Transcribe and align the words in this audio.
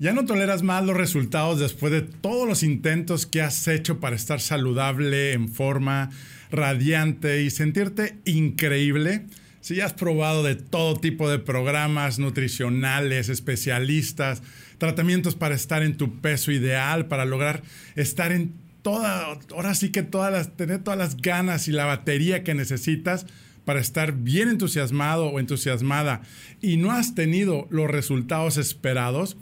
¿Ya 0.00 0.12
no 0.12 0.24
toleras 0.24 0.62
más 0.64 0.84
los 0.84 0.96
resultados 0.96 1.60
después 1.60 1.92
de 1.92 2.02
todos 2.02 2.48
los 2.48 2.64
intentos 2.64 3.26
que 3.26 3.42
has 3.42 3.68
hecho 3.68 4.00
para 4.00 4.16
estar 4.16 4.40
saludable, 4.40 5.32
en 5.32 5.48
forma, 5.48 6.10
radiante 6.50 7.42
y 7.42 7.50
sentirte 7.50 8.18
increíble? 8.24 9.26
Si 9.60 9.80
has 9.80 9.92
probado 9.92 10.42
de 10.42 10.56
todo 10.56 10.96
tipo 10.96 11.30
de 11.30 11.38
programas 11.38 12.18
nutricionales, 12.18 13.28
especialistas, 13.28 14.42
tratamientos 14.78 15.36
para 15.36 15.54
estar 15.54 15.84
en 15.84 15.96
tu 15.96 16.20
peso 16.20 16.50
ideal, 16.50 17.06
para 17.06 17.24
lograr 17.24 17.62
estar 17.94 18.32
en 18.32 18.52
toda, 18.82 19.38
ahora 19.52 19.74
sí 19.76 19.90
que 19.90 20.02
todas 20.02 20.32
las, 20.32 20.56
tener 20.56 20.82
todas 20.82 20.98
las 20.98 21.16
ganas 21.16 21.68
y 21.68 21.72
la 21.72 21.86
batería 21.86 22.42
que 22.42 22.54
necesitas 22.54 23.26
para 23.64 23.80
estar 23.80 24.12
bien 24.12 24.48
entusiasmado 24.48 25.28
o 25.28 25.40
entusiasmada 25.40 26.22
y 26.60 26.76
no 26.76 26.90
has 26.90 27.14
tenido 27.14 27.66
los 27.70 27.88
resultados 27.88 28.58
esperados, 28.58 29.36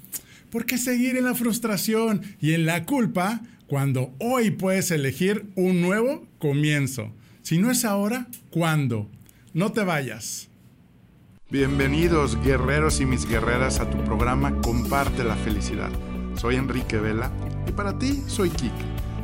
¿por 0.53 0.67
qué 0.67 0.77
seguir 0.77 1.17
en 1.17 1.25
la 1.25 1.35
frustración 1.35 2.21
y 2.39 2.53
en 2.53 2.67
la 2.67 2.85
culpa 2.85 3.41
cuando 3.67 4.15
hoy 4.21 4.51
puedes 4.51 4.91
elegir 4.91 5.47
un 5.57 5.81
nuevo 5.81 6.27
comienzo? 6.39 7.11
Si 7.41 7.57
no 7.57 7.71
es 7.71 7.87
ahora, 7.87 8.29
¿cuándo? 8.51 9.09
No 9.55 9.73
te 9.73 9.83
vayas. 9.83 10.51
Bienvenidos 11.51 12.39
guerreros 12.45 13.01
y 13.01 13.07
mis 13.07 13.27
guerreras 13.27 13.81
a 13.81 13.91
tu 13.91 14.05
programa 14.05 14.61
Comparte 14.61 15.25
la 15.25 15.37
felicidad. 15.37 15.91
Soy 16.37 16.57
Enrique 16.57 16.99
Vela 16.99 17.33
y 17.67 17.73
para 17.73 17.99
ti 17.99 18.23
soy 18.27 18.51
Kik, 18.51 18.73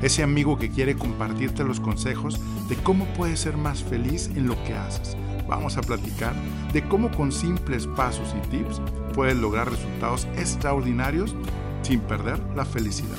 ese 0.01 0.23
amigo 0.23 0.59
que 0.59 0.71
quiere 0.71 0.97
compartirte 0.97 1.63
los 1.63 1.79
consejos 1.79 2.41
de 2.71 2.77
cómo 2.77 3.05
puedes 3.15 3.41
ser 3.41 3.59
más 3.59 3.83
feliz 3.85 4.31
en 4.35 4.47
lo 4.47 4.63
que 4.65 4.73
haces. 4.73 5.15
Vamos 5.47 5.77
a 5.77 5.83
platicar 5.83 6.35
de 6.73 6.87
cómo 6.89 7.11
con 7.11 7.33
simples 7.33 7.87
pasos 7.87 8.35
y 8.37 8.49
tips 8.49 8.81
puedes 9.19 9.37
lograr 9.37 9.69
resultados 9.69 10.29
extraordinarios 10.37 11.35
sin 11.83 11.99
perder 11.99 12.39
la 12.55 12.65
felicidad. 12.65 13.17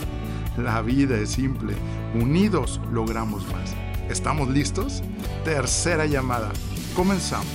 La 0.57 0.81
vida 0.81 1.20
es 1.20 1.31
simple, 1.31 1.74
unidos 2.13 2.79
logramos 2.93 3.46
más. 3.51 3.76
¿Estamos 4.09 4.48
listos? 4.48 5.04
Tercera 5.43 6.05
llamada. 6.05 6.54
Comenzamos. 6.96 7.51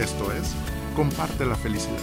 Esto 0.00 0.32
es, 0.32 0.56
comparte 0.96 1.46
la 1.46 1.54
felicidad. 1.54 2.00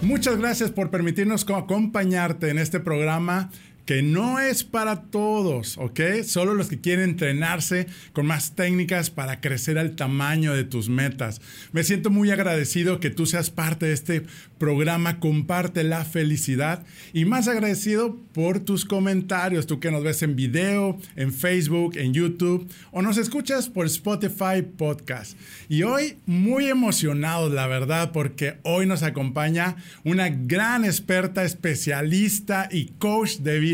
Muchas 0.00 0.36
gracias 0.36 0.70
por 0.70 0.90
permitirnos 0.90 1.44
acompañarte 1.50 2.50
en 2.50 2.58
este 2.58 2.78
programa 2.78 3.50
que 3.84 4.02
no 4.02 4.38
es 4.38 4.62
para 4.64 5.02
todos, 5.02 5.76
¿ok? 5.78 6.00
Solo 6.24 6.54
los 6.54 6.68
que 6.68 6.80
quieren 6.80 7.10
entrenarse 7.10 7.86
con 8.12 8.26
más 8.26 8.54
técnicas 8.54 9.10
para 9.10 9.40
crecer 9.40 9.78
al 9.78 9.96
tamaño 9.96 10.54
de 10.54 10.64
tus 10.64 10.88
metas. 10.88 11.40
Me 11.72 11.82
siento 11.82 12.10
muy 12.10 12.30
agradecido 12.30 13.00
que 13.00 13.10
tú 13.10 13.26
seas 13.26 13.50
parte 13.50 13.86
de 13.86 13.92
este 13.92 14.22
programa 14.58 15.18
Comparte 15.18 15.82
la 15.82 16.04
Felicidad 16.04 16.84
y 17.12 17.24
más 17.24 17.48
agradecido 17.48 18.16
por 18.32 18.60
tus 18.60 18.84
comentarios, 18.84 19.66
tú 19.66 19.80
que 19.80 19.90
nos 19.90 20.04
ves 20.04 20.22
en 20.22 20.36
video, 20.36 20.98
en 21.16 21.32
Facebook, 21.32 21.96
en 21.96 22.14
YouTube 22.14 22.70
o 22.92 23.02
nos 23.02 23.18
escuchas 23.18 23.68
por 23.68 23.86
Spotify 23.86 24.62
Podcast. 24.76 25.36
Y 25.68 25.82
hoy 25.82 26.18
muy 26.26 26.66
emocionados, 26.66 27.52
la 27.52 27.66
verdad, 27.66 28.12
porque 28.12 28.58
hoy 28.62 28.86
nos 28.86 29.02
acompaña 29.02 29.76
una 30.04 30.28
gran 30.28 30.84
experta, 30.84 31.42
especialista 31.42 32.68
y 32.70 32.92
coach 32.98 33.38
de 33.38 33.58
vida 33.58 33.71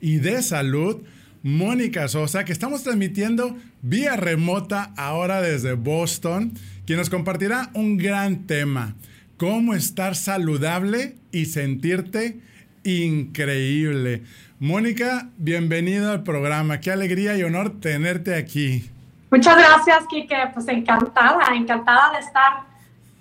y 0.00 0.18
de 0.18 0.42
salud, 0.42 1.02
Mónica 1.42 2.08
Sosa, 2.08 2.44
que 2.44 2.52
estamos 2.52 2.82
transmitiendo 2.82 3.56
vía 3.82 4.16
remota 4.16 4.92
ahora 4.96 5.40
desde 5.40 5.74
Boston, 5.74 6.52
quien 6.86 6.98
nos 6.98 7.10
compartirá 7.10 7.70
un 7.74 7.98
gran 7.98 8.46
tema, 8.46 8.94
cómo 9.36 9.74
estar 9.74 10.14
saludable 10.14 11.16
y 11.32 11.46
sentirte 11.46 12.40
increíble. 12.84 14.22
Mónica, 14.60 15.28
bienvenida 15.36 16.12
al 16.12 16.22
programa. 16.22 16.80
Qué 16.80 16.90
alegría 16.90 17.36
y 17.36 17.42
honor 17.42 17.80
tenerte 17.80 18.34
aquí. 18.36 18.90
Muchas 19.30 19.56
gracias, 19.58 20.06
Kike. 20.08 20.36
Pues 20.54 20.68
encantada, 20.68 21.54
encantada 21.54 22.12
de 22.12 22.20
estar 22.20 22.52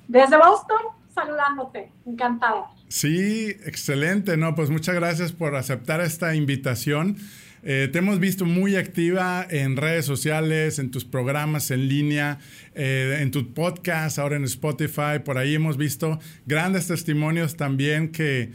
desde 0.07 0.37
Boston 0.37 0.77
saludándote. 1.13 1.91
Encantada. 2.05 2.67
Sí, 2.93 3.47
excelente, 3.65 4.37
¿no? 4.37 4.53
Pues 4.53 4.69
muchas 4.69 4.93
gracias 4.93 5.31
por 5.31 5.55
aceptar 5.55 5.99
esta 5.99 6.35
invitación. 6.35 7.17
Eh, 7.63 7.89
te 7.91 7.97
hemos 7.97 8.19
visto 8.19 8.45
muy 8.45 8.75
activa 8.75 9.47
en 9.49 9.77
redes 9.77 10.05
sociales, 10.05 10.77
en 10.77 10.91
tus 10.91 11.03
programas 11.03 11.71
en 11.71 11.87
línea, 11.87 12.37
eh, 12.75 13.17
en 13.19 13.31
tu 13.31 13.51
podcast, 13.51 14.19
ahora 14.19 14.35
en 14.35 14.43
Spotify. 14.43 15.17
Por 15.25 15.39
ahí 15.39 15.55
hemos 15.55 15.75
visto 15.75 16.19
grandes 16.45 16.85
testimonios 16.85 17.57
también 17.57 18.09
que 18.09 18.51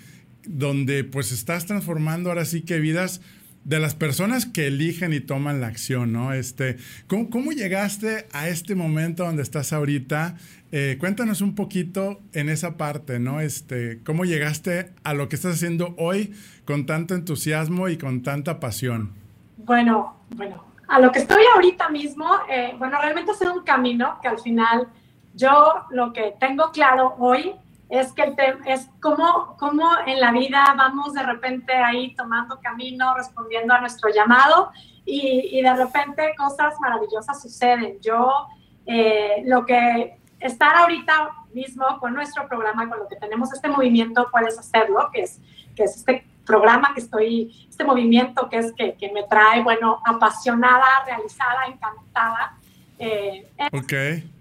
donde 0.47 1.03
pues 1.03 1.33
estás 1.33 1.67
transformando 1.67 2.29
ahora 2.29 2.45
sí 2.45 2.61
que 2.61 2.79
vidas 2.79 3.21
de 3.65 3.81
las 3.81 3.95
personas 3.95 4.47
que 4.47 4.67
eligen 4.67 5.13
y 5.13 5.21
toman 5.21 5.61
la 5.61 5.67
acción, 5.67 6.13
¿no? 6.13 6.33
Este, 6.33 6.77
¿cómo, 7.07 7.29
¿Cómo 7.31 7.53
llegaste 7.53 8.27
a 8.33 8.49
este 8.49 8.75
momento 8.75 9.25
donde 9.25 9.43
estás 9.43 9.73
ahorita? 9.73 10.37
Eh, 10.71 10.97
cuéntanos 11.01 11.41
un 11.41 11.55
poquito 11.55 12.21
en 12.33 12.49
esa 12.49 12.77
parte, 12.77 13.19
¿no? 13.19 13.41
Este, 13.41 14.03
¿Cómo 14.05 14.25
llegaste 14.25 14.93
a 15.05 15.15
lo 15.15 15.29
que 15.29 15.37
estás 15.37 15.55
haciendo 15.55 15.95
hoy 15.99 16.35
con 16.65 16.87
tanto 16.87 17.15
entusiasmo 17.15 17.89
y 17.89 17.97
con 17.97 18.23
tanta 18.23 18.61
pasión? 18.61 19.13
Bueno, 19.57 20.17
bueno, 20.37 20.65
a 20.89 21.01
lo 21.01 21.13
que 21.13 21.21
estoy 21.21 21.43
ahorita 21.55 21.89
mismo, 21.91 22.27
eh, 22.51 22.75
bueno, 22.79 22.99
realmente 23.01 23.33
ha 23.33 23.35
sido 23.35 23.55
un 23.55 23.65
camino 23.65 24.19
que 24.23 24.29
al 24.29 24.39
final 24.39 24.89
yo 25.35 25.85
lo 25.91 26.13
que 26.13 26.35
tengo 26.41 26.71
claro 26.73 27.15
hoy 27.19 27.55
es 27.89 28.13
que 28.13 28.23
el 28.23 28.37
es 28.67 28.89
cómo, 29.01 29.57
cómo 29.59 29.91
en 30.07 30.21
la 30.21 30.31
vida 30.31 30.75
vamos 30.77 31.15
de 31.15 31.23
repente 31.23 31.73
ahí 31.73 32.15
tomando 32.15 32.61
camino, 32.61 33.15
respondiendo 33.15 33.75
a 33.75 33.81
nuestro 33.81 34.11
llamado 34.11 34.71
y, 35.05 35.59
y 35.59 35.63
de 35.63 35.75
repente 35.75 36.35
cosas 36.37 36.75
maravillosas 36.81 37.41
suceden. 37.41 37.99
Yo 38.01 38.47
eh, 38.87 39.43
lo 39.47 39.65
que 39.65 40.19
estar 40.41 40.77
ahorita 40.77 41.31
mismo 41.53 41.99
con 41.99 42.15
nuestro 42.15 42.47
programa, 42.47 42.89
con 42.89 42.99
lo 43.01 43.09
que 43.09 43.17
tenemos 43.17 43.53
este 43.53 43.69
movimiento, 43.69 44.29
puedes 44.31 44.59
hacerlo, 44.59 45.11
que 45.13 45.23
es, 45.23 45.41
que 45.75 45.85
es 45.85 45.97
este 45.97 46.27
programa 46.47 46.93
que 46.95 47.01
estoy, 47.01 47.67
este 47.69 47.85
movimiento 47.85 48.49
que 48.49 48.59
es 48.59 48.73
que, 48.73 48.95
que 48.95 49.13
me 49.13 49.25
trae, 49.25 49.63
bueno, 49.63 50.01
apasionada, 50.05 50.87
realizada, 51.07 51.67
encantada. 51.67 52.57
Eh, 52.99 53.49
ok. 53.73 53.93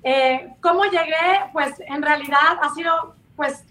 Eh, 0.04 0.54
¿Cómo 0.62 0.86
llegué? 0.86 1.50
Pues 1.52 1.80
en 1.86 2.02
realidad 2.02 2.60
ha 2.62 2.70
sido, 2.74 3.16
pues, 3.38 3.64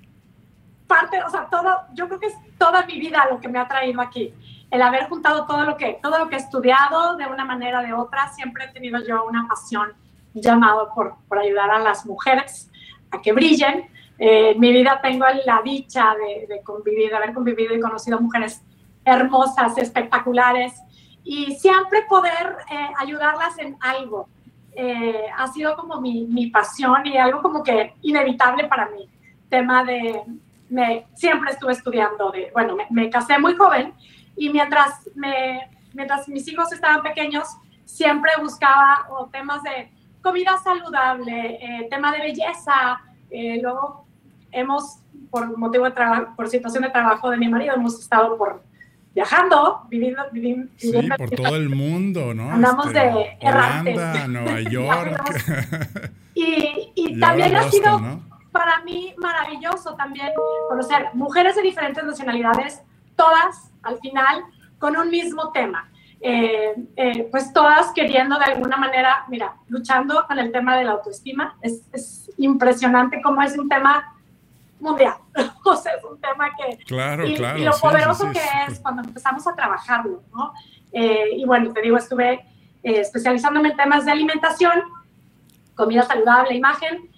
parte, 0.86 1.22
o 1.22 1.28
sea, 1.28 1.48
todo, 1.50 1.82
yo 1.92 2.06
creo 2.06 2.20
que 2.20 2.28
es 2.28 2.34
toda 2.56 2.86
mi 2.86 2.98
vida 2.98 3.26
lo 3.30 3.38
que 3.38 3.48
me 3.48 3.58
ha 3.58 3.68
traído 3.68 4.00
aquí. 4.00 4.32
El 4.70 4.80
haber 4.80 5.08
juntado 5.08 5.46
todo 5.46 5.64
lo 5.64 5.76
que, 5.76 5.98
todo 6.02 6.18
lo 6.18 6.28
que 6.28 6.36
he 6.36 6.38
estudiado 6.38 7.16
de 7.16 7.26
una 7.26 7.44
manera 7.44 7.80
o 7.80 7.82
de 7.82 7.92
otra, 7.92 8.28
siempre 8.28 8.64
he 8.64 8.68
tenido 8.68 8.98
yo 9.04 9.26
una 9.26 9.46
pasión 9.46 9.92
llamado 10.32 10.90
por, 10.94 11.16
por 11.28 11.38
ayudar 11.38 11.70
a 11.70 11.78
las 11.78 12.06
mujeres 12.06 12.70
a 13.10 13.20
que 13.20 13.32
brillen. 13.32 13.90
Eh, 14.18 14.52
en 14.52 14.60
mi 14.60 14.72
vida 14.72 15.00
tengo 15.02 15.26
la 15.44 15.60
dicha 15.62 16.14
de, 16.48 16.62
convivir, 16.62 17.10
de 17.10 17.16
haber 17.16 17.34
convivido 17.34 17.74
y 17.74 17.80
conocido 17.80 18.20
mujeres 18.20 18.62
hermosas, 19.04 19.76
espectaculares, 19.78 20.74
y 21.22 21.54
siempre 21.56 22.02
poder 22.08 22.56
eh, 22.70 22.88
ayudarlas 22.98 23.58
en 23.58 23.76
algo. 23.80 24.28
Eh, 24.72 25.26
ha 25.36 25.46
sido 25.48 25.76
como 25.76 26.00
mi, 26.00 26.26
mi, 26.26 26.48
pasión 26.48 27.06
y 27.06 27.16
algo 27.16 27.40
como 27.40 27.62
que 27.62 27.94
inevitable 28.02 28.64
para 28.64 28.88
mí. 28.90 29.08
Tema 29.48 29.84
de, 29.84 30.22
me, 30.68 31.06
siempre 31.14 31.50
estuve 31.52 31.72
estudiando, 31.72 32.30
de, 32.30 32.50
bueno, 32.52 32.76
me, 32.76 32.86
me 32.90 33.10
casé 33.10 33.38
muy 33.38 33.54
joven 33.54 33.94
y 34.36 34.50
mientras, 34.50 35.08
me, 35.14 35.70
mientras 35.94 36.28
mis 36.28 36.46
hijos 36.48 36.72
estaban 36.72 37.02
pequeños, 37.02 37.48
siempre 37.84 38.30
buscaba 38.40 39.06
o 39.10 39.26
temas 39.26 39.62
de 39.62 39.90
comida 40.20 40.58
saludable, 40.62 41.58
eh, 41.60 41.86
tema 41.88 42.12
de 42.12 42.18
belleza. 42.18 43.00
Eh, 43.30 43.58
luego 43.62 44.06
hemos, 44.52 44.98
por 45.30 45.56
motivo 45.56 45.84
de 45.84 45.92
trabajo, 45.92 46.34
por 46.36 46.48
situación 46.48 46.82
de 46.82 46.90
trabajo 46.90 47.30
de 47.30 47.38
mi 47.38 47.48
marido, 47.48 47.74
hemos 47.74 47.98
estado 47.98 48.36
por 48.36 48.62
viajando, 49.14 49.86
viviendo, 49.88 50.22
viviendo 50.30 50.70
sí, 50.76 50.92
por 51.16 51.30
todo 51.30 51.56
el 51.56 51.70
mundo, 51.70 52.34
¿no? 52.34 52.50
Andamos 52.50 52.88
este, 52.88 52.98
de 52.98 53.38
errantes. 53.40 54.28
Nueva 54.28 54.60
York. 54.70 55.72
y, 56.34 56.92
y, 56.94 57.20
también 57.20 57.56
ha 57.56 57.70
sido 57.70 58.20
para 58.56 58.80
mí 58.80 59.14
maravilloso 59.18 59.94
también 59.96 60.32
conocer 60.68 61.10
mujeres 61.12 61.56
de 61.56 61.62
diferentes 61.62 62.02
nacionalidades, 62.02 62.82
todas 63.14 63.70
al 63.82 63.98
final 63.98 64.44
con 64.78 64.96
un 64.96 65.10
mismo 65.10 65.52
tema. 65.52 65.90
Eh, 66.20 66.74
eh, 66.96 67.28
pues 67.30 67.52
todas 67.52 67.92
queriendo 67.92 68.38
de 68.38 68.46
alguna 68.46 68.78
manera, 68.78 69.26
mira, 69.28 69.56
luchando 69.68 70.24
con 70.26 70.38
el 70.38 70.50
tema 70.52 70.78
de 70.78 70.84
la 70.84 70.92
autoestima. 70.92 71.56
Es, 71.60 71.82
es 71.92 72.30
impresionante 72.38 73.20
cómo 73.22 73.42
es 73.42 73.58
un 73.58 73.68
tema 73.68 74.14
mundial. 74.80 75.16
o 75.64 75.76
sea, 75.76 75.92
es 75.92 76.04
un 76.04 76.18
tema 76.18 76.48
que... 76.56 76.78
Claro, 76.84 77.26
y, 77.26 77.34
claro. 77.34 77.58
Y 77.58 77.64
lo 77.64 77.72
poderoso 77.72 78.30
que 78.32 78.40
es 78.68 78.80
cuando 78.80 79.02
empezamos 79.02 79.46
a 79.46 79.54
trabajarlo, 79.54 80.22
¿no? 80.34 80.54
Eh, 80.92 81.28
y 81.36 81.44
bueno, 81.44 81.74
te 81.74 81.82
digo, 81.82 81.98
estuve 81.98 82.42
especializándome 82.82 83.70
en 83.70 83.76
temas 83.76 84.06
de 84.06 84.12
alimentación, 84.12 84.80
comida 85.74 86.04
saludable, 86.04 86.54
imagen, 86.54 87.10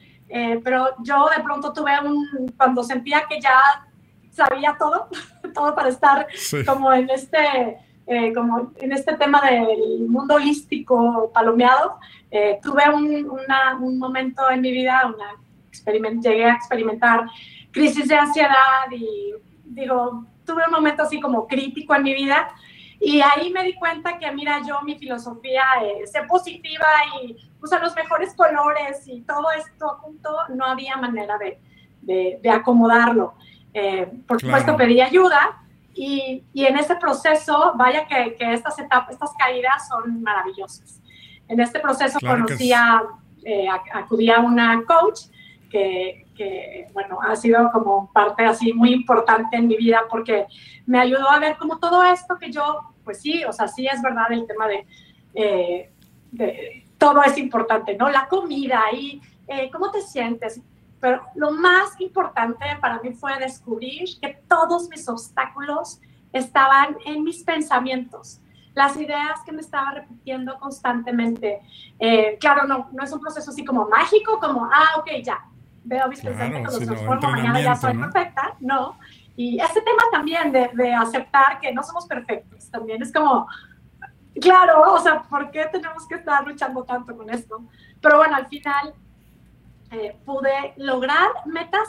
pero 0.62 0.88
yo 1.02 1.26
de 1.34 1.42
pronto 1.42 1.72
tuve 1.72 1.92
un, 2.04 2.52
cuando 2.56 2.82
sentía 2.82 3.24
que 3.28 3.40
ya 3.40 3.86
sabía 4.30 4.76
todo, 4.78 5.08
todo 5.54 5.74
para 5.74 5.88
estar 5.88 6.26
como 6.66 6.92
en 6.92 7.10
este, 7.10 7.78
eh, 8.06 8.32
como 8.34 8.72
en 8.76 8.92
este 8.92 9.16
tema 9.16 9.40
del 9.42 10.08
mundo 10.08 10.34
holístico 10.34 11.30
palomeado. 11.32 11.98
Eh, 12.30 12.58
tuve 12.62 12.88
un, 12.94 13.28
un, 13.80 13.98
momento 13.98 14.50
en 14.50 14.60
mi 14.60 14.70
vida, 14.70 15.02
una 15.06 16.20
llegué 16.20 16.44
a 16.44 16.54
experimentar 16.54 17.26
crisis 17.70 18.08
de 18.08 18.16
ansiedad 18.16 18.90
y 18.90 19.32
digo, 19.64 20.24
tuve 20.44 20.62
un 20.66 20.72
momento 20.72 21.02
así 21.02 21.20
como 21.20 21.46
crítico 21.46 21.94
en 21.94 22.02
mi 22.02 22.14
vida 22.14 22.48
y 23.00 23.20
ahí 23.20 23.50
me 23.52 23.62
di 23.62 23.74
cuenta 23.74 24.18
que, 24.18 24.30
mira, 24.32 24.60
yo 24.66 24.80
mi 24.82 24.98
filosofía 24.98 25.64
es 26.02 26.10
ser 26.10 26.26
positiva 26.26 26.86
y 27.22 27.36
usar 27.60 27.80
los 27.80 27.94
mejores 27.94 28.34
colores 28.34 29.06
y 29.06 29.20
todo 29.22 29.50
esto 29.52 29.98
junto, 30.00 30.30
no 30.50 30.64
había 30.64 30.96
manera 30.96 31.38
de, 31.38 31.60
de, 32.42 32.50
acomodarlo. 32.50 33.34
Eh, 33.72 34.10
por 34.26 34.40
supuesto, 34.40 34.76
pedí 34.76 35.00
ayuda 35.00 35.62
y, 35.94 36.44
y, 36.52 36.64
en 36.64 36.76
ese 36.76 36.96
proceso, 36.96 37.72
vaya 37.76 38.06
que, 38.06 38.34
que, 38.36 38.52
estas 38.52 38.78
etapas, 38.78 39.10
estas 39.10 39.32
caídas 39.38 39.88
son 39.88 40.22
maravillosas. 40.22 41.00
En 41.46 41.60
este 41.60 41.78
proceso 41.80 42.18
conocí 42.20 42.72
a, 42.72 43.02
eh, 43.44 43.68
acudí 43.92 44.30
a 44.30 44.40
una 44.40 44.82
coach 44.84 45.26
que, 45.70 46.26
que, 46.38 46.86
bueno, 46.94 47.18
ha 47.20 47.34
sido 47.34 47.70
como 47.72 48.10
parte 48.12 48.44
así 48.44 48.72
muy 48.72 48.92
importante 48.92 49.56
en 49.56 49.66
mi 49.66 49.76
vida 49.76 50.02
porque 50.08 50.46
me 50.86 51.00
ayudó 51.00 51.28
a 51.28 51.40
ver 51.40 51.58
como 51.58 51.78
todo 51.78 52.04
esto 52.04 52.38
que 52.38 52.52
yo, 52.52 52.94
pues 53.04 53.20
sí, 53.20 53.44
o 53.44 53.52
sea, 53.52 53.66
sí 53.66 53.86
es 53.86 54.00
verdad 54.00 54.30
el 54.30 54.46
tema 54.46 54.68
de, 54.68 54.86
eh, 55.34 55.90
de 56.30 56.86
todo 56.96 57.22
es 57.24 57.36
importante, 57.36 57.96
¿no? 57.96 58.08
La 58.08 58.28
comida 58.28 58.84
y 58.92 59.20
eh, 59.48 59.68
cómo 59.70 59.90
te 59.90 60.00
sientes. 60.00 60.60
Pero 61.00 61.22
lo 61.34 61.50
más 61.50 62.00
importante 62.00 62.64
para 62.80 63.00
mí 63.00 63.12
fue 63.12 63.38
descubrir 63.38 64.08
que 64.20 64.40
todos 64.48 64.88
mis 64.88 65.08
obstáculos 65.08 66.00
estaban 66.32 66.96
en 67.04 67.24
mis 67.24 67.42
pensamientos 67.42 68.40
las 68.74 68.96
ideas 68.96 69.40
que 69.44 69.50
me 69.50 69.60
estaba 69.60 69.90
repitiendo 69.90 70.56
constantemente. 70.60 71.60
Eh, 71.98 72.38
claro, 72.38 72.64
no, 72.64 72.88
no 72.92 73.02
es 73.02 73.12
un 73.12 73.18
proceso 73.20 73.50
así 73.50 73.64
como 73.64 73.88
mágico, 73.88 74.38
como, 74.38 74.66
ah, 74.66 75.00
ok, 75.00 75.10
ya, 75.20 75.44
veo 75.84 76.08
mis 76.08 76.20
pensamientos, 76.20 76.74
los 76.74 76.86
transformo, 76.86 77.30
mañana 77.30 77.60
ya 77.60 77.76
soy 77.76 77.96
perfecta, 77.96 78.54
no. 78.60 78.98
Y 79.36 79.60
ese 79.60 79.80
tema 79.82 80.02
también 80.10 80.50
de, 80.50 80.70
de, 80.74 80.92
aceptar 80.92 81.60
que 81.60 81.72
no 81.72 81.82
somos 81.82 82.06
perfectos, 82.06 82.70
también 82.70 83.02
es 83.02 83.12
como, 83.12 83.46
claro, 84.40 84.92
o 84.92 84.98
sea, 84.98 85.22
¿por 85.22 85.50
qué 85.50 85.66
tenemos 85.72 86.06
que 86.08 86.16
estar 86.16 86.46
luchando 86.46 86.82
tanto 86.84 87.16
con 87.16 87.30
esto? 87.30 87.62
Pero 88.00 88.18
bueno, 88.18 88.36
al 88.36 88.46
final 88.48 88.94
eh, 89.90 90.16
pude 90.24 90.74
lograr 90.76 91.28
metas 91.46 91.88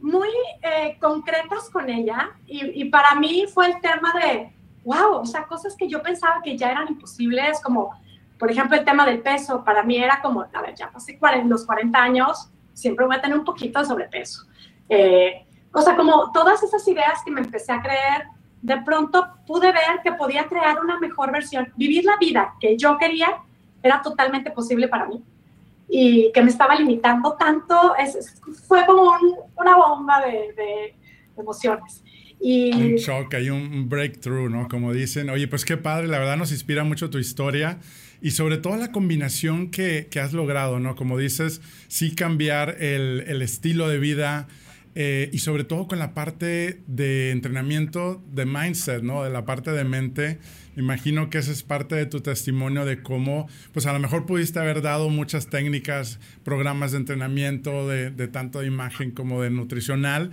muy 0.00 0.28
eh, 0.62 0.98
concretas 1.00 1.70
con 1.70 1.88
ella 1.88 2.30
y, 2.46 2.82
y 2.82 2.90
para 2.90 3.14
mí 3.14 3.46
fue 3.52 3.66
el 3.66 3.80
tema 3.80 4.12
de 4.12 4.54
wow, 4.84 5.20
o 5.20 5.26
sea, 5.26 5.46
cosas 5.46 5.74
que 5.76 5.88
yo 5.88 6.02
pensaba 6.02 6.40
que 6.42 6.56
ya 6.56 6.70
eran 6.70 6.88
imposibles, 6.88 7.60
como 7.60 7.90
por 8.38 8.50
ejemplo 8.50 8.76
el 8.76 8.84
tema 8.84 9.06
del 9.06 9.20
peso, 9.20 9.64
para 9.64 9.82
mí 9.82 9.96
era 9.96 10.20
como, 10.20 10.42
a 10.42 10.62
ver, 10.62 10.74
ya 10.74 10.90
pasé 10.90 11.18
los 11.46 11.64
40 11.64 11.98
años, 11.98 12.50
siempre 12.74 13.06
voy 13.06 13.16
a 13.16 13.20
tener 13.20 13.38
un 13.38 13.44
poquito 13.44 13.78
de 13.78 13.86
sobrepeso. 13.86 14.46
Eh, 14.88 15.46
o 15.72 15.80
sea, 15.80 15.96
como 15.96 16.30
todas 16.32 16.62
esas 16.62 16.86
ideas 16.86 17.20
que 17.24 17.30
me 17.30 17.40
empecé 17.40 17.72
a 17.72 17.80
creer, 17.80 18.24
de 18.60 18.76
pronto 18.82 19.26
pude 19.46 19.72
ver 19.72 20.00
que 20.02 20.12
podía 20.12 20.46
crear 20.46 20.78
una 20.80 20.98
mejor 21.00 21.32
versión, 21.32 21.72
vivir 21.76 22.04
la 22.04 22.16
vida 22.18 22.54
que 22.60 22.76
yo 22.76 22.98
quería, 22.98 23.28
era 23.82 24.02
totalmente 24.02 24.50
posible 24.50 24.88
para 24.88 25.06
mí. 25.06 25.22
Y 25.88 26.32
que 26.32 26.42
me 26.42 26.50
estaba 26.50 26.74
limitando 26.74 27.34
tanto, 27.34 27.94
es, 27.96 28.40
fue 28.66 28.84
como 28.86 29.12
una 29.56 29.76
bomba 29.76 30.20
de, 30.20 30.52
de 30.54 30.94
emociones. 31.36 32.02
Y... 32.40 32.72
Un 32.72 32.96
shock, 32.96 33.34
hay 33.34 33.50
un 33.50 33.88
breakthrough, 33.88 34.50
¿no? 34.50 34.68
Como 34.68 34.92
dicen, 34.92 35.30
oye, 35.30 35.48
pues 35.48 35.64
qué 35.64 35.76
padre, 35.76 36.08
la 36.08 36.18
verdad 36.18 36.36
nos 36.36 36.52
inspira 36.52 36.84
mucho 36.84 37.10
tu 37.10 37.18
historia 37.18 37.78
y 38.24 38.30
sobre 38.30 38.56
todo 38.56 38.78
la 38.78 38.90
combinación 38.90 39.70
que, 39.70 40.08
que 40.10 40.18
has 40.18 40.32
logrado, 40.32 40.80
¿no? 40.80 40.96
Como 40.96 41.18
dices, 41.18 41.60
sí 41.88 42.14
cambiar 42.14 42.82
el, 42.82 43.22
el 43.26 43.42
estilo 43.42 43.86
de 43.86 43.98
vida 43.98 44.48
eh, 44.94 45.28
y 45.30 45.40
sobre 45.40 45.64
todo 45.64 45.86
con 45.86 45.98
la 45.98 46.14
parte 46.14 46.80
de 46.86 47.32
entrenamiento 47.32 48.24
de 48.32 48.46
mindset, 48.46 49.02
¿no? 49.02 49.24
De 49.24 49.28
la 49.28 49.44
parte 49.44 49.72
de 49.72 49.84
mente. 49.84 50.38
Imagino 50.74 51.28
que 51.28 51.36
esa 51.36 51.52
es 51.52 51.62
parte 51.62 51.96
de 51.96 52.06
tu 52.06 52.22
testimonio 52.22 52.86
de 52.86 53.02
cómo, 53.02 53.46
pues 53.74 53.84
a 53.84 53.92
lo 53.92 53.98
mejor 53.98 54.24
pudiste 54.24 54.58
haber 54.58 54.80
dado 54.80 55.10
muchas 55.10 55.48
técnicas, 55.48 56.18
programas 56.44 56.92
de 56.92 56.98
entrenamiento, 56.98 57.86
de 57.86 58.28
tanto 58.28 58.60
de 58.60 58.68
imagen 58.68 59.10
como 59.10 59.42
de 59.42 59.50
nutricional, 59.50 60.30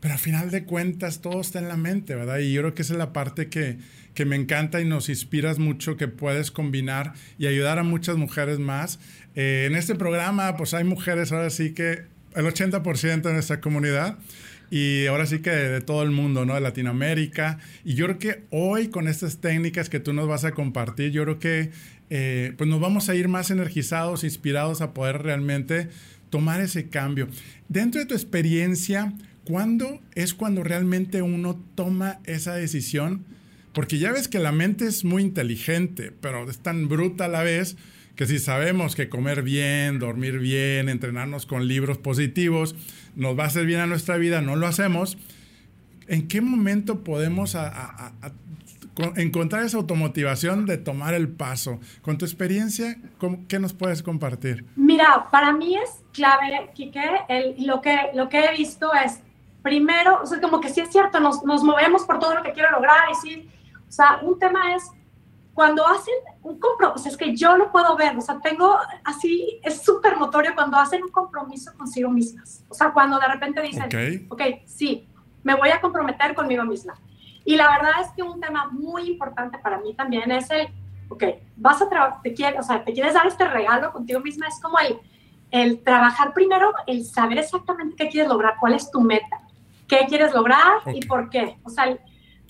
pero 0.00 0.14
al 0.14 0.20
final 0.20 0.50
de 0.50 0.64
cuentas 0.64 1.20
todo 1.20 1.40
está 1.40 1.58
en 1.58 1.68
la 1.68 1.76
mente, 1.76 2.14
¿verdad? 2.14 2.38
Y 2.38 2.52
yo 2.52 2.62
creo 2.62 2.74
que 2.74 2.82
esa 2.82 2.94
es 2.94 2.98
la 2.98 3.12
parte 3.12 3.48
que, 3.48 3.78
que 4.14 4.24
me 4.24 4.36
encanta 4.36 4.80
y 4.80 4.84
nos 4.84 5.08
inspiras 5.08 5.58
mucho, 5.58 5.96
que 5.96 6.08
puedes 6.08 6.50
combinar 6.50 7.14
y 7.38 7.46
ayudar 7.46 7.78
a 7.78 7.82
muchas 7.82 8.16
mujeres 8.16 8.58
más. 8.58 8.98
Eh, 9.34 9.66
en 9.68 9.76
este 9.76 9.94
programa, 9.94 10.56
pues 10.56 10.74
hay 10.74 10.84
mujeres 10.84 11.32
ahora 11.32 11.50
sí 11.50 11.72
que 11.72 12.04
el 12.34 12.46
80% 12.46 13.22
de 13.22 13.32
nuestra 13.32 13.60
comunidad 13.60 14.18
y 14.70 15.06
ahora 15.06 15.26
sí 15.26 15.40
que 15.40 15.50
de, 15.50 15.80
todo 15.80 16.02
el 16.02 16.10
mundo, 16.10 16.44
¿no? 16.44 16.54
De 16.54 16.60
Latinoamérica. 16.60 17.58
Y 17.84 17.94
yo 17.94 18.06
creo 18.06 18.18
que 18.18 18.42
hoy 18.50 18.88
con 18.88 19.08
estas 19.08 19.38
técnicas 19.38 19.88
que 19.88 20.00
tú 20.00 20.12
nos 20.12 20.28
vas 20.28 20.44
a 20.44 20.52
compartir, 20.52 21.10
yo 21.10 21.22
creo 21.24 21.38
que 21.38 21.70
eh, 22.10 22.54
pues 22.56 22.68
nos 22.68 22.80
vamos 22.80 23.08
a 23.08 23.14
ir 23.14 23.28
más 23.28 23.50
energizados, 23.50 24.24
inspirados 24.24 24.80
a 24.80 24.94
poder 24.94 25.22
realmente 25.22 25.88
tomar 26.30 26.60
ese 26.60 26.88
cambio. 26.88 27.28
Dentro 27.68 28.00
de 28.00 28.06
tu 28.06 28.14
experiencia, 28.14 29.12
¿Cuándo 29.48 29.98
es 30.14 30.34
cuando 30.34 30.62
realmente 30.62 31.22
uno 31.22 31.58
toma 31.74 32.18
esa 32.26 32.54
decisión? 32.54 33.24
Porque 33.72 33.98
ya 33.98 34.12
ves 34.12 34.28
que 34.28 34.40
la 34.40 34.52
mente 34.52 34.86
es 34.86 35.06
muy 35.06 35.22
inteligente, 35.22 36.12
pero 36.20 36.50
es 36.50 36.58
tan 36.58 36.86
bruta 36.86 37.24
a 37.24 37.28
la 37.28 37.42
vez 37.42 37.78
que 38.14 38.26
si 38.26 38.40
sabemos 38.40 38.94
que 38.94 39.08
comer 39.08 39.42
bien, 39.42 40.00
dormir 40.00 40.38
bien, 40.38 40.90
entrenarnos 40.90 41.46
con 41.46 41.66
libros 41.66 41.96
positivos 41.96 42.76
nos 43.16 43.38
va 43.38 43.44
a 43.44 43.46
hacer 43.46 43.64
bien 43.64 43.80
a 43.80 43.86
nuestra 43.86 44.18
vida, 44.18 44.42
no 44.42 44.54
lo 44.54 44.66
hacemos, 44.66 45.16
¿en 46.08 46.28
qué 46.28 46.42
momento 46.42 47.02
podemos 47.02 47.56
encontrar 49.16 49.64
esa 49.64 49.78
automotivación 49.78 50.66
de 50.66 50.76
tomar 50.76 51.14
el 51.14 51.28
paso? 51.28 51.80
Con 52.02 52.18
tu 52.18 52.26
experiencia, 52.26 52.98
¿qué 53.48 53.58
nos 53.58 53.72
puedes 53.72 54.02
compartir? 54.02 54.66
Mira, 54.76 55.26
para 55.32 55.54
mí 55.54 55.74
es 55.74 56.04
clave, 56.12 56.68
Kike, 56.74 57.00
lo, 57.60 57.80
que, 57.80 57.96
lo 58.12 58.28
que 58.28 58.44
he 58.44 58.54
visto 58.54 58.90
es 58.92 59.22
primero, 59.68 60.20
o 60.22 60.26
sea, 60.26 60.40
como 60.40 60.60
que 60.60 60.70
sí 60.70 60.80
es 60.80 60.90
cierto, 60.90 61.20
nos, 61.20 61.44
nos 61.44 61.62
movemos 61.62 62.04
por 62.04 62.18
todo 62.18 62.34
lo 62.34 62.42
que 62.42 62.52
quiero 62.52 62.70
lograr 62.70 63.10
y 63.12 63.14
sí, 63.16 63.50
o 63.86 63.92
sea, 63.92 64.18
un 64.22 64.38
tema 64.38 64.74
es 64.74 64.90
cuando 65.52 65.86
hacen 65.86 66.14
un 66.42 66.58
compromiso, 66.58 67.06
es 67.06 67.16
que 67.18 67.36
yo 67.36 67.54
lo 67.56 67.70
puedo 67.70 67.94
ver, 67.94 68.16
o 68.16 68.20
sea, 68.22 68.40
tengo 68.40 68.78
así, 69.04 69.60
es 69.62 69.82
súper 69.82 70.18
notorio 70.18 70.54
cuando 70.54 70.78
hacen 70.78 71.02
un 71.02 71.10
compromiso 71.10 71.70
consigo 71.76 72.08
mismas, 72.10 72.64
o 72.70 72.74
sea, 72.74 72.92
cuando 72.92 73.18
de 73.18 73.28
repente 73.28 73.60
dicen, 73.60 73.82
ok, 73.82 74.32
okay 74.32 74.62
sí, 74.64 75.06
me 75.42 75.54
voy 75.54 75.68
a 75.68 75.80
comprometer 75.80 76.34
conmigo 76.34 76.64
misma. 76.64 76.94
Y 77.44 77.56
la 77.56 77.68
verdad 77.70 78.02
es 78.02 78.10
que 78.12 78.22
un 78.22 78.40
tema 78.40 78.68
muy 78.70 79.02
importante 79.08 79.58
para 79.58 79.78
mí 79.80 79.94
también 79.94 80.30
es 80.30 80.50
el, 80.50 80.68
ok, 81.10 81.24
vas 81.56 81.82
a 81.82 81.88
trabajar, 81.90 82.22
te 82.22 82.32
quieres, 82.32 82.60
o 82.60 82.62
sea, 82.62 82.84
te 82.84 82.92
quieres 82.94 83.12
dar 83.12 83.26
este 83.26 83.46
regalo 83.46 83.92
contigo 83.92 84.20
misma, 84.20 84.48
es 84.48 84.60
como 84.60 84.78
el, 84.78 84.98
el 85.50 85.82
trabajar 85.82 86.32
primero, 86.32 86.72
el 86.86 87.04
saber 87.04 87.38
exactamente 87.38 87.96
qué 87.96 88.08
quieres 88.08 88.30
lograr, 88.30 88.56
cuál 88.60 88.72
es 88.72 88.90
tu 88.90 89.02
meta 89.02 89.42
qué 89.88 90.06
quieres 90.08 90.32
lograr 90.34 90.80
y 90.94 91.04
por 91.06 91.30
qué. 91.30 91.58
O 91.64 91.70
sea, 91.70 91.96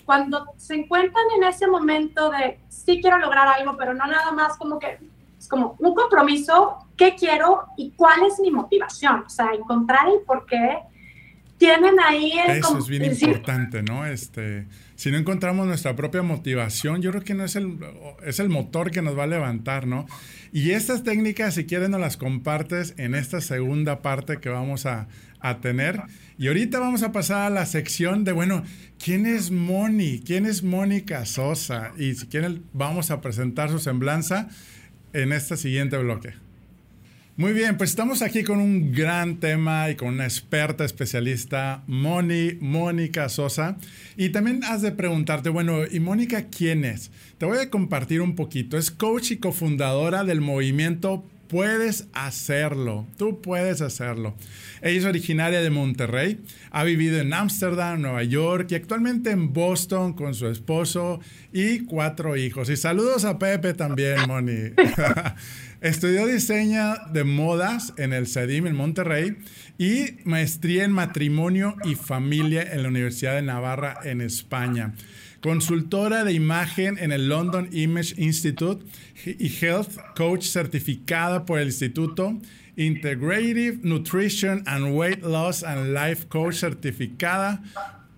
cuando 0.05 0.53
se 0.57 0.75
encuentran 0.75 1.23
en 1.37 1.43
ese 1.43 1.67
momento 1.67 2.29
de 2.29 2.59
sí 2.67 2.99
quiero 3.01 3.17
lograr 3.17 3.47
algo, 3.47 3.77
pero 3.77 3.93
no 3.93 4.05
nada 4.05 4.31
más 4.31 4.57
como 4.57 4.77
que 4.77 4.99
es 5.37 5.47
como 5.47 5.75
un 5.79 5.95
compromiso, 5.95 6.85
qué 6.97 7.15
quiero 7.15 7.67
y 7.77 7.91
cuál 7.91 8.23
es 8.23 8.39
mi 8.39 8.51
motivación. 8.51 9.23
O 9.25 9.29
sea, 9.29 9.51
encontrar 9.53 10.07
el 10.09 10.19
por 10.25 10.45
qué 10.45 10.79
tienen 11.57 11.99
ahí 11.99 12.37
el... 12.39 12.57
Eso 12.57 12.77
es 12.77 12.87
bien 12.87 13.05
importante, 13.05 13.81
¿no? 13.81 14.05
Este, 14.05 14.67
si 14.99 15.11
no 15.11 15.17
encontramos 15.17 15.65
nuestra 15.65 15.95
propia 15.95 16.23
motivación, 16.23 17.01
yo 17.01 17.11
creo 17.11 17.23
que 17.23 17.33
no 17.33 17.45
es 17.45 17.55
el, 17.55 17.77
es 18.25 18.41
el 18.41 18.49
motor 18.49 18.91
que 18.91 19.01
nos 19.01 19.17
va 19.17 19.23
a 19.23 19.27
levantar, 19.27 19.87
¿no? 19.87 20.05
Y 20.51 20.71
estas 20.71 21.05
técnicas, 21.05 21.53
si 21.53 21.63
quieren, 21.63 21.91
nos 21.91 22.01
las 22.01 22.17
compartes 22.17 22.95
en 22.97 23.15
esta 23.15 23.39
segunda 23.39 24.01
parte 24.01 24.41
que 24.41 24.49
vamos 24.49 24.85
a, 24.85 25.07
a 25.39 25.61
tener. 25.61 26.01
Y 26.37 26.49
ahorita 26.49 26.79
vamos 26.79 27.01
a 27.03 27.13
pasar 27.13 27.43
a 27.43 27.49
la 27.49 27.65
sección 27.65 28.25
de, 28.25 28.33
bueno, 28.33 28.63
¿quién 29.01 29.25
es 29.25 29.51
Moni? 29.51 30.19
¿Quién 30.19 30.45
es 30.45 30.63
Mónica 30.63 31.25
Sosa? 31.25 31.93
Y 31.97 32.15
si 32.15 32.27
quieren, 32.27 32.65
vamos 32.73 33.09
a 33.09 33.21
presentar 33.21 33.69
su 33.69 33.79
semblanza 33.79 34.49
en 35.13 35.31
este 35.31 35.55
siguiente 35.55 35.97
bloque. 35.97 36.33
Muy 37.39 37.53
bien, 37.53 37.77
pues 37.77 37.91
estamos 37.91 38.21
aquí 38.21 38.43
con 38.43 38.59
un 38.59 38.91
gran 38.91 39.39
tema 39.39 39.89
y 39.89 39.95
con 39.95 40.09
una 40.09 40.25
experta 40.25 40.83
especialista, 40.83 41.83
Moni, 41.87 42.57
Mónica 42.59 43.29
Sosa. 43.29 43.77
Y 44.17 44.27
también 44.31 44.61
has 44.65 44.81
de 44.81 44.91
preguntarte, 44.91 45.47
bueno, 45.47 45.85
¿y 45.89 46.01
Mónica 46.01 46.47
quién 46.47 46.83
es? 46.83 47.11
Te 47.37 47.45
voy 47.45 47.59
a 47.59 47.69
compartir 47.69 48.19
un 48.19 48.35
poquito. 48.35 48.77
Es 48.77 48.91
coach 48.91 49.31
y 49.31 49.37
cofundadora 49.37 50.25
del 50.25 50.41
movimiento 50.41 51.23
puedes 51.49 52.07
hacerlo, 52.13 53.07
tú 53.17 53.41
puedes 53.41 53.81
hacerlo. 53.81 54.35
Ella 54.81 54.99
es 54.99 55.05
originaria 55.05 55.61
de 55.61 55.71
Monterrey, 55.71 56.39
ha 56.71 56.83
vivido 56.83 57.19
en 57.19 57.33
Ámsterdam, 57.33 58.01
Nueva 58.01 58.23
York 58.23 58.67
y 58.69 58.75
actualmente 58.75 59.31
en 59.31 59.51
Boston 59.51 60.13
con 60.13 60.35
su 60.35 60.47
esposo 60.47 61.19
y 61.51 61.79
cuatro 61.79 62.37
hijos. 62.37 62.69
Y 62.69 62.77
saludos 62.77 63.25
a 63.25 63.39
Pepe 63.39 63.73
también, 63.73 64.27
Moni. 64.27 64.71
Estudió 65.81 66.27
diseño 66.27 66.95
de 67.11 67.23
modas 67.23 67.93
en 67.97 68.13
el 68.13 68.27
CEDIM 68.27 68.67
en 68.67 68.75
Monterrey 68.75 69.37
y 69.77 70.17
maestría 70.25 70.83
en 70.83 70.91
matrimonio 70.91 71.75
y 71.83 71.95
familia 71.95 72.61
en 72.61 72.83
la 72.83 72.89
Universidad 72.89 73.35
de 73.35 73.41
Navarra 73.41 73.97
en 74.03 74.21
España. 74.21 74.93
Consultora 75.41 76.23
de 76.25 76.33
imagen 76.33 76.97
en 76.99 77.11
el 77.11 77.29
London 77.29 77.69
Image 77.71 78.13
Institute 78.17 78.83
y 79.25 79.47
Health 79.47 79.97
Coach 80.15 80.43
certificada 80.43 81.45
por 81.45 81.59
el 81.59 81.67
Instituto 81.67 82.37
Integrative 82.75 83.79
Nutrition 83.83 84.63
and 84.65 84.95
Weight 84.95 85.23
Loss 85.23 85.63
and 85.63 85.93
Life 85.93 86.27
Coach 86.27 86.55
certificada 86.55 87.61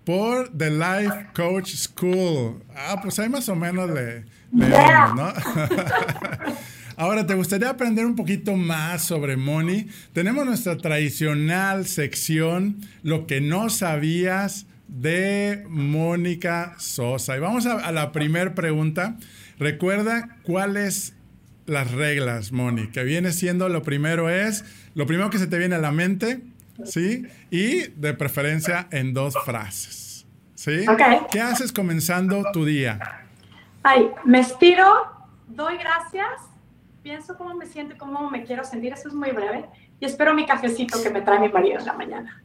por 0.04 0.48
The 0.56 0.70
Life 0.70 1.28
Coach 1.34 1.74
School. 1.74 2.62
Ah, 2.74 2.98
pues 3.00 3.18
ahí 3.18 3.28
más 3.28 3.48
o 3.48 3.54
menos 3.54 3.88
le, 3.90 4.24
le 4.52 4.68
¿no? 4.68 5.32
Ahora, 6.96 7.26
¿te 7.26 7.34
gustaría 7.34 7.70
aprender 7.70 8.04
un 8.04 8.16
poquito 8.16 8.54
más 8.54 9.04
sobre 9.04 9.36
Moni? 9.36 9.88
Tenemos 10.12 10.44
nuestra 10.44 10.76
tradicional 10.76 11.86
sección, 11.86 12.76
lo 13.02 13.26
que 13.26 13.40
no 13.40 13.70
sabías 13.70 14.66
de 14.92 15.64
Mónica 15.68 16.74
Sosa. 16.78 17.36
Y 17.36 17.40
vamos 17.40 17.66
a, 17.66 17.90
la 17.92 18.12
primera 18.12 18.54
pregunta. 18.54 19.16
Recuerda 19.58 20.36
cuáles 20.42 21.14
las 21.66 21.92
reglas, 21.92 22.50
que 22.92 23.04
viene 23.04 23.32
siendo 23.32 23.68
lo 23.68 23.82
primero 23.82 24.28
es, 24.28 24.64
lo 24.94 25.06
primero 25.06 25.30
que 25.30 25.38
se 25.38 25.46
te 25.46 25.58
viene 25.58 25.76
a 25.76 25.78
la 25.78 25.92
mente, 25.92 26.40
¿sí? 26.84 27.26
Y 27.50 27.88
de 27.92 28.14
preferencia 28.14 28.88
en 28.90 29.14
dos 29.14 29.34
frases, 29.44 30.26
¿sí? 30.54 30.84
¿Qué 31.30 31.40
haces 31.40 31.72
comenzando 31.72 32.42
tu 32.52 32.64
día? 32.64 32.98
Ay, 33.84 34.10
me 34.24 34.40
estiro, 34.40 35.06
doy 35.48 35.76
gracias 35.78 36.52
pienso 37.02 37.36
cómo 37.36 37.54
me 37.54 37.66
siento, 37.66 37.96
cómo 37.98 38.30
me 38.30 38.44
quiero 38.44 38.64
sentir, 38.64 38.92
eso 38.92 39.08
es 39.08 39.14
muy 39.14 39.30
breve, 39.32 39.64
y 40.00 40.06
espero 40.06 40.34
mi 40.34 40.46
cafecito 40.46 41.02
que 41.02 41.10
me 41.10 41.20
trae 41.20 41.40
mi 41.40 41.48
marido 41.48 41.78
en 41.78 41.86
la 41.86 41.92
mañana. 41.94 42.41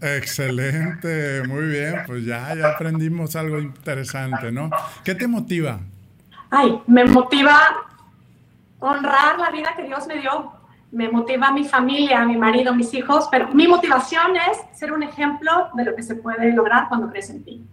Excelente, 0.00 1.42
muy 1.46 1.66
bien, 1.66 1.94
pues 2.06 2.24
ya, 2.24 2.54
ya 2.54 2.70
aprendimos 2.70 3.36
algo 3.36 3.58
interesante, 3.58 4.50
¿no? 4.50 4.70
¿Qué 5.04 5.14
te 5.14 5.26
motiva? 5.26 5.80
Ay, 6.50 6.80
me 6.86 7.04
motiva 7.04 7.60
honrar 8.78 9.38
la 9.38 9.50
vida 9.50 9.74
que 9.76 9.84
Dios 9.84 10.06
me 10.06 10.18
dio, 10.18 10.52
me 10.90 11.08
motiva 11.08 11.52
mi 11.52 11.64
familia, 11.64 12.24
mi 12.24 12.36
marido, 12.36 12.74
mis 12.74 12.92
hijos, 12.94 13.28
pero 13.30 13.52
mi 13.54 13.68
motivación 13.68 14.32
es 14.36 14.78
ser 14.78 14.92
un 14.92 15.02
ejemplo 15.02 15.68
de 15.74 15.84
lo 15.84 15.94
que 15.94 16.02
se 16.02 16.14
puede 16.16 16.52
lograr 16.52 16.88
cuando 16.88 17.10
crees 17.10 17.30
en 17.30 17.44
ti. 17.44 17.64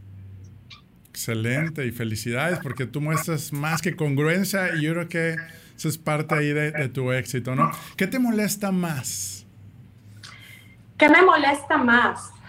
Excelente 1.09 1.85
y 1.85 1.91
felicidades 1.91 2.59
porque 2.59 2.85
tú 2.85 3.01
muestras 3.01 3.51
más 3.51 3.81
que 3.81 3.95
congruencia 3.95 4.75
y 4.75 4.83
yo 4.83 4.93
creo 4.93 5.07
que 5.07 5.35
eso 5.75 5.87
es 5.87 5.97
parte 5.97 6.35
ahí 6.35 6.53
de, 6.53 6.89
tu 6.89 7.11
éxito, 7.11 7.55
¿no? 7.55 7.71
¿Qué 7.95 8.05
te 8.05 8.19
molesta 8.19 8.71
más? 8.71 9.36
¿Qué 10.97 11.09
me 11.09 11.21
molesta 11.21 11.77
más? 11.77 12.31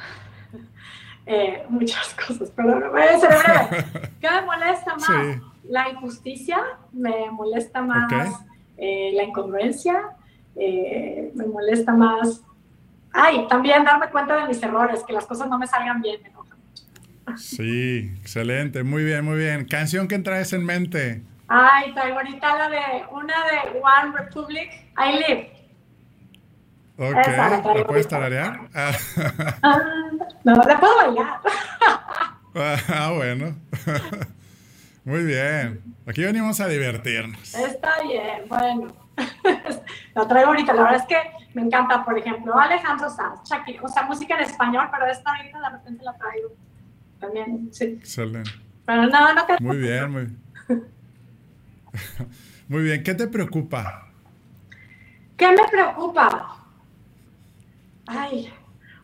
Eh, 1.30 1.62
muchas 1.68 2.14
cosas, 2.14 2.50
pero 2.56 2.80
no 2.80 2.90
voy 2.90 3.02
a 3.02 3.18
ser 3.18 3.28
breve. 3.28 4.10
¿Qué 4.20 4.30
me 4.30 4.40
molesta 4.46 4.96
más? 4.96 5.36
La 5.64 5.90
injusticia, 5.90 6.58
me 6.90 7.30
molesta 7.30 7.82
más 7.82 8.10
eh, 8.78 9.10
la 9.12 9.24
incongruencia, 9.24 10.10
eh, 10.56 11.32
me 11.34 11.46
molesta 11.46 11.92
más. 11.92 12.42
Ay, 13.12 13.46
también 13.48 13.84
darme 13.84 14.08
cuenta 14.08 14.36
de 14.36 14.48
mis 14.48 14.62
errores, 14.62 15.02
que 15.04 15.12
las 15.12 15.26
cosas 15.26 15.48
no 15.48 15.58
me 15.58 15.66
salgan 15.66 16.00
bien, 16.00 16.22
me 16.22 16.28
enoja 16.28 16.56
mucho. 16.56 16.84
Sí, 17.36 18.10
excelente, 18.20 18.84
muy 18.84 19.04
bien, 19.04 19.24
muy 19.24 19.36
bien. 19.36 19.66
¿Canción 19.66 20.06
que 20.06 20.18
traes 20.20 20.52
en 20.52 20.64
mente? 20.64 21.22
Ay, 21.48 21.92
traigo 21.92 22.18
ahorita 22.18 22.56
la 22.56 22.68
de 22.68 22.78
una 23.10 23.34
de 23.46 23.80
One 23.80 24.16
Republic, 24.16 24.70
I 24.96 25.18
Live. 25.18 25.57
Ok, 27.00 27.14
¿la, 27.14 27.84
puedes 27.86 28.08
tararear? 28.08 28.68
Ah. 28.74 28.90
ah, 29.62 29.80
no, 30.42 30.54
la 30.54 30.80
puedo 30.80 30.96
bailar. 30.96 31.40
ah, 32.88 33.12
bueno. 33.14 33.54
Muy 35.04 35.22
bien. 35.22 35.80
Aquí 36.06 36.24
venimos 36.24 36.60
a 36.60 36.66
divertirnos. 36.66 37.54
Está 37.54 38.02
bien, 38.02 38.48
bueno. 38.48 38.92
la 40.14 40.26
traigo 40.26 40.48
ahorita. 40.48 40.74
La 40.74 40.82
verdad 40.82 41.00
es 41.00 41.06
que 41.06 41.18
me 41.54 41.62
encanta, 41.62 42.04
por 42.04 42.18
ejemplo, 42.18 42.58
Alejandro 42.58 43.08
Sanz, 43.08 43.48
Shakira, 43.48 43.80
o 43.84 43.88
sea, 43.88 44.02
música 44.02 44.36
en 44.36 44.42
español, 44.42 44.88
pero 44.90 45.06
esta 45.06 45.30
ahorita 45.30 45.60
de 45.60 45.70
repente 45.70 46.04
la 46.04 46.16
traigo. 46.16 46.48
También, 47.20 47.68
sí. 47.72 47.84
Excelente. 47.84 48.50
Pero 48.86 49.06
no, 49.06 49.34
no 49.34 49.44
Muy 49.60 49.76
bien, 49.76 50.10
muy 50.10 50.24
bien. 50.24 50.42
Muy 52.68 52.82
bien, 52.82 53.02
¿qué 53.02 53.14
te 53.14 53.26
preocupa? 53.28 54.08
¿Qué 55.38 55.48
me 55.48 55.66
preocupa? 55.70 56.57
Ay, 58.08 58.52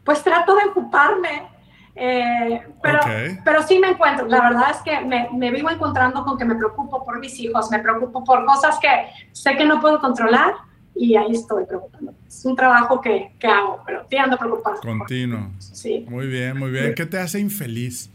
pues 0.04 0.22
trato 0.22 0.54
de 0.56 0.64
ocuparme, 0.64 1.48
eh, 1.94 2.62
pero, 2.82 3.00
pero 3.44 3.62
sí 3.62 3.78
me 3.78 3.90
encuentro. 3.90 4.26
La 4.26 4.40
verdad 4.40 4.70
es 4.70 4.78
que 4.78 5.00
me, 5.00 5.28
me, 5.32 5.50
vivo 5.50 5.70
encontrando 5.70 6.24
con 6.24 6.36
que 6.38 6.44
me 6.44 6.54
preocupo 6.54 7.04
por 7.04 7.20
mis 7.20 7.38
hijos, 7.38 7.70
me 7.70 7.78
preocupo 7.78 8.24
por 8.24 8.44
cosas 8.44 8.78
que 8.80 8.88
sé 9.32 9.56
que 9.56 9.64
no 9.64 9.80
puedo 9.80 10.00
controlar 10.00 10.54
y 10.94 11.16
ahí 11.16 11.32
estoy 11.32 11.64
preocupándome. 11.66 12.18
Es 12.26 12.44
un 12.44 12.56
trabajo 12.56 13.00
que, 13.00 13.34
que 13.38 13.46
hago, 13.46 13.82
pero 13.86 14.06
sí 14.08 14.16
ando 14.16 14.38
preocupado. 14.38 14.80
Continuo. 14.80 15.50
Sí. 15.58 16.04
Muy 16.08 16.26
bien, 16.26 16.58
muy 16.58 16.70
bien. 16.70 16.94
¿Qué 16.94 17.06
te 17.06 17.18
hace 17.18 17.40
infeliz? 17.40 18.10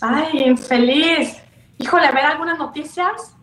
Ay, 0.00 0.42
infeliz. 0.44 1.42
Híjole, 1.78 2.10
ver 2.12 2.24
algunas 2.24 2.58
noticias 2.58 3.34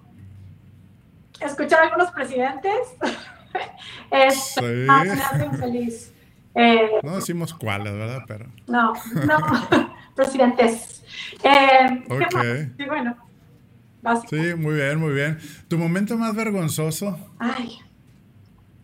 escuchar 1.40 1.82
a 1.82 1.84
algunos 1.84 2.12
presidentes 2.12 2.96
es 4.12 4.44
sí. 4.56 4.62
me 4.62 4.92
hace 4.92 5.50
feliz. 5.58 6.14
Eh, 6.60 6.90
no 7.04 7.16
decimos 7.16 7.54
cuáles, 7.54 7.94
¿verdad? 7.94 8.24
Pero... 8.28 8.48
No, 8.66 8.94
no, 9.26 9.38
presidentes. 10.16 11.04
Eh, 11.44 12.04
okay. 12.10 12.74
Sí, 12.78 12.86
bueno. 12.86 13.16
Sí, 14.28 14.56
muy 14.56 14.76
bien, 14.76 15.00
muy 15.00 15.14
bien. 15.14 15.38
¿Tu 15.68 15.78
momento 15.78 16.18
más 16.18 16.34
vergonzoso? 16.36 17.18
Ay, 17.38 17.80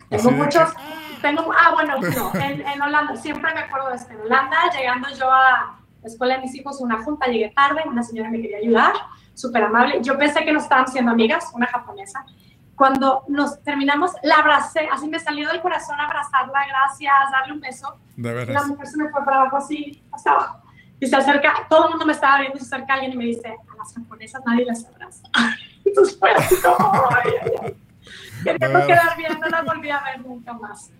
tengo 0.08 0.30
muchos. 0.30 0.72
Tengo, 1.20 1.52
ah, 1.52 1.72
bueno, 1.72 1.96
no, 1.98 2.40
en, 2.40 2.60
en, 2.60 2.82
Holanda, 2.82 3.16
siempre 3.16 3.52
me 3.54 3.60
acuerdo 3.60 3.88
de 3.88 3.96
esto. 3.96 4.12
En 4.12 4.20
Holanda, 4.20 4.56
llegando 4.76 5.08
yo 5.18 5.32
a 5.32 5.80
la 6.02 6.08
escuela 6.08 6.36
de 6.36 6.42
mis 6.42 6.54
hijos, 6.54 6.80
una 6.80 7.02
junta, 7.02 7.26
llegué 7.26 7.50
tarde, 7.56 7.82
una 7.86 8.02
señora 8.02 8.30
me 8.30 8.40
quería 8.40 8.58
ayudar, 8.58 8.92
súper 9.32 9.64
amable. 9.64 10.00
Yo 10.02 10.18
pensé 10.18 10.44
que 10.44 10.52
nos 10.52 10.64
estaban 10.64 10.86
siendo 10.86 11.10
amigas, 11.10 11.50
una 11.54 11.66
japonesa. 11.66 12.24
Cuando 12.76 13.24
nos 13.28 13.62
terminamos, 13.62 14.12
la 14.22 14.36
abracé, 14.36 14.88
así 14.92 15.08
me 15.08 15.18
salió 15.20 15.48
del 15.48 15.60
corazón 15.60 16.00
abrazarla, 16.00 16.66
gracias, 16.66 17.14
darle 17.30 17.52
un 17.52 17.60
beso. 17.60 17.96
De 18.16 18.32
verdad. 18.32 18.54
La 18.54 18.66
mujer 18.66 18.86
se 18.86 18.96
me 18.96 19.08
fue 19.10 19.24
para 19.24 19.42
abajo 19.42 19.56
así, 19.58 20.02
hasta 20.12 20.30
abajo. 20.30 20.62
Y 21.00 21.06
se 21.06 21.16
acerca, 21.16 21.66
todo 21.68 21.84
el 21.84 21.90
mundo 21.90 22.06
me 22.06 22.12
estaba 22.12 22.40
viendo, 22.40 22.58
se 22.58 22.64
acerca 22.64 22.94
alguien 22.94 23.12
y 23.12 23.16
me 23.16 23.24
dice, 23.24 23.48
a 23.48 23.76
las 23.76 23.94
japonesas 23.94 24.42
nadie 24.46 24.64
las 24.64 24.84
abraza. 24.86 25.22
Entonces 25.84 26.18
fue 26.18 26.30
así 26.32 26.56
como, 26.62 27.08
ay, 27.10 27.32
ay, 27.42 27.50
ay. 27.62 27.76
Quería 28.42 28.86
quedar 28.86 29.16
bien, 29.16 29.40
no 29.40 29.48
la 29.48 29.62
volví 29.62 29.90
a 29.90 30.02
ver 30.02 30.20
nunca 30.20 30.52
más. 30.52 30.90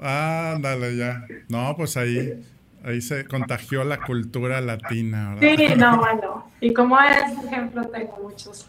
Ándale, 0.00 0.96
ya. 0.96 1.24
No, 1.48 1.74
pues 1.76 1.96
ahí, 1.96 2.42
ahí 2.84 3.00
se 3.00 3.26
contagió 3.26 3.84
la 3.84 4.00
cultura 4.00 4.60
latina, 4.60 5.34
¿verdad? 5.34 5.56
Sí, 5.56 5.74
no, 5.76 5.98
bueno. 5.98 6.50
Y 6.60 6.74
como 6.74 6.98
es 7.00 7.44
ejemplo, 7.44 7.86
tengo 7.88 8.18
muchos. 8.22 8.68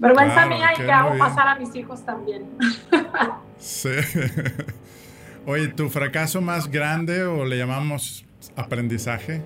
Vergüenza 0.00 0.46
mía 0.46 0.70
y 0.72 0.82
que 0.82 0.90
hago 0.90 1.16
pasar 1.18 1.46
a 1.46 1.54
mis 1.56 1.74
hijos 1.76 2.04
también. 2.04 2.46
sí. 3.58 3.90
Oye, 5.46 5.68
¿tu 5.68 5.90
fracaso 5.90 6.40
más 6.40 6.70
grande 6.70 7.24
o 7.24 7.44
le 7.44 7.58
llamamos 7.58 8.24
aprendizaje? 8.56 9.42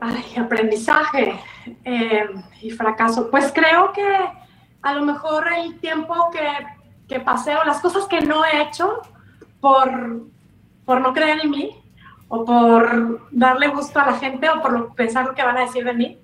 Ay, 0.00 0.24
aprendizaje 0.38 1.38
eh, 1.84 2.26
y 2.62 2.70
fracaso. 2.70 3.30
Pues 3.30 3.52
creo 3.54 3.92
que 3.92 4.06
a 4.82 4.94
lo 4.94 5.04
mejor 5.04 5.48
el 5.52 5.78
tiempo 5.80 6.30
que, 6.30 6.48
que 7.06 7.20
pasé 7.20 7.54
o 7.56 7.64
las 7.64 7.80
cosas 7.80 8.06
que 8.06 8.22
no 8.22 8.42
he 8.44 8.62
hecho 8.62 9.02
por, 9.60 10.22
por 10.86 11.00
no 11.02 11.12
creer 11.12 11.40
en 11.42 11.50
mí 11.50 11.82
o 12.28 12.44
por 12.44 13.28
darle 13.32 13.68
gusto 13.68 14.00
a 14.00 14.06
la 14.06 14.18
gente 14.18 14.48
o 14.48 14.62
por 14.62 14.94
pensar 14.94 15.26
lo 15.26 15.34
que 15.34 15.42
van 15.42 15.58
a 15.58 15.62
decir 15.62 15.84
de 15.84 15.92
mí, 15.92 16.18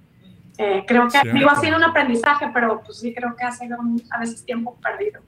eh, 0.63 0.85
creo 0.87 1.09
que 1.09 1.19
digo, 1.33 1.49
ha 1.49 1.57
sido 1.57 1.79
un 1.79 1.85
aprendizaje, 1.85 2.51
pero 2.53 2.83
pues 2.85 2.99
sí 2.99 3.15
creo 3.15 3.35
que 3.35 3.45
ha 3.45 3.51
sido 3.51 3.79
a 4.11 4.19
veces 4.19 4.45
tiempo 4.45 4.77
perdido. 4.77 5.23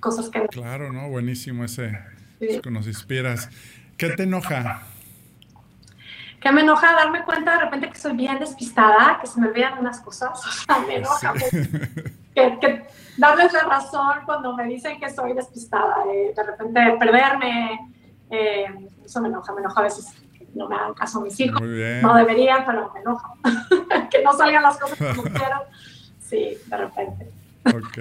Cosas 0.00 0.28
que... 0.30 0.48
Claro, 0.48 0.92
¿no? 0.92 1.08
Buenísimo 1.08 1.62
ese, 1.62 1.96
que 2.40 2.68
nos 2.68 2.88
inspiras. 2.88 3.48
¿Qué 3.96 4.08
te 4.10 4.24
enoja? 4.24 4.82
Que 6.40 6.50
me 6.50 6.62
enoja 6.62 6.92
darme 6.92 7.22
cuenta 7.22 7.52
de 7.52 7.64
repente 7.66 7.88
que 7.88 8.00
soy 8.00 8.16
bien 8.16 8.40
despistada, 8.40 9.18
que 9.20 9.28
se 9.28 9.40
me 9.40 9.46
olvidan 9.46 9.78
unas 9.78 10.00
cosas. 10.00 10.30
O 10.44 10.50
sea, 10.50 10.78
me 10.80 10.96
enoja. 10.96 11.34
que, 12.34 12.84
darles 13.16 13.52
la 13.52 13.62
razón 13.62 14.22
cuando 14.26 14.56
me 14.56 14.64
dicen 14.64 14.98
que 14.98 15.08
soy 15.08 15.34
despistada, 15.34 15.98
de 16.04 16.42
repente 16.42 16.96
perderme, 16.98 17.92
eh, 18.28 18.88
eso 19.04 19.20
me 19.20 19.28
enoja, 19.28 19.52
me 19.52 19.60
enoja 19.60 19.80
a 19.80 19.84
veces 19.84 20.12
no 20.58 20.68
me 20.68 20.74
hagan 20.74 20.94
caso 20.94 21.20
mis 21.20 21.38
hijos. 21.40 21.60
No 21.60 22.14
deberían, 22.14 22.66
pero 22.66 22.90
me 22.92 23.00
enoja. 23.00 23.32
que 24.10 24.22
no 24.22 24.32
salgan 24.32 24.62
las 24.62 24.76
cosas 24.76 24.98
como 25.16 25.22
quiero. 25.32 25.62
Sí, 26.20 26.58
de 26.66 26.76
repente. 26.76 27.30
Ok. 27.64 27.98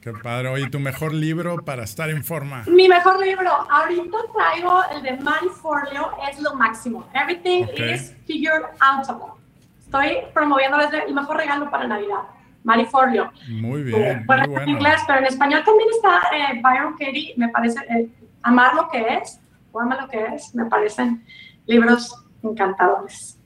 Qué 0.00 0.12
padre. 0.22 0.48
Oye, 0.48 0.70
¿tu 0.70 0.78
mejor 0.78 1.12
libro 1.12 1.64
para 1.64 1.84
estar 1.84 2.08
en 2.10 2.22
forma? 2.22 2.62
Mi 2.66 2.88
mejor 2.88 3.18
libro. 3.18 3.50
Ahorita 3.50 4.18
traigo 4.32 4.80
el 4.94 5.02
de 5.02 5.16
Manny 5.16 5.48
Forleo. 5.48 6.12
Es 6.30 6.40
lo 6.40 6.54
máximo. 6.54 7.08
Everything 7.14 7.64
is 7.76 8.14
figured 8.26 8.62
outable. 8.80 9.34
Estoy 9.80 10.18
promoviendo 10.32 10.78
el 10.80 11.14
mejor 11.14 11.38
regalo 11.38 11.70
para 11.70 11.88
Navidad. 11.88 12.22
Manny 12.62 12.84
Forleo. 12.84 13.32
Muy 13.48 13.82
bien. 13.82 14.24
bueno, 14.26 14.60
en 14.60 14.68
inglés, 14.68 15.00
pero 15.06 15.20
en 15.20 15.26
español 15.26 15.62
también 15.64 15.88
está 15.90 16.20
eh, 16.36 16.60
Byron 16.62 16.92
Katie. 16.92 17.34
Me 17.36 17.48
parece 17.48 17.80
eh, 17.88 18.08
Amar 18.42 18.74
lo 18.74 18.88
que 18.88 19.14
es 19.14 19.40
Ama 19.74 20.00
lo 20.02 20.08
que 20.08 20.24
es. 20.34 20.54
Me 20.54 20.66
parecen 20.66 21.24
libros 21.66 22.14
encantadores. 22.42 23.38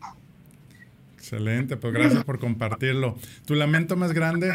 Excelente. 1.14 1.76
Pues 1.76 1.92
gracias 1.94 2.24
por 2.24 2.38
compartirlo. 2.38 3.16
¿Tu 3.46 3.54
lamento 3.54 3.96
más 3.96 4.12
grande? 4.12 4.52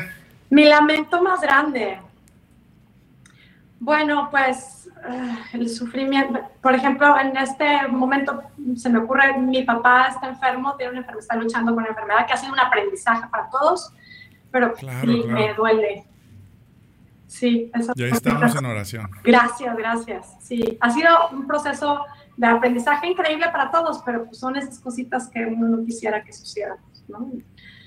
Mi 0.50 0.66
lamento 0.66 1.22
más 1.22 1.42
grande. 1.42 2.00
Bueno, 3.80 4.30
pues 4.32 4.90
eh, 5.08 5.38
el 5.54 5.70
sufrimiento, 5.70 6.40
por 6.62 6.74
ejemplo, 6.74 7.18
en 7.20 7.38
este 7.38 7.88
momento 7.88 8.42
se 8.76 8.90
me 8.90 9.00
ocurre, 9.00 9.38
mi 9.38 9.64
papá 9.64 10.08
está 10.08 10.30
enfermo, 10.30 10.76
tiene 10.76 10.92
una 10.92 11.00
enfermedad, 11.02 11.22
está 11.22 11.36
luchando 11.36 11.74
con 11.74 11.84
una 11.84 11.90
enfermedad 11.90 12.26
que 12.26 12.34
ha 12.34 12.38
sido 12.38 12.54
un 12.54 12.60
aprendizaje 12.60 13.28
para 13.30 13.50
todos, 13.50 13.94
pero 14.52 14.74
sí, 14.78 15.24
me 15.28 15.54
duele. 15.54 16.06
Sí, 17.28 17.70
eso. 17.76 17.94
Y 17.96 18.04
ahí 18.04 18.12
estamos 18.12 18.56
en 18.56 18.66
oración. 18.66 19.10
Gracias, 19.24 19.78
gracias. 19.78 20.36
Sí, 20.40 20.78
ha 20.80 20.90
sido 20.90 21.30
un 21.32 21.46
proceso 21.46 22.06
de 22.38 22.48
aprendizaje 22.48 23.08
increíble 23.08 23.48
para 23.52 23.70
todos, 23.70 24.02
pero 24.06 24.26
pues 24.26 24.38
son 24.38 24.56
esas 24.56 24.80
cositas 24.80 25.30
que 25.30 25.46
uno 25.46 25.68
no 25.68 25.86
quisiera 25.86 26.24
que 26.24 26.32
sucedieran, 26.32 26.78
¿no? 27.08 27.32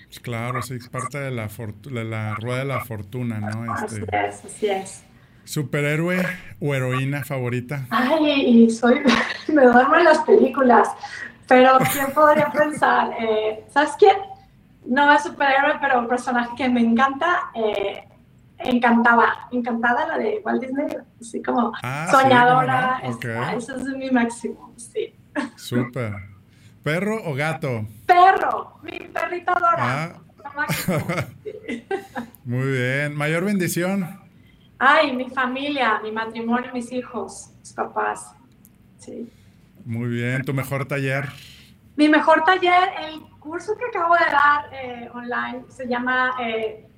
Pues 0.04 0.20
claro, 0.20 0.60
sí, 0.60 0.74
es 0.74 0.88
parte 0.88 1.18
de 1.18 1.30
la, 1.30 1.48
de 1.48 2.04
la 2.04 2.34
rueda 2.34 2.58
de 2.58 2.64
la 2.64 2.84
fortuna, 2.84 3.38
¿no? 3.38 3.74
Este, 3.76 4.02
así 4.02 4.04
es, 4.12 4.44
así 4.44 4.66
es. 4.66 5.04
¿Superhéroe 5.44 6.20
o 6.60 6.74
heroína 6.74 7.24
favorita? 7.24 7.86
Ay, 7.90 8.68
soy, 8.70 9.00
me 9.48 9.64
duermo 9.64 9.96
en 9.96 10.04
las 10.04 10.18
películas, 10.18 10.88
pero 11.46 11.78
¿quién 11.92 12.12
podría 12.12 12.50
pensar? 12.50 13.12
Eh, 13.20 13.64
¿Sabes 13.72 13.92
quién? 13.98 14.16
No 14.84 15.12
es 15.12 15.22
superhéroe, 15.22 15.78
pero 15.80 16.00
un 16.00 16.08
personaje 16.08 16.50
que 16.56 16.68
me 16.68 16.80
encanta, 16.80 17.50
eh, 17.54 18.04
encantaba, 18.64 19.48
encantada 19.50 20.06
la 20.06 20.18
de 20.18 20.40
Walt 20.44 20.62
Disney, 20.62 20.86
así 21.20 21.42
como 21.42 21.72
ah, 21.82 22.08
soñadora, 22.10 23.02
eso 23.56 23.76
es 23.76 23.84
mi 23.96 24.10
máximo, 24.10 24.72
sí. 24.76 25.14
Súper. 25.56 26.14
¿Perro 26.82 27.16
o 27.24 27.34
gato? 27.34 27.86
Perro, 28.06 28.78
mi 28.82 28.98
perrito 28.98 29.52
adora. 29.52 30.14
Ah. 30.14 30.20
Muy 32.44 32.68
bien. 32.72 33.14
¿Mayor 33.14 33.44
bendición? 33.44 34.18
Ay, 34.78 35.14
mi 35.14 35.28
familia, 35.28 36.00
mi 36.02 36.10
matrimonio, 36.10 36.72
mis 36.72 36.90
hijos, 36.90 37.50
mis 37.58 37.72
papás. 37.72 38.34
Sí. 38.98 39.30
Muy 39.84 40.08
bien. 40.08 40.42
¿Tu 40.44 40.54
mejor 40.54 40.86
taller? 40.86 41.28
Mi 41.96 42.08
mejor 42.08 42.44
taller, 42.44 42.88
el 43.02 43.20
curso 43.38 43.76
que 43.76 43.84
acabo 43.84 44.14
de 44.14 44.24
dar 44.32 44.70
eh, 44.72 45.10
online 45.12 45.64
se 45.68 45.86
llama 45.86 46.32
eh, 46.42 46.88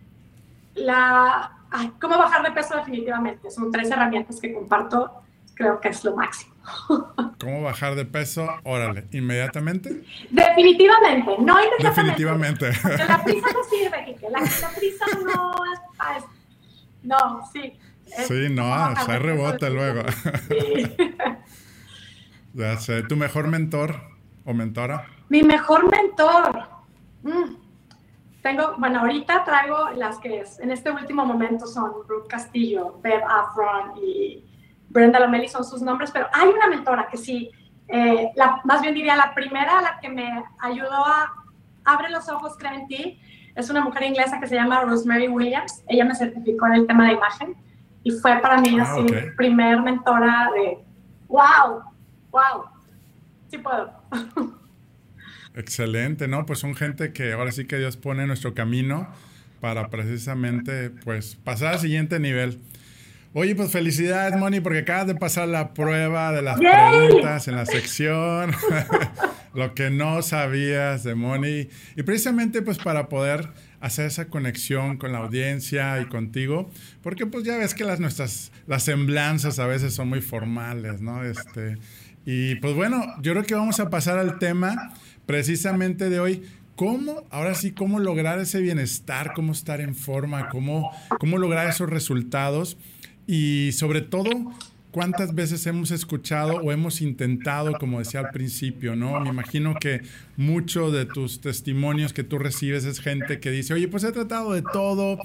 la, 0.74 1.52
¿Cómo 2.00 2.18
bajar 2.18 2.42
de 2.42 2.50
peso 2.50 2.76
definitivamente? 2.76 3.50
Son 3.50 3.70
tres 3.70 3.90
herramientas 3.90 4.38
que 4.40 4.52
comparto, 4.52 5.22
creo 5.54 5.80
que 5.80 5.88
es 5.88 6.04
lo 6.04 6.14
máximo. 6.14 6.52
¿Cómo 7.40 7.62
bajar 7.62 7.94
de 7.94 8.04
peso? 8.04 8.46
Órale, 8.64 9.06
¿inmediatamente? 9.12 10.02
Definitivamente, 10.30 11.36
no 11.40 11.56
Definitivamente. 11.78 12.70
Porque 12.82 13.04
la 13.04 13.24
prisa 13.24 13.46
no 13.52 13.64
sirve, 13.64 14.04
Kike. 14.04 14.30
La, 14.30 14.38
prisa 14.76 15.04
no 15.24 15.54
es, 15.72 16.24
No, 17.02 17.40
sí. 17.52 17.72
sí, 18.04 18.48
no, 18.50 18.94
se 19.04 19.18
rebota 19.18 19.70
luego. 19.70 20.02
Sí. 20.48 20.96
ya 22.54 22.76
sé. 22.76 23.02
¿Tu 23.02 23.16
mejor 23.16 23.48
mentor 23.48 23.96
o 24.44 24.52
mentora? 24.52 25.08
Mi 25.30 25.42
mejor 25.42 25.90
mentor. 25.90 26.68
Mm. 27.22 27.61
Tengo, 28.42 28.74
bueno, 28.76 29.00
ahorita 29.00 29.44
traigo 29.44 29.90
las 29.90 30.18
que 30.18 30.44
en 30.58 30.70
este 30.72 30.90
último 30.90 31.24
momento 31.24 31.66
son 31.66 31.92
Ruth 32.08 32.26
Castillo, 32.28 32.98
Bev 33.00 33.22
Afron 33.24 33.96
y 34.02 34.44
Brenda 34.88 35.20
Lomeli 35.20 35.48
son 35.48 35.64
sus 35.64 35.80
nombres, 35.80 36.10
pero 36.10 36.26
hay 36.32 36.48
una 36.48 36.66
mentora 36.66 37.06
que 37.08 37.16
sí, 37.16 37.50
eh, 37.86 38.32
la, 38.34 38.60
más 38.64 38.82
bien 38.82 38.94
diría 38.94 39.14
la 39.14 39.32
primera, 39.32 39.80
la 39.80 39.98
que 40.00 40.08
me 40.08 40.44
ayudó 40.58 41.06
a 41.06 41.32
abre 41.84 42.10
los 42.10 42.28
ojos, 42.28 42.56
cree 42.58 42.74
en 42.74 42.86
ti, 42.88 43.20
es 43.54 43.70
una 43.70 43.80
mujer 43.80 44.04
inglesa 44.04 44.40
que 44.40 44.46
se 44.46 44.54
llama 44.54 44.80
Rosemary 44.82 45.28
Williams. 45.28 45.82
Ella 45.86 46.04
me 46.04 46.14
certificó 46.14 46.66
en 46.66 46.74
el 46.74 46.86
tema 46.86 47.06
de 47.06 47.12
imagen 47.14 47.56
y 48.02 48.10
fue 48.10 48.36
para 48.38 48.60
mí 48.60 48.78
ah, 48.78 48.82
así 48.82 49.06
primer 49.36 49.80
mentora 49.82 50.50
de 50.54 50.78
wow, 51.28 51.82
wow, 52.30 52.64
sí 53.48 53.58
puedo. 53.58 53.92
Excelente, 55.54 56.28
¿no? 56.28 56.46
Pues 56.46 56.58
son 56.58 56.74
gente 56.74 57.12
que 57.12 57.32
ahora 57.32 57.52
sí 57.52 57.66
que 57.66 57.78
Dios 57.78 57.96
pone 57.96 58.22
en 58.22 58.28
nuestro 58.28 58.54
camino 58.54 59.08
para 59.60 59.90
precisamente 59.90 60.90
pues 60.90 61.36
pasar 61.36 61.74
al 61.74 61.80
siguiente 61.80 62.18
nivel. 62.18 62.58
Oye, 63.34 63.54
pues 63.54 63.70
felicidades, 63.70 64.38
Moni, 64.38 64.60
porque 64.60 64.80
acabas 64.80 65.06
de 65.06 65.14
pasar 65.14 65.48
la 65.48 65.72
prueba 65.72 66.32
de 66.32 66.42
las 66.42 66.58
preguntas 66.58 67.48
en 67.48 67.56
la 67.56 67.64
sección, 67.64 68.52
lo 69.54 69.74
que 69.74 69.88
no 69.88 70.20
sabías 70.20 71.02
de 71.02 71.14
Moni. 71.14 71.68
Y 71.96 72.02
precisamente 72.02 72.60
pues 72.60 72.76
para 72.76 73.08
poder 73.08 73.48
hacer 73.80 74.06
esa 74.06 74.26
conexión 74.26 74.98
con 74.98 75.12
la 75.12 75.18
audiencia 75.18 76.00
y 76.00 76.06
contigo, 76.06 76.70
porque 77.02 77.24
pues 77.26 77.44
ya 77.44 77.56
ves 77.56 77.74
que 77.74 77.84
las 77.84 78.00
nuestras, 78.00 78.52
las 78.66 78.82
semblanzas 78.82 79.58
a 79.58 79.66
veces 79.66 79.94
son 79.94 80.08
muy 80.08 80.20
formales, 80.20 81.00
¿no? 81.00 81.24
Este, 81.24 81.78
y 82.24 82.56
pues 82.56 82.74
bueno, 82.74 83.04
yo 83.20 83.32
creo 83.32 83.44
que 83.44 83.54
vamos 83.54 83.80
a 83.80 83.90
pasar 83.90 84.18
al 84.18 84.38
tema 84.38 84.94
precisamente 85.26 86.10
de 86.10 86.20
hoy. 86.20 86.42
¿Cómo, 86.76 87.24
ahora 87.30 87.54
sí, 87.54 87.72
cómo 87.72 88.00
lograr 88.00 88.38
ese 88.38 88.60
bienestar, 88.60 89.32
cómo 89.34 89.52
estar 89.52 89.80
en 89.80 89.94
forma, 89.94 90.48
cómo, 90.48 90.90
cómo 91.20 91.38
lograr 91.38 91.68
esos 91.68 91.88
resultados? 91.88 92.78
Y 93.26 93.70
sobre 93.72 94.00
todo, 94.00 94.30
¿cuántas 94.90 95.34
veces 95.34 95.66
hemos 95.66 95.90
escuchado 95.90 96.56
o 96.56 96.72
hemos 96.72 97.00
intentado, 97.00 97.74
como 97.78 97.98
decía 97.98 98.20
al 98.20 98.30
principio, 98.30 98.96
¿no? 98.96 99.20
Me 99.20 99.28
imagino 99.28 99.74
que 99.78 100.02
mucho 100.36 100.90
de 100.90 101.04
tus 101.04 101.40
testimonios 101.40 102.12
que 102.12 102.24
tú 102.24 102.38
recibes 102.38 102.84
es 102.84 103.00
gente 103.00 103.38
que 103.38 103.50
dice, 103.50 103.74
oye, 103.74 103.88
pues 103.88 104.04
he 104.04 104.12
tratado 104.12 104.52
de 104.52 104.62
todo 104.62 105.18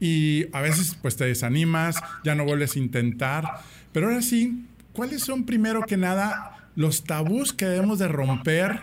y 0.00 0.46
a 0.52 0.60
veces 0.60 0.96
pues 1.00 1.16
te 1.16 1.24
desanimas, 1.24 1.96
ya 2.24 2.34
no 2.34 2.44
vuelves 2.44 2.76
a 2.76 2.78
intentar. 2.80 3.44
Pero 3.92 4.08
ahora 4.08 4.22
sí, 4.22 4.64
¿cuáles 4.98 5.22
son 5.22 5.44
primero 5.44 5.82
que 5.82 5.96
nada 5.96 6.70
los 6.74 7.04
tabús 7.04 7.52
que 7.52 7.66
debemos 7.66 8.00
de 8.00 8.08
romper? 8.08 8.80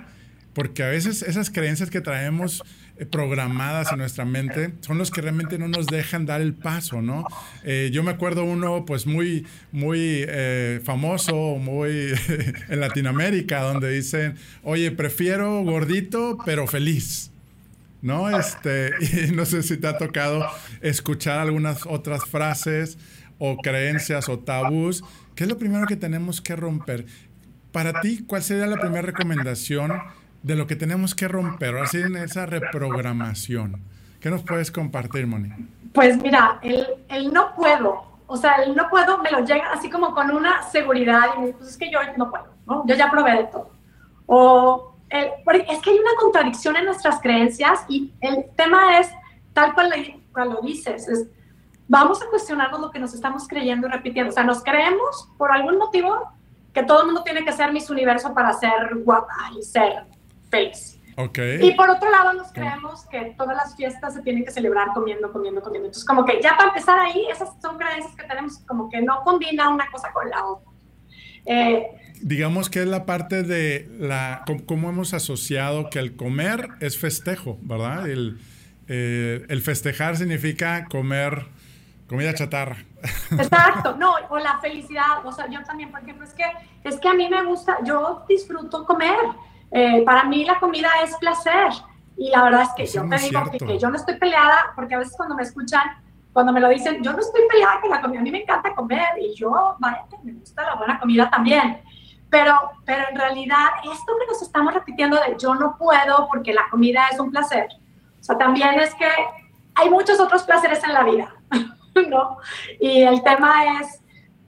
Porque 0.54 0.82
a 0.82 0.88
veces 0.88 1.21
esas 1.21 1.49
creencias 1.49 1.89
que 1.89 1.99
traemos 1.99 2.63
eh, 2.95 3.06
programadas 3.06 3.91
en 3.91 3.97
nuestra 3.97 4.23
mente 4.23 4.75
son 4.80 4.97
los 4.97 5.12
que 5.12 5.19
realmente 5.19 5.58
no 5.58 5.67
nos 5.67 5.88
dejan 5.88 6.25
dar 6.25 6.39
el 6.39 6.54
paso, 6.54 7.01
¿no? 7.01 7.25
Eh, 7.65 7.89
yo 7.91 8.01
me 8.01 8.12
acuerdo 8.12 8.45
uno 8.45 8.86
pues 8.86 9.06
muy, 9.06 9.45
muy 9.73 10.23
eh, 10.25 10.80
famoso, 10.86 11.58
muy 11.58 12.13
en 12.69 12.80
Latinoamérica, 12.80 13.63
donde 13.63 13.91
dicen, 13.91 14.36
oye, 14.63 14.91
prefiero 14.91 15.63
gordito 15.63 16.38
pero 16.45 16.65
feliz. 16.65 17.30
¿No? 18.01 18.30
Este, 18.39 18.91
y 19.28 19.32
no 19.32 19.45
sé 19.45 19.63
si 19.63 19.75
te 19.75 19.88
ha 19.88 19.97
tocado 19.97 20.45
escuchar 20.80 21.39
algunas 21.39 21.86
otras 21.86 22.23
frases 22.23 22.97
o 23.38 23.58
creencias 23.58 24.30
o 24.30 24.39
tabús. 24.39 25.04
¿Qué 25.35 25.43
es 25.43 25.49
lo 25.49 25.57
primero 25.57 25.85
que 25.85 25.95
tenemos 25.95 26.41
que 26.41 26.55
romper? 26.55 27.05
Para 27.71 27.99
ti, 28.01 28.23
¿cuál 28.25 28.41
sería 28.41 28.67
la 28.67 28.77
primera 28.77 29.01
recomendación 29.01 29.91
de 30.45 30.55
lo 30.55 30.67
que 30.67 30.75
tenemos 30.75 31.15
que 31.15 31.27
romper, 31.27 31.75
así 31.77 31.97
en 31.97 32.15
esa 32.17 32.45
reprogramación. 32.45 33.81
¿Qué 34.19 34.29
nos 34.29 34.43
puedes 34.43 34.69
compartir, 34.69 35.25
Moni? 35.25 35.49
Pues 35.91 36.21
mira, 36.21 36.59
el, 36.61 36.85
el, 37.09 37.33
no 37.33 37.55
puedo, 37.55 38.19
o 38.27 38.37
sea, 38.37 38.57
el 38.57 38.75
no 38.75 38.87
puedo 38.87 39.17
me 39.23 39.31
lo 39.31 39.39
llega 39.39 39.71
así 39.73 39.89
como 39.89 40.13
con 40.13 40.29
una 40.29 40.61
seguridad 40.69 41.21
y 41.35 41.39
me 41.39 41.45
dice, 41.47 41.57
pues 41.57 41.71
es 41.71 41.77
que 41.77 41.89
yo 41.89 41.97
no 42.15 42.29
puedo, 42.29 42.45
¿no? 42.67 42.85
Yo 42.85 42.93
ya 42.93 43.09
probé 43.09 43.37
de 43.37 43.43
todo. 43.45 43.71
O 44.27 44.97
el, 45.09 45.31
es 45.67 45.79
que 45.79 45.89
hay 45.89 45.97
una 45.97 46.15
contradicción 46.21 46.75
en 46.75 46.85
nuestras 46.85 47.19
creencias 47.21 47.79
y 47.89 48.13
el 48.21 48.45
tema 48.55 48.99
es, 48.99 49.09
tal 49.53 49.73
cual, 49.73 49.91
lo 50.35 50.61
dices, 50.61 51.07
es, 51.07 51.25
vamos 51.87 52.21
a 52.21 52.25
cuestionarnos 52.27 52.79
lo 52.79 52.91
que 52.91 52.99
nos 52.99 53.13
estamos 53.13 53.47
creyendo 53.47 53.87
y 53.87 53.91
repitiendo. 53.91 54.31
O 54.31 54.33
sea, 54.33 54.43
nos 54.43 54.63
creemos 54.63 55.29
por 55.37 55.51
algún 55.51 55.77
motivo 55.77 56.31
que 56.73 56.83
todo 56.83 57.01
el 57.01 57.05
mundo 57.07 57.23
tiene 57.23 57.45
que 57.45 57.53
ser 57.53 57.71
Miss 57.71 57.89
Universo 57.89 58.33
para 58.33 58.53
ser 58.53 58.95
guapa 59.03 59.51
y 59.57 59.63
ser 59.63 60.05
feliz. 60.49 60.99
Y 61.61 61.71
por 61.75 61.89
otro 61.89 62.11
lado, 62.11 62.33
nos 62.33 62.51
creemos 62.51 63.05
que 63.05 63.33
todas 63.37 63.55
las 63.55 63.75
fiestas 63.77 64.13
se 64.13 64.21
tienen 64.21 64.43
que 64.43 64.51
celebrar 64.51 64.89
comiendo, 64.93 65.31
comiendo, 65.31 65.61
comiendo. 65.61 65.87
Entonces, 65.87 66.05
como 66.05 66.25
que 66.25 66.41
ya 66.41 66.57
para 66.57 66.69
empezar 66.69 66.99
ahí, 66.99 67.25
esas 67.31 67.49
son 67.61 67.77
creencias 67.77 68.13
que 68.17 68.23
tenemos, 68.23 68.59
como 68.67 68.89
que 68.89 69.01
no 69.01 69.23
combina 69.23 69.69
una 69.69 69.89
cosa 69.89 70.11
con 70.11 70.29
la 70.29 70.45
otra. 70.45 70.71
Eh, 71.45 71.87
Digamos 72.21 72.69
que 72.69 72.81
es 72.81 72.87
la 72.87 73.05
parte 73.05 73.43
de 73.43 73.87
la 73.97 74.43
cómo 74.65 74.89
hemos 74.89 75.13
asociado 75.13 75.89
que 75.89 75.99
el 75.99 76.17
comer 76.17 76.69
es 76.81 76.97
festejo, 76.97 77.57
¿verdad? 77.61 78.09
El, 78.09 78.39
eh, 78.87 79.45
el 79.47 79.61
festejar 79.61 80.17
significa 80.17 80.85
comer 80.85 81.45
comida 82.07 82.33
chatarra. 82.33 82.77
Exacto, 83.31 83.95
no, 83.97 84.13
o 84.29 84.37
la 84.37 84.59
felicidad, 84.59 85.25
o 85.25 85.31
sea, 85.31 85.47
yo 85.47 85.63
también, 85.63 85.91
por 85.91 86.01
ejemplo, 86.01 86.25
es 86.25 86.33
que, 86.33 86.45
es 86.83 86.99
que 86.99 87.07
a 87.07 87.13
mí 87.13 87.27
me 87.29 87.43
gusta, 87.43 87.77
yo 87.83 88.23
disfruto 88.27 88.85
comer, 88.85 89.17
eh, 89.71 90.03
para 90.05 90.23
mí 90.25 90.45
la 90.45 90.59
comida 90.59 90.89
es 91.03 91.15
placer, 91.17 91.69
y 92.17 92.29
la 92.29 92.43
verdad 92.43 92.61
es 92.63 92.69
que 92.75 92.85
yo 92.85 93.07
te 93.09 93.17
digo 93.17 93.41
que, 93.51 93.79
yo 93.79 93.89
no 93.89 93.95
estoy 93.95 94.17
peleada, 94.17 94.71
porque 94.75 94.95
a 94.95 94.99
veces 94.99 95.15
cuando 95.17 95.35
me 95.35 95.43
escuchan, 95.43 95.81
cuando 96.31 96.53
me 96.53 96.59
lo 96.59 96.69
dicen, 96.69 97.01
yo 97.03 97.13
no 97.13 97.19
estoy 97.19 97.41
peleada 97.49 97.81
con 97.81 97.89
la 97.89 98.01
comida, 98.01 98.19
a 98.19 98.23
mí 98.23 98.31
me 98.31 98.41
encanta 98.41 98.73
comer, 98.73 99.07
y 99.19 99.35
yo, 99.35 99.75
vaya, 99.79 100.05
me 100.23 100.33
gusta 100.33 100.63
la 100.63 100.75
buena 100.75 100.99
comida 100.99 101.29
también, 101.29 101.81
pero, 102.29 102.71
pero 102.85 103.03
en 103.09 103.17
realidad 103.17 103.67
esto 103.83 104.13
que 104.19 104.27
nos 104.27 104.41
estamos 104.41 104.73
repitiendo 104.73 105.17
de 105.17 105.35
yo 105.39 105.55
no 105.55 105.77
puedo 105.77 106.27
porque 106.27 106.53
la 106.53 106.67
comida 106.69 107.07
es 107.11 107.19
un 107.19 107.31
placer, 107.31 107.67
o 108.19 108.23
sea, 108.23 108.37
también 108.37 108.79
es 108.79 108.93
que 108.95 109.07
hay 109.75 109.89
muchos 109.89 110.19
otros 110.19 110.43
placeres 110.43 110.83
en 110.83 110.93
la 110.93 111.03
vida, 111.03 111.33
¿no? 112.10 112.38
Y 112.79 113.01
el 113.01 113.23
tema 113.23 113.79
es, 113.79 114.01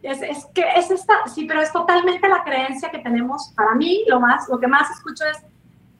es, 0.03 0.21
es, 0.21 0.45
que 0.53 0.63
es 0.75 0.91
esta, 0.91 1.13
sí, 1.33 1.45
pero 1.45 1.61
es 1.61 1.71
totalmente 1.71 2.27
la 2.27 2.43
creencia 2.43 2.89
que 2.89 2.99
tenemos. 2.99 3.53
Para 3.55 3.75
mí, 3.75 4.03
lo, 4.07 4.19
más, 4.19 4.47
lo 4.49 4.59
que 4.59 4.67
más 4.67 4.89
escucho 4.91 5.23
es, 5.25 5.37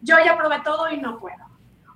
yo 0.02 0.16
ya 0.24 0.38
probé 0.38 0.60
todo 0.64 0.90
y 0.92 0.98
no 0.98 1.20
puedo. 1.20 1.36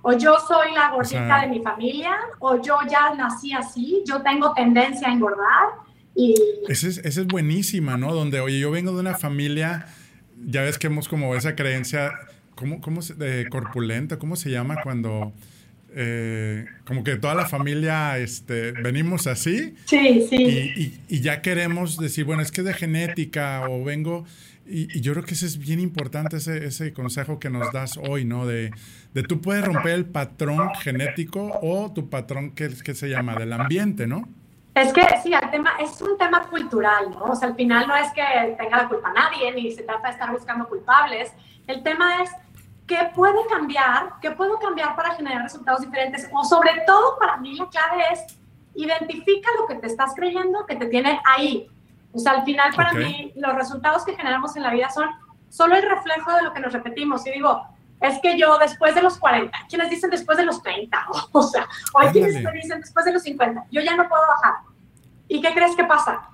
O 0.02 0.12
yo 0.12 0.36
soy 0.40 0.72
la 0.72 0.90
gordita 0.90 1.42
de 1.42 1.48
mi 1.48 1.60
familia, 1.60 2.16
o 2.40 2.60
yo 2.60 2.76
ya 2.90 3.14
nací 3.14 3.52
así, 3.52 4.02
yo 4.04 4.20
tengo 4.22 4.52
tendencia 4.52 5.08
a 5.08 5.12
engordar. 5.12 5.68
Y... 6.14 6.34
Esa 6.68 6.88
es, 6.88 6.98
esa 6.98 7.20
es 7.20 7.26
buenísima, 7.26 7.96
¿no? 7.96 8.12
Donde, 8.12 8.40
oye, 8.40 8.58
yo 8.58 8.70
vengo 8.72 8.92
de 8.92 9.00
una 9.00 9.14
familia, 9.14 9.86
ya 10.44 10.62
ves 10.62 10.78
que 10.78 10.88
hemos 10.88 11.08
como 11.08 11.36
esa 11.36 11.54
creencia, 11.54 12.12
¿cómo, 12.56 12.80
cómo 12.80 13.00
de 13.00 13.48
corpulenta? 13.48 14.18
¿Cómo 14.18 14.34
se 14.34 14.50
llama 14.50 14.78
cuando 14.82 15.32
eh, 15.94 16.66
como 16.84 17.04
que 17.04 17.16
toda 17.16 17.34
la 17.34 17.46
familia 17.46 18.18
este, 18.18 18.72
venimos 18.72 19.26
así. 19.26 19.74
Sí, 19.84 20.26
sí. 20.28 21.00
Y, 21.08 21.20
ya 21.20 21.42
queremos 21.42 21.98
decir, 21.98 22.24
bueno, 22.24 22.42
es 22.42 22.50
que 22.50 22.62
de 22.62 22.74
genética 22.74 23.68
o 23.68 23.84
vengo. 23.84 24.24
Y, 24.66 25.00
yo 25.00 25.12
creo 25.12 25.24
que 25.24 25.34
ese 25.34 25.46
es 25.46 25.58
bien 25.58 25.80
importante, 25.80 26.36
ese, 26.36 26.64
ese 26.66 26.92
consejo 26.92 27.38
que 27.38 27.50
nos 27.50 27.72
das 27.72 27.98
hoy, 27.98 28.24
¿no? 28.24 28.46
De, 28.46 28.70
de, 29.12 29.22
tú 29.22 29.40
puedes 29.40 29.64
romper 29.64 29.92
el 29.92 30.06
patrón 30.06 30.70
genético 30.80 31.58
o 31.62 31.92
tu 31.92 32.08
patrón 32.08 32.52
que, 32.52 32.68
que 32.68 32.94
se 32.94 33.08
llama 33.08 33.34
del 33.34 33.52
ambiente, 33.52 34.06
¿no? 34.06 34.28
Es 34.74 34.92
que 34.92 35.02
sí, 35.22 35.32
el 35.34 35.50
tema 35.50 35.72
es 35.80 36.00
un 36.00 36.16
tema 36.16 36.48
cultural, 36.48 37.10
¿no? 37.10 37.24
O 37.24 37.36
sea, 37.36 37.48
al 37.48 37.54
final 37.54 37.86
no 37.86 37.94
es 37.94 38.10
que 38.12 38.22
tenga 38.56 38.78
la 38.78 38.88
culpa 38.88 39.12
nadie, 39.12 39.52
ni 39.52 39.70
se 39.70 39.82
trata 39.82 40.08
de 40.08 40.14
estar 40.14 40.32
buscando 40.32 40.66
culpables. 40.66 41.30
El 41.66 41.82
tema 41.82 42.22
es 42.22 42.30
¿qué 42.86 43.10
puede 43.14 43.46
cambiar? 43.48 44.14
¿Qué 44.20 44.30
puedo 44.32 44.58
cambiar 44.58 44.96
para 44.96 45.14
generar 45.14 45.42
resultados 45.42 45.80
diferentes? 45.80 46.28
O 46.32 46.44
sobre 46.44 46.82
todo, 46.86 47.18
para 47.18 47.36
mí 47.36 47.54
la 47.54 47.68
clave 47.68 48.04
es 48.12 48.38
identifica 48.74 49.48
lo 49.58 49.66
que 49.66 49.74
te 49.76 49.86
estás 49.86 50.14
creyendo 50.14 50.64
que 50.66 50.76
te 50.76 50.86
tiene 50.86 51.20
ahí. 51.24 51.68
O 52.12 52.18
sea, 52.18 52.32
al 52.32 52.44
final 52.44 52.72
para 52.74 52.92
mí 52.92 53.32
los 53.36 53.54
resultados 53.54 54.04
que 54.04 54.14
generamos 54.14 54.56
en 54.56 54.62
la 54.62 54.70
vida 54.70 54.90
son 54.90 55.08
solo 55.48 55.76
el 55.76 55.82
reflejo 55.82 56.32
de 56.32 56.42
lo 56.42 56.52
que 56.52 56.60
nos 56.60 56.72
repetimos. 56.72 57.26
Y 57.26 57.32
digo, 57.32 57.66
es 58.00 58.18
que 58.20 58.38
yo 58.38 58.58
después 58.58 58.94
de 58.94 59.02
los 59.02 59.18
40, 59.18 59.56
quienes 59.68 59.90
dicen 59.90 60.10
después 60.10 60.36
de 60.38 60.44
los 60.44 60.62
30, 60.62 61.06
o 61.32 61.42
sea, 61.42 61.66
o 61.94 62.00
hay 62.00 62.10
quienes 62.10 62.34
dicen 62.52 62.80
después 62.80 63.04
de 63.04 63.12
los 63.12 63.22
50, 63.22 63.66
yo 63.70 63.80
ya 63.80 63.96
no 63.96 64.08
puedo 64.08 64.22
bajar. 64.26 64.54
¿Y 65.28 65.40
qué 65.40 65.54
crees 65.54 65.74
que 65.76 65.84
pasa? 65.84 66.28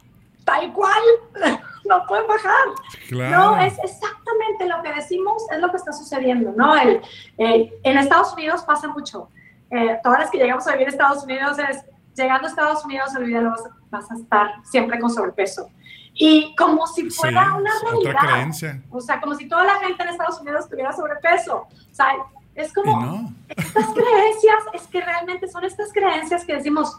Tal 0.44 0.72
cual, 0.72 1.02
no 1.84 2.06
pueden 2.06 2.26
bajar. 2.26 3.30
No, 3.30 3.60
es 3.60 3.74
exactamente 3.84 4.37
lo 4.66 4.82
que 4.82 4.92
decimos, 4.92 5.44
es 5.50 5.58
lo 5.60 5.70
que 5.70 5.76
está 5.76 5.92
sucediendo, 5.92 6.52
¿no? 6.56 6.74
El, 6.76 7.02
en 7.36 7.98
Estados 7.98 8.32
Unidos 8.32 8.62
pasa 8.62 8.88
mucho. 8.88 9.28
Eh, 9.70 9.98
todas 10.02 10.20
las 10.20 10.30
que 10.30 10.38
llegamos 10.38 10.66
a 10.66 10.72
vivir 10.72 10.88
en 10.88 10.94
Estados 10.94 11.24
Unidos 11.24 11.58
es, 11.58 11.84
llegando 12.14 12.46
a 12.46 12.50
Estados 12.50 12.84
Unidos, 12.84 13.14
olvídalo, 13.16 13.50
vas, 13.50 13.62
vas 13.90 14.10
a 14.10 14.14
estar 14.14 14.54
siempre 14.64 14.98
con 14.98 15.10
sobrepeso. 15.10 15.68
Y 16.14 16.54
como 16.56 16.86
si 16.86 17.10
fuera 17.10 17.54
una 17.54 17.70
realidad. 17.82 18.14
Otra 18.16 18.32
creencia. 18.32 18.82
O 18.90 19.00
sea, 19.00 19.20
como 19.20 19.34
si 19.34 19.48
toda 19.48 19.64
la 19.64 19.76
gente 19.76 20.02
en 20.02 20.08
Estados 20.08 20.40
Unidos 20.40 20.68
tuviera 20.68 20.92
sobrepeso. 20.92 21.66
O 21.68 21.94
sea, 21.94 22.08
es 22.54 22.72
como 22.72 23.32
estas 23.48 23.86
creencias, 23.94 24.64
es 24.72 24.86
que 24.88 25.00
realmente 25.00 25.46
son 25.46 25.64
estas 25.64 25.92
creencias 25.92 26.44
que 26.44 26.56
decimos, 26.56 26.98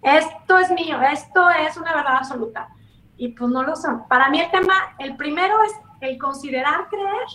esto 0.00 0.58
es 0.58 0.70
mío, 0.70 1.02
esto 1.02 1.50
es 1.50 1.76
una 1.76 1.94
verdad 1.94 2.16
absoluta 2.16 2.68
y 3.16 3.28
pues 3.28 3.50
no 3.50 3.62
lo 3.62 3.76
son. 3.76 4.06
Para 4.08 4.30
mí 4.30 4.40
el 4.40 4.50
tema, 4.50 4.74
el 4.98 5.16
primero 5.16 5.62
es 5.62 5.72
el 6.00 6.18
considerar 6.18 6.88
creer 6.88 7.26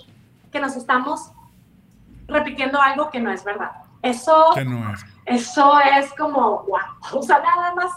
que 0.52 0.60
nos 0.60 0.76
estamos 0.76 1.32
repitiendo 2.28 2.82
algo 2.82 3.10
que 3.10 3.20
no 3.20 3.32
es 3.32 3.44
verdad. 3.44 3.72
Eso, 4.02 4.56
eso 5.26 5.80
es 5.80 6.12
como, 6.14 6.64
wow, 6.64 7.20
o 7.20 7.22
sea, 7.22 7.40
nada 7.40 7.76
más, 7.76 7.92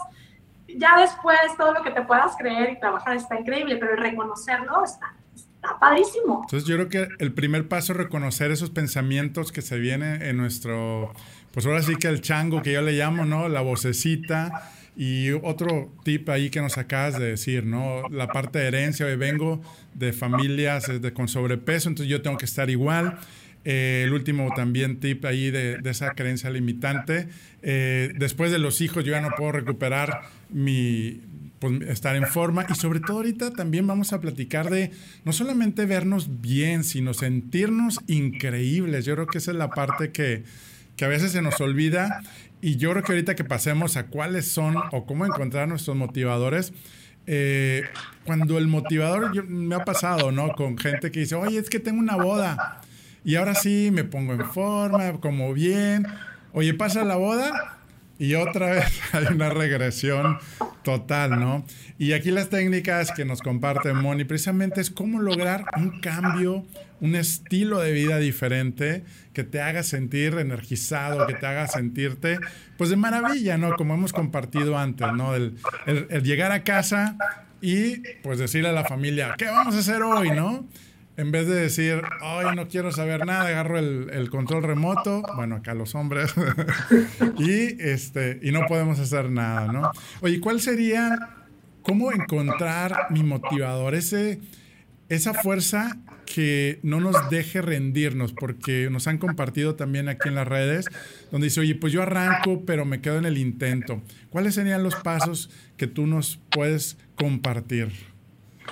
ya 0.67 0.97
después 0.97 1.37
todo 1.57 1.73
lo 1.73 1.81
que 1.81 1.91
te 1.91 2.01
puedas 2.03 2.35
creer 2.37 2.71
y 2.71 2.79
trabajar 2.79 3.15
está 3.15 3.39
increíble, 3.39 3.77
pero 3.77 3.93
el 3.93 3.99
reconocerlo 3.99 4.83
está, 4.83 5.15
está 5.33 5.79
padrísimo. 5.79 6.41
Entonces 6.43 6.67
yo 6.67 6.75
creo 6.75 6.89
que 6.89 7.07
el 7.17 7.33
primer 7.33 7.67
paso 7.67 7.93
es 7.93 7.97
reconocer 7.97 8.51
esos 8.51 8.69
pensamientos 8.69 9.51
que 9.51 9.63
se 9.63 9.79
vienen 9.79 10.21
en 10.21 10.37
nuestro, 10.37 11.11
pues 11.51 11.65
ahora 11.65 11.81
sí 11.81 11.95
que 11.95 12.07
el 12.07 12.21
chango 12.21 12.61
que 12.61 12.73
yo 12.73 12.81
le 12.81 12.91
llamo, 12.91 13.25
¿no? 13.25 13.49
La 13.49 13.61
vocecita 13.61 14.69
y 14.95 15.31
otro 15.31 15.91
tip 16.03 16.29
ahí 16.29 16.49
que 16.49 16.61
nos 16.61 16.77
acabas 16.77 17.19
de 17.19 17.31
decir, 17.31 17.65
¿no? 17.65 18.07
La 18.09 18.27
parte 18.27 18.59
de 18.59 18.67
herencia, 18.67 19.05
hoy 19.05 19.15
vengo 19.15 19.61
de 19.93 20.13
familias 20.13 20.87
de, 21.01 21.13
con 21.13 21.27
sobrepeso, 21.27 21.89
entonces 21.89 22.09
yo 22.09 22.21
tengo 22.21 22.37
que 22.37 22.45
estar 22.45 22.69
igual. 22.69 23.19
Eh, 23.65 24.03
el 24.05 24.13
último 24.13 24.49
también 24.55 24.99
tip 24.99 25.25
ahí 25.25 25.49
de, 25.49 25.77
de 25.79 25.89
esa 25.89 26.11
creencia 26.11 26.49
limitante. 26.49 27.27
Eh, 27.61 28.13
después 28.15 28.51
de 28.51 28.59
los 28.59 28.79
hijos 28.81 29.03
yo 29.03 29.11
ya 29.11 29.21
no 29.21 29.31
puedo 29.35 29.51
recuperar 29.53 30.21
mi, 30.49 31.19
pues, 31.59 31.81
estar 31.89 32.15
en 32.15 32.27
forma 32.27 32.65
y 32.69 32.75
sobre 32.75 32.99
todo 32.99 33.17
ahorita 33.17 33.51
también 33.51 33.87
vamos 33.87 34.13
a 34.13 34.21
platicar 34.21 34.69
de 34.69 34.91
no 35.23 35.33
solamente 35.33 35.85
vernos 35.85 36.41
bien, 36.41 36.83
sino 36.83 37.13
sentirnos 37.13 37.99
increíbles. 38.07 39.05
Yo 39.05 39.15
creo 39.15 39.27
que 39.27 39.39
esa 39.39 39.51
es 39.51 39.57
la 39.57 39.71
parte 39.71 40.11
que, 40.11 40.43
que 40.95 41.05
a 41.05 41.07
veces 41.07 41.31
se 41.31 41.41
nos 41.41 41.59
olvida 41.61 42.21
y 42.61 42.77
yo 42.77 42.91
creo 42.91 43.03
que 43.03 43.11
ahorita 43.11 43.35
que 43.35 43.43
pasemos 43.43 43.97
a 43.97 44.07
cuáles 44.07 44.47
son 44.47 44.75
o 44.91 45.05
cómo 45.05 45.25
encontrar 45.25 45.67
nuestros 45.67 45.95
motivadores, 45.95 46.73
eh, 47.27 47.83
cuando 48.25 48.57
el 48.57 48.67
motivador 48.67 49.45
me 49.47 49.75
ha 49.75 49.85
pasado, 49.85 50.31
¿no? 50.31 50.53
Con 50.53 50.77
gente 50.77 51.11
que 51.11 51.21
dice, 51.21 51.35
oye, 51.35 51.59
es 51.59 51.69
que 51.69 51.79
tengo 51.79 51.99
una 51.99 52.15
boda 52.15 52.81
y 53.23 53.35
ahora 53.35 53.55
sí 53.55 53.89
me 53.91 54.03
pongo 54.03 54.33
en 54.33 54.45
forma, 54.45 55.19
como 55.19 55.53
bien. 55.53 56.07
Oye, 56.53 56.73
pasa 56.73 57.03
la 57.03 57.15
boda 57.15 57.79
y 58.17 58.35
otra 58.35 58.71
vez 58.71 59.01
hay 59.13 59.25
una 59.33 59.49
regresión 59.49 60.37
total, 60.83 61.39
¿no? 61.39 61.65
Y 61.97 62.13
aquí 62.13 62.31
las 62.31 62.49
técnicas 62.49 63.11
que 63.11 63.25
nos 63.25 63.41
comparte 63.41 63.93
Moni 63.93 64.23
precisamente 64.23 64.81
es 64.81 64.91
cómo 64.91 65.19
lograr 65.19 65.65
un 65.77 65.99
cambio, 65.99 66.65
un 67.01 67.15
estilo 67.15 67.79
de 67.79 67.91
vida 67.91 68.17
diferente 68.19 69.03
que 69.33 69.43
te 69.43 69.61
haga 69.61 69.83
sentir 69.83 70.37
energizado, 70.37 71.27
que 71.27 71.33
te 71.33 71.45
haga 71.45 71.67
sentirte, 71.67 72.39
pues 72.77 72.89
de 72.89 72.95
maravilla, 72.95 73.57
¿no? 73.57 73.75
Como 73.75 73.95
hemos 73.95 74.13
compartido 74.13 74.77
antes, 74.77 75.11
¿no? 75.13 75.35
El, 75.35 75.57
llegar 76.23 76.51
a 76.51 76.63
casa 76.63 77.17
y 77.61 77.97
pues 78.21 78.39
decirle 78.39 78.69
a 78.69 78.73
la 78.73 78.85
familia, 78.85 79.35
¿qué 79.37 79.45
vamos 79.45 79.75
a 79.75 79.79
hacer 79.79 80.03
hoy, 80.03 80.31
¿no? 80.31 80.67
En 81.17 81.31
vez 81.31 81.47
de 81.47 81.55
decir, 81.55 82.01
hoy 82.21 82.55
no 82.55 82.67
quiero 82.67 82.91
saber 82.91 83.25
nada, 83.25 83.47
agarro 83.47 83.79
el, 83.79 84.29
control 84.29 84.63
remoto, 84.63 85.23
bueno, 85.35 85.55
acá 85.55 85.73
los 85.73 85.95
hombres, 85.95 86.33
y, 87.39 87.81
este, 87.81 88.39
y 88.41 88.51
no 88.51 88.65
podemos 88.67 88.99
hacer 88.99 89.29
nada, 89.29 89.71
¿no? 89.71 89.91
Oye, 90.19 90.41
¿cuál 90.41 90.59
sería, 90.59 91.29
cómo 91.83 92.11
encontrar 92.11 93.07
mi 93.11 93.23
motivador, 93.23 93.95
ese, 93.95 94.41
esa 95.07 95.33
fuerza 95.33 95.97
que 96.25 96.79
no 96.83 96.99
nos 96.99 97.29
deje 97.29 97.61
rendirnos, 97.61 98.33
porque 98.33 98.89
nos 98.91 99.07
han 99.07 99.17
compartido 99.17 99.75
también 99.75 100.09
aquí 100.09 100.27
en 100.27 100.35
las 100.35 100.47
redes, 100.47 100.85
donde 101.31 101.45
dice, 101.45 101.61
oye, 101.61 101.75
pues 101.75 101.93
yo 101.93 102.01
arranco, 102.01 102.65
pero 102.65 102.83
me 102.83 102.99
quedo 102.99 103.17
en 103.17 103.25
el 103.25 103.37
intento. 103.37 104.01
¿Cuáles 104.31 104.55
serían 104.55 104.83
los 104.83 104.95
pasos 104.95 105.49
que 105.77 105.87
tú 105.87 106.07
nos 106.07 106.39
puedes 106.49 106.97
compartir? 107.15 108.14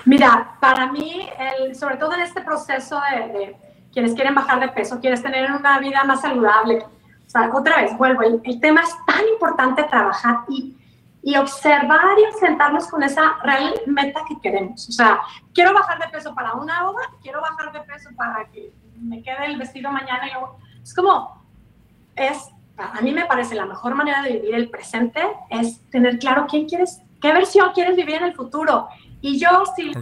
Mira, 0.05 0.55
para 0.59 0.91
mí, 0.91 1.29
el, 1.39 1.75
sobre 1.75 1.97
todo 1.97 2.13
en 2.13 2.21
este 2.21 2.41
proceso 2.41 2.99
de, 3.11 3.55
quienes 3.91 4.13
quieren 4.13 4.35
bajar 4.35 4.59
de 4.59 4.69
peso, 4.69 4.99
quieres 4.99 5.21
tener 5.21 5.51
una 5.51 5.79
vida 5.79 6.03
más 6.03 6.21
saludable, 6.21 6.79
o 6.79 7.29
sea, 7.29 7.49
otra 7.53 7.81
vez, 7.81 7.97
vuelvo, 7.97 8.21
el, 8.23 8.41
el 8.43 8.59
tema 8.59 8.81
es 8.81 8.95
tan 9.05 9.27
importante 9.27 9.83
trabajar 9.83 10.39
y 10.49 10.75
y 11.23 11.37
observar 11.37 12.17
y 12.19 12.37
sentarnos 12.37 12.87
con 12.87 13.01
esa 13.01 13.37
real 13.43 13.73
meta 13.87 14.21
que 14.27 14.39
queremos. 14.41 14.89
O 14.89 14.91
sea, 14.91 15.21
quiero 15.53 15.73
bajar 15.73 15.97
de 15.97 16.09
peso 16.09 16.35
para 16.35 16.53
una 16.53 16.83
boda, 16.83 17.01
quiero 17.21 17.39
bajar 17.39 17.71
de 17.71 17.79
peso 17.79 18.09
para 18.17 18.45
que 18.49 18.73
me 18.99 19.23
quede 19.23 19.45
el 19.45 19.57
vestido 19.57 19.89
mañana. 19.89 20.27
Y 20.27 20.33
luego, 20.33 20.59
es 20.83 20.93
como, 20.93 21.41
es, 22.17 22.49
a 22.77 22.99
mí 23.01 23.13
me 23.13 23.25
parece 23.25 23.55
la 23.55 23.65
mejor 23.65 23.95
manera 23.95 24.21
de 24.21 24.33
vivir 24.33 24.53
el 24.53 24.69
presente 24.69 25.21
es 25.49 25.79
tener 25.89 26.19
claro 26.19 26.45
quién 26.49 26.67
quieres, 26.67 27.01
qué 27.21 27.31
versión 27.31 27.71
quieres 27.71 27.95
vivir 27.95 28.15
en 28.15 28.25
el 28.25 28.35
futuro. 28.35 28.89
Y 29.23 29.39
yo 29.39 29.63
sí 29.73 29.93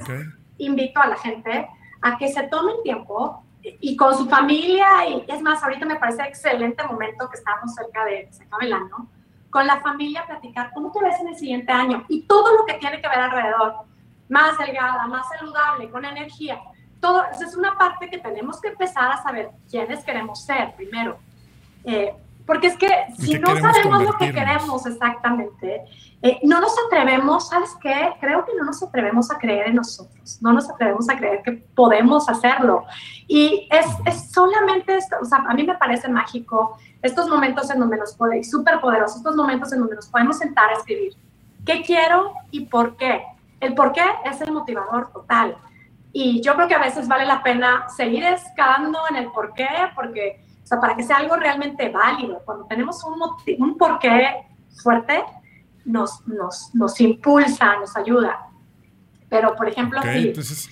invito 0.57 0.99
a 0.99 1.07
la 1.09 1.15
gente 1.15 1.69
a 2.01 2.17
que 2.17 2.27
se 2.27 2.41
tomen 2.47 2.81
tiempo 2.83 3.43
y 3.61 3.95
con 3.95 4.17
su 4.17 4.27
familia, 4.27 5.07
y 5.07 5.23
es 5.27 5.41
más, 5.43 5.61
ahorita 5.61 5.85
me 5.85 5.97
parece 5.97 6.23
excelente 6.23 6.83
momento 6.83 7.29
que 7.29 7.37
estamos 7.37 7.71
cerca 7.75 8.03
de 8.05 8.27
se 8.31 8.43
acaba 8.43 8.63
el 8.63 8.73
año, 8.73 9.07
con 9.51 9.67
la 9.67 9.79
familia 9.79 10.25
platicar 10.25 10.71
cómo 10.73 10.91
te 10.91 11.03
ves 11.03 11.19
en 11.19 11.27
el 11.27 11.35
siguiente 11.35 11.71
año 11.71 12.03
y 12.09 12.23
todo 12.23 12.57
lo 12.57 12.65
que 12.65 12.73
tiene 12.79 12.99
que 12.99 13.07
ver 13.07 13.19
alrededor, 13.19 13.75
más 14.27 14.57
delgada, 14.57 15.05
más 15.05 15.27
saludable, 15.29 15.91
con 15.91 16.03
energía. 16.03 16.59
Todo, 16.99 17.23
esa 17.25 17.45
es 17.45 17.55
una 17.55 17.77
parte 17.77 18.09
que 18.09 18.17
tenemos 18.17 18.59
que 18.59 18.69
empezar 18.69 19.11
a 19.11 19.21
saber 19.21 19.51
quiénes 19.69 20.03
queremos 20.03 20.43
ser 20.43 20.75
primero. 20.75 21.19
Eh, 21.83 22.11
porque 22.45 22.67
es 22.67 22.77
que 22.77 22.89
si 23.17 23.39
no 23.39 23.55
sabemos 23.57 24.03
lo 24.03 24.13
que 24.13 24.31
queremos 24.31 24.85
exactamente, 24.85 25.83
eh, 26.21 26.39
no 26.43 26.59
nos 26.59 26.73
atrevemos, 26.87 27.49
¿sabes 27.49 27.75
qué? 27.81 28.13
Creo 28.19 28.45
que 28.45 28.53
no 28.55 28.65
nos 28.65 28.81
atrevemos 28.83 29.31
a 29.31 29.37
creer 29.37 29.67
en 29.67 29.75
nosotros, 29.75 30.37
no 30.41 30.53
nos 30.53 30.69
atrevemos 30.69 31.09
a 31.09 31.17
creer 31.17 31.41
que 31.43 31.53
podemos 31.75 32.29
hacerlo. 32.29 32.85
Y 33.27 33.67
es, 33.71 33.85
es 34.05 34.31
solamente 34.31 34.95
esto, 34.95 35.17
o 35.21 35.25
sea, 35.25 35.39
a 35.47 35.53
mí 35.53 35.63
me 35.63 35.75
parece 35.75 36.09
mágico 36.09 36.77
estos 37.01 37.27
momentos 37.27 37.69
en 37.71 37.79
donde 37.79 37.97
nos 37.97 38.13
podemos, 38.13 38.49
súper 38.49 38.79
poderosos, 38.79 39.17
estos 39.17 39.35
momentos 39.35 39.71
en 39.73 39.79
donde 39.79 39.95
nos 39.95 40.07
podemos 40.07 40.37
sentar 40.37 40.69
a 40.69 40.73
escribir 40.73 41.13
qué 41.65 41.81
quiero 41.81 42.33
y 42.51 42.65
por 42.65 42.97
qué. 42.97 43.23
El 43.59 43.75
por 43.75 43.91
qué 43.91 44.03
es 44.25 44.41
el 44.41 44.51
motivador 44.51 45.11
total. 45.11 45.57
Y 46.13 46.41
yo 46.41 46.55
creo 46.55 46.67
que 46.67 46.75
a 46.75 46.79
veces 46.79 47.07
vale 47.07 47.25
la 47.25 47.41
pena 47.43 47.87
seguir 47.89 48.23
excavando 48.23 48.99
en 49.09 49.15
el 49.17 49.31
por 49.31 49.53
qué, 49.53 49.67
porque 49.95 50.43
sea, 50.71 50.79
para 50.79 50.95
que 50.95 51.03
sea 51.03 51.17
algo 51.17 51.35
realmente 51.35 51.89
válido. 51.89 52.41
Cuando 52.45 52.65
tenemos 52.65 53.03
un, 53.03 53.19
un 53.59 53.77
porqué 53.77 54.47
fuerte, 54.81 55.23
nos, 55.85 56.25
nos, 56.27 56.73
nos 56.73 56.99
impulsa, 57.01 57.77
nos 57.77 57.95
ayuda. 57.95 58.47
Pero, 59.29 59.55
por 59.55 59.67
ejemplo, 59.67 59.99
Entonces, 60.03 60.69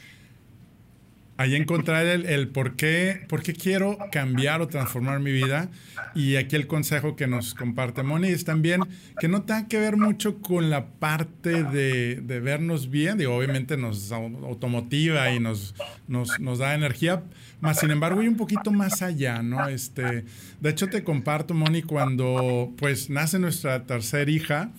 ahí 1.39 1.55
encontrar 1.55 2.05
el, 2.05 2.49
por, 2.49 2.75
qué, 2.75 3.21
por 3.29 3.41
qué 3.41 3.53
quiero 3.53 3.97
cambiar 4.11 4.59
o 4.59 4.67
transformar 4.67 5.21
mi 5.21 5.31
vida. 5.31 5.69
Y 6.13 6.35
aquí 6.35 6.57
el 6.57 6.67
consejo 6.67 7.15
que 7.15 7.27
nos 7.27 7.55
comparte 7.55 8.03
Moni 8.03 8.27
es 8.27 8.43
también 8.43 8.81
que 9.21 9.29
no 9.29 9.43
tenga 9.43 9.69
que 9.69 9.79
ver 9.79 9.95
mucho 9.95 10.39
con 10.41 10.69
la 10.69 10.87
parte 10.87 11.63
de, 11.63 12.39
vernos 12.41 12.89
bien. 12.89 13.17
Digo, 13.17 13.37
obviamente 13.37 13.77
nos 13.77 14.11
automotiva 14.11 15.31
y 15.31 15.39
nos, 15.39 15.75
nos, 16.09 16.37
nos 16.41 16.59
da 16.59 16.75
energía, 16.75 17.23
más 17.61 17.79
sin 17.79 17.91
embargo, 17.91 18.21
y 18.21 18.27
un 18.27 18.35
poquito 18.35 18.71
más 18.71 19.01
allá, 19.01 19.41
¿no? 19.41 19.69
Este, 19.69 20.25
de 20.59 20.69
hecho, 20.69 20.87
te 20.87 21.05
comparto, 21.05 21.53
Moni, 21.53 21.83
cuando 21.83 22.73
pues 22.77 23.09
nace 23.09 23.39
nuestra 23.39 23.85
tercera 23.85 24.29
hija, 24.29 24.71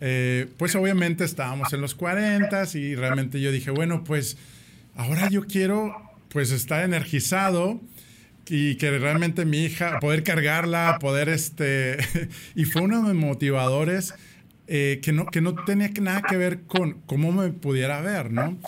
eh, 0.00 0.46
pues 0.56 0.76
obviamente 0.76 1.24
estábamos 1.24 1.72
en 1.72 1.80
los 1.80 1.96
40 1.96 2.62
y 2.74 2.94
realmente 2.94 3.40
yo 3.40 3.50
dije, 3.50 3.72
bueno, 3.72 4.04
pues 4.04 4.36
ahora 4.96 5.28
yo 5.30 5.46
quiero 5.46 5.94
pues 6.28 6.50
estar 6.50 6.84
energizado 6.84 7.80
y 8.48 8.76
que 8.76 8.96
realmente 8.98 9.44
mi 9.44 9.64
hija, 9.64 9.98
poder 10.00 10.22
cargarla, 10.22 10.98
poder 11.00 11.28
este, 11.28 11.98
y 12.54 12.64
fue 12.64 12.82
uno 12.82 13.02
de 13.02 13.14
mis 13.14 13.24
motivadores 13.24 14.14
eh, 14.68 15.00
que, 15.02 15.12
no, 15.12 15.26
que 15.26 15.40
no 15.40 15.54
tenía 15.54 15.90
nada 16.00 16.22
que 16.22 16.36
ver 16.36 16.62
con 16.62 17.00
cómo 17.06 17.32
me 17.32 17.50
pudiera 17.52 18.00
ver, 18.00 18.32
¿no? 18.32 18.58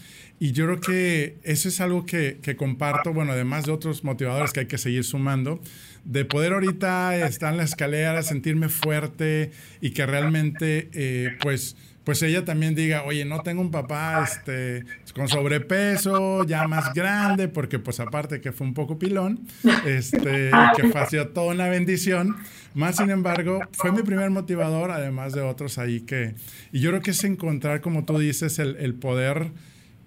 Y 0.41 0.53
yo 0.53 0.67
creo 0.67 0.81
que 0.81 1.38
eso 1.43 1.69
es 1.69 1.81
algo 1.81 2.07
que, 2.07 2.38
que, 2.41 2.55
comparto, 2.55 3.12
bueno, 3.12 3.33
además 3.33 3.67
de 3.67 3.73
otros 3.73 4.05
motivadores 4.05 4.53
que 4.53 4.61
hay 4.61 4.67
que 4.67 4.79
seguir 4.79 5.03
sumando, 5.03 5.61
de 6.05 6.25
poder 6.25 6.53
ahorita 6.53 7.27
estar 7.27 7.51
en 7.51 7.57
la 7.57 7.64
escalera, 7.64 8.23
sentirme 8.23 8.69
fuerte 8.69 9.51
y 9.81 9.91
que 9.91 10.07
realmente, 10.07 10.88
eh, 10.93 11.37
pues, 11.41 11.77
pues 12.09 12.23
ella 12.23 12.42
también 12.42 12.75
diga, 12.75 13.03
oye, 13.03 13.27
no 13.27 13.42
tengo 13.42 13.61
un 13.61 13.71
papá 13.71 14.25
este, 14.25 14.83
con 15.14 15.29
sobrepeso, 15.29 16.42
ya 16.44 16.66
más 16.66 16.94
grande, 16.94 17.49
porque 17.49 17.79
pues 17.79 18.01
aparte 18.01 18.40
que 18.40 18.51
fue 18.51 18.66
un 18.66 18.73
poco 18.73 18.99
pilón, 18.99 19.47
este, 19.85 20.51
que 20.75 21.07
sido 21.11 21.29
toda 21.29 21.53
una 21.53 21.68
bendición, 21.68 22.35
más 22.73 22.97
sin 22.97 23.11
embargo, 23.11 23.61
fue 23.73 23.92
mi 23.92 24.01
primer 24.01 24.31
motivador, 24.31 24.90
además 24.90 25.35
de 25.35 25.42
otros 25.42 25.77
ahí 25.77 26.01
que, 26.01 26.35
y 26.73 26.81
yo 26.81 26.88
creo 26.88 27.03
que 27.03 27.11
es 27.11 27.23
encontrar, 27.25 27.83
como 27.83 28.07
tú 28.07 28.16
dices, 28.16 28.59
el, 28.59 28.94
poder 28.94 29.53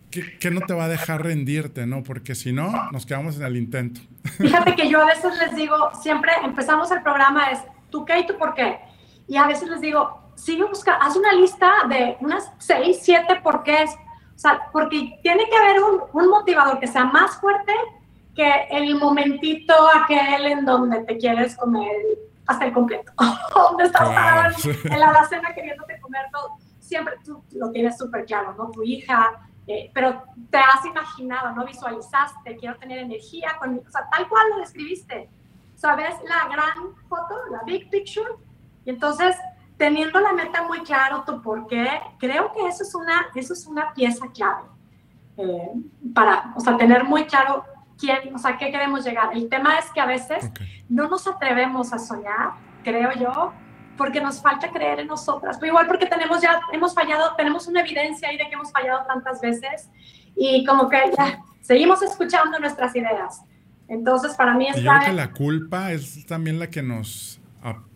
¿Qué, 0.10 0.50
no 0.50 0.62
te 0.62 0.74
va 0.74 0.86
a 0.86 0.90
dejar 0.90 1.22
rendirte, 1.22 1.86
no? 1.86 2.02
Porque 2.02 2.34
si 2.34 2.52
no, 2.52 2.74
nos 2.92 3.06
quedamos 3.06 3.36
en 3.36 3.44
el 3.44 3.58
intento. 3.58 4.02
Fíjate 4.40 4.74
que 4.74 4.90
yo 4.90 5.04
a 5.04 5.06
veces 5.06 5.38
les 5.38 5.56
digo, 5.56 5.76
siempre 6.02 6.32
empezamos 6.44 6.90
el 6.90 7.04
programa 7.04 7.52
es 7.52 7.60
tú 7.92 8.06
qué 8.06 8.22
y 8.22 8.26
tú 8.26 8.40
por 8.40 8.56
qué. 8.56 8.80
Y 9.28 9.38
a 9.38 9.46
veces 9.46 9.70
les 9.70 9.82
digo, 9.82 10.21
sigue 10.42 10.64
buscando, 10.64 11.06
haz 11.06 11.16
una 11.16 11.34
lista 11.34 11.72
de 11.88 12.18
unas 12.20 12.52
seis, 12.58 13.00
siete 13.02 13.40
por 13.44 13.62
qué. 13.64 13.86
O 14.36 14.40
sea, 14.42 14.70
porque 14.72 15.20
tiene 15.22 15.48
que 15.48 15.56
haber 15.56 15.84
un, 15.84 16.02
un 16.14 16.30
motivador 16.30 16.80
que 16.80 16.88
sea 16.88 17.06
más 17.06 17.40
fuerte 17.40 17.74
que 18.36 18.50
el 18.72 18.96
momentito 18.96 19.74
aquel 19.96 20.48
en 20.48 20.66
donde 20.66 21.04
te 21.04 21.18
quieres 21.18 21.56
comer 21.56 21.92
hasta 22.48 22.66
el 22.66 22.74
completo. 22.74 23.12
donde 23.54 23.84
estás 23.84 24.66
en 24.66 25.00
la 25.00 25.10
alacena 25.10 25.54
queriéndote 25.54 26.00
comer 26.00 26.26
todo. 26.32 26.58
Siempre 26.80 27.14
tú 27.24 27.44
lo 27.52 27.72
tienes 27.72 27.98
súper 27.98 28.26
claro, 28.26 28.56
¿no? 28.58 28.72
Tu 28.72 28.82
hija, 28.82 29.48
eh, 29.68 29.92
pero 29.94 30.24
te 30.50 30.58
has 30.58 30.84
imaginado, 30.86 31.52
¿no? 31.54 31.66
Visualizaste, 31.66 32.58
quiero 32.58 32.78
tener 32.78 32.98
energía, 32.98 33.56
con, 33.60 33.78
o 33.78 33.92
sea, 33.92 34.10
tal 34.10 34.28
cual 34.28 34.50
lo 34.50 34.58
describiste. 34.58 35.30
¿Sabes? 35.76 36.16
La 36.28 36.48
gran 36.52 36.96
foto, 37.08 37.36
la 37.52 37.64
big 37.64 37.90
picture. 37.90 38.30
Y 38.86 38.90
entonces, 38.90 39.36
teniendo 39.82 40.20
la 40.20 40.32
meta 40.32 40.62
muy 40.68 40.82
claro, 40.82 41.24
tu 41.26 41.42
por 41.42 41.66
qué, 41.66 41.88
creo 42.20 42.54
que 42.54 42.68
eso 42.68 42.84
es 42.84 42.94
una, 42.94 43.26
eso 43.34 43.54
es 43.54 43.66
una 43.66 43.92
pieza 43.96 44.28
clave. 44.32 44.62
Eh, 45.38 45.72
para, 46.14 46.54
o 46.56 46.60
sea, 46.60 46.78
tener 46.78 47.04
muy 47.04 47.26
claro 47.26 47.66
quién, 47.98 48.36
o 48.36 48.38
sea, 48.38 48.60
qué 48.60 48.70
queremos 48.70 49.04
llegar. 49.04 49.36
El 49.36 49.50
tema 49.50 49.80
es 49.80 49.90
que 49.90 50.00
a 50.00 50.06
veces 50.06 50.52
no 50.88 51.08
nos 51.08 51.26
atrevemos 51.26 51.92
a 51.94 51.98
soñar, 51.98 52.52
creo 52.84 53.12
yo, 53.14 53.54
porque 53.98 54.22
nos 54.22 54.40
falta 54.40 54.70
creer 54.70 55.00
en 55.00 55.08
nosotras, 55.08 55.58
pero 55.60 55.72
igual 55.72 55.88
porque 55.88 56.06
tenemos 56.06 56.44
ya, 56.44 56.62
hemos 56.72 56.94
fallado, 56.94 57.34
tenemos 57.36 57.68
una 57.68 57.80
evidencia 57.80 58.30
ahí 58.30 58.38
de 58.38 58.48
que 58.50 58.54
hemos 58.54 58.72
fallado 58.72 59.04
tantas 59.08 59.42
veces 59.42 59.90
y 60.36 60.64
como 60.64 60.90
que 60.90 61.02
ya 61.18 61.40
seguimos 61.62 62.04
escuchando 62.04 62.60
nuestras 62.60 62.96
ideas. 62.96 63.42
Entonces, 63.88 64.36
para 64.36 64.54
mí 64.54 64.68
es... 64.68 64.76
Yo 64.76 64.92
creo 64.92 65.06
que 65.08 65.14
la 65.14 65.32
culpa 65.32 65.92
es 65.92 66.24
también 66.28 66.60
la 66.60 66.70
que 66.70 66.84
nos 66.84 67.41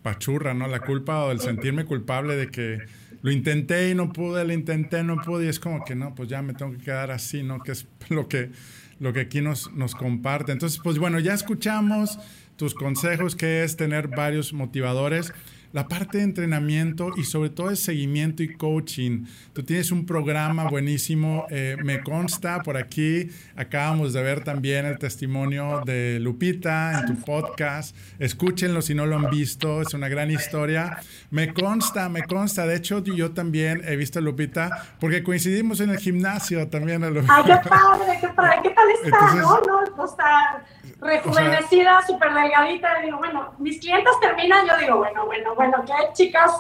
apachurra, 0.06 0.54
¿no? 0.54 0.68
La 0.68 0.80
culpa 0.80 1.24
o 1.24 1.32
el 1.32 1.40
sentirme 1.40 1.86
culpable 1.86 2.36
de 2.36 2.52
que 2.52 2.80
lo 3.24 3.32
intenté 3.32 3.90
y 3.90 3.96
no 3.96 4.14
pude, 4.14 4.46
lo 4.46 4.54
intenté, 4.54 5.04
no 5.04 5.20
pude, 5.22 5.46
y 5.46 5.50
es 5.50 5.60
como 5.60 5.84
que 5.84 5.96
no, 5.96 6.14
pues 6.14 6.30
ya 6.30 6.44
me 6.44 6.54
tengo 6.54 6.74
que 6.74 6.78
quedar 6.78 7.10
así, 7.10 7.42
¿no? 7.42 7.60
Que 7.60 7.72
es 7.72 7.88
lo 8.10 8.28
que, 8.28 8.52
lo 9.00 9.14
que 9.14 9.22
aquí 9.22 9.42
nos, 9.42 9.74
nos 9.74 9.96
comparte. 9.96 10.52
Entonces, 10.52 10.80
pues 10.84 11.00
bueno, 11.00 11.20
ya 11.20 11.34
escuchamos 11.34 12.20
tus 12.56 12.76
consejos, 12.76 13.36
que 13.36 13.64
es 13.64 13.78
tener 13.78 14.10
varios 14.10 14.54
motivadores 14.54 15.34
la 15.76 15.90
parte 15.90 16.20
de 16.20 16.24
entrenamiento 16.24 17.12
y 17.18 17.26
sobre 17.26 17.50
todo 17.50 17.70
el 17.70 17.76
seguimiento 17.76 18.42
y 18.42 18.56
coaching. 18.56 19.26
Tú 19.52 19.62
tienes 19.62 19.92
un 19.92 20.06
programa 20.06 20.70
buenísimo, 20.70 21.48
eh, 21.50 21.76
me 21.84 22.02
consta 22.02 22.62
por 22.64 22.78
aquí, 22.78 23.30
acabamos 23.58 24.14
de 24.14 24.24
ver 24.24 24.42
también 24.42 24.86
el 24.86 24.98
testimonio 24.98 25.82
de 25.86 26.18
Lupita 26.22 27.02
en 27.02 27.08
tu 27.08 27.22
podcast, 27.26 27.94
escúchenlo 28.20 28.82
si 28.82 28.96
no 28.96 29.06
lo 29.06 29.18
han 29.18 29.30
visto, 29.30 29.82
es 29.82 29.94
una 29.94 30.08
gran 30.08 30.32
historia. 30.32 30.98
Me 31.30 31.54
consta, 31.54 32.08
me 32.08 32.24
consta, 32.24 32.66
de 32.66 32.78
hecho 32.78 33.04
yo 33.04 33.32
también 33.32 33.82
he 33.86 33.98
visto 33.98 34.20
a 34.20 34.22
Lupita 34.22 34.70
porque 35.02 35.24
coincidimos 35.24 35.82
en 35.82 35.90
el 35.90 35.98
gimnasio 35.98 36.70
también. 36.70 37.04
Ay, 37.04 37.12
qué 37.12 37.70
padre, 37.70 38.18
qué 38.22 38.28
padre, 38.30 38.60
qué 38.64 38.70
tal 38.70 38.88
está, 39.04 39.36
¿no? 39.42 39.60
No, 39.60 40.06
está 40.06 40.64
rejuvenecida, 41.02 42.02
súper 42.08 42.34
delgadita, 42.34 43.02
digo, 43.04 43.18
bueno, 43.18 43.54
mis 43.60 43.80
clientes 43.82 44.14
terminan, 44.22 44.66
yo 44.66 44.78
digo, 44.78 44.98
bueno, 45.00 45.26
bueno, 45.26 45.54
bueno 45.54 45.65
bueno, 45.68 45.86
que 45.86 45.94
hay 45.94 46.14
chicas, 46.14 46.52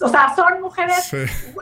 o 0.00 0.08
sea, 0.08 0.34
son 0.34 0.60
mujeres 0.60 1.10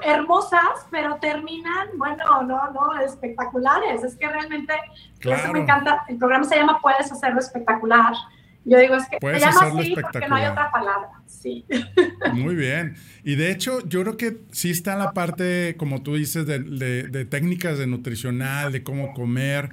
hermosas, 0.04 0.86
pero 0.90 1.16
terminan, 1.16 1.88
bueno, 1.96 2.42
no, 2.42 2.70
no, 2.72 3.00
espectaculares. 3.00 4.02
Es 4.02 4.16
que 4.16 4.28
realmente, 4.28 4.74
eso 5.20 5.52
me 5.52 5.60
encanta. 5.60 6.04
El 6.08 6.18
programa 6.18 6.44
se 6.44 6.56
llama 6.56 6.80
Puedes 6.82 7.10
hacerlo 7.10 7.38
espectacular. 7.38 8.12
Yo 8.64 8.78
digo, 8.78 8.96
es 8.96 9.06
que 9.08 9.18
se 9.20 9.40
llama 9.40 9.60
así 9.60 9.94
porque 9.94 10.26
no 10.26 10.36
hay 10.36 10.46
otra 10.46 10.72
palabra. 10.72 11.10
Sí. 11.26 11.66
Muy 12.32 12.54
bien. 12.54 12.96
Y 13.22 13.36
de 13.36 13.50
hecho, 13.50 13.86
yo 13.86 14.02
creo 14.02 14.16
que 14.16 14.38
sí 14.52 14.70
está 14.70 14.96
la 14.96 15.12
parte, 15.12 15.76
como 15.78 16.02
tú 16.02 16.14
dices, 16.16 16.46
de, 16.46 16.58
de 16.58 17.24
técnicas 17.26 17.78
de 17.78 17.86
nutricional, 17.86 18.72
de 18.72 18.82
cómo 18.82 19.12
comer 19.12 19.70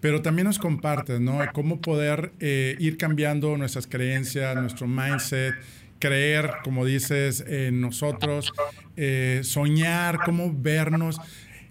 pero 0.00 0.22
también 0.22 0.46
nos 0.46 0.58
compartes, 0.58 1.20
¿no? 1.20 1.38
Cómo 1.52 1.80
poder 1.80 2.32
eh, 2.40 2.74
ir 2.78 2.96
cambiando 2.96 3.56
nuestras 3.56 3.86
creencias, 3.86 4.56
nuestro 4.56 4.86
mindset, 4.86 5.54
creer, 6.00 6.50
como 6.64 6.84
dices, 6.84 7.44
en 7.46 7.80
nosotros, 7.80 8.52
eh, 8.96 9.42
soñar, 9.44 10.18
cómo 10.24 10.52
vernos. 10.52 11.20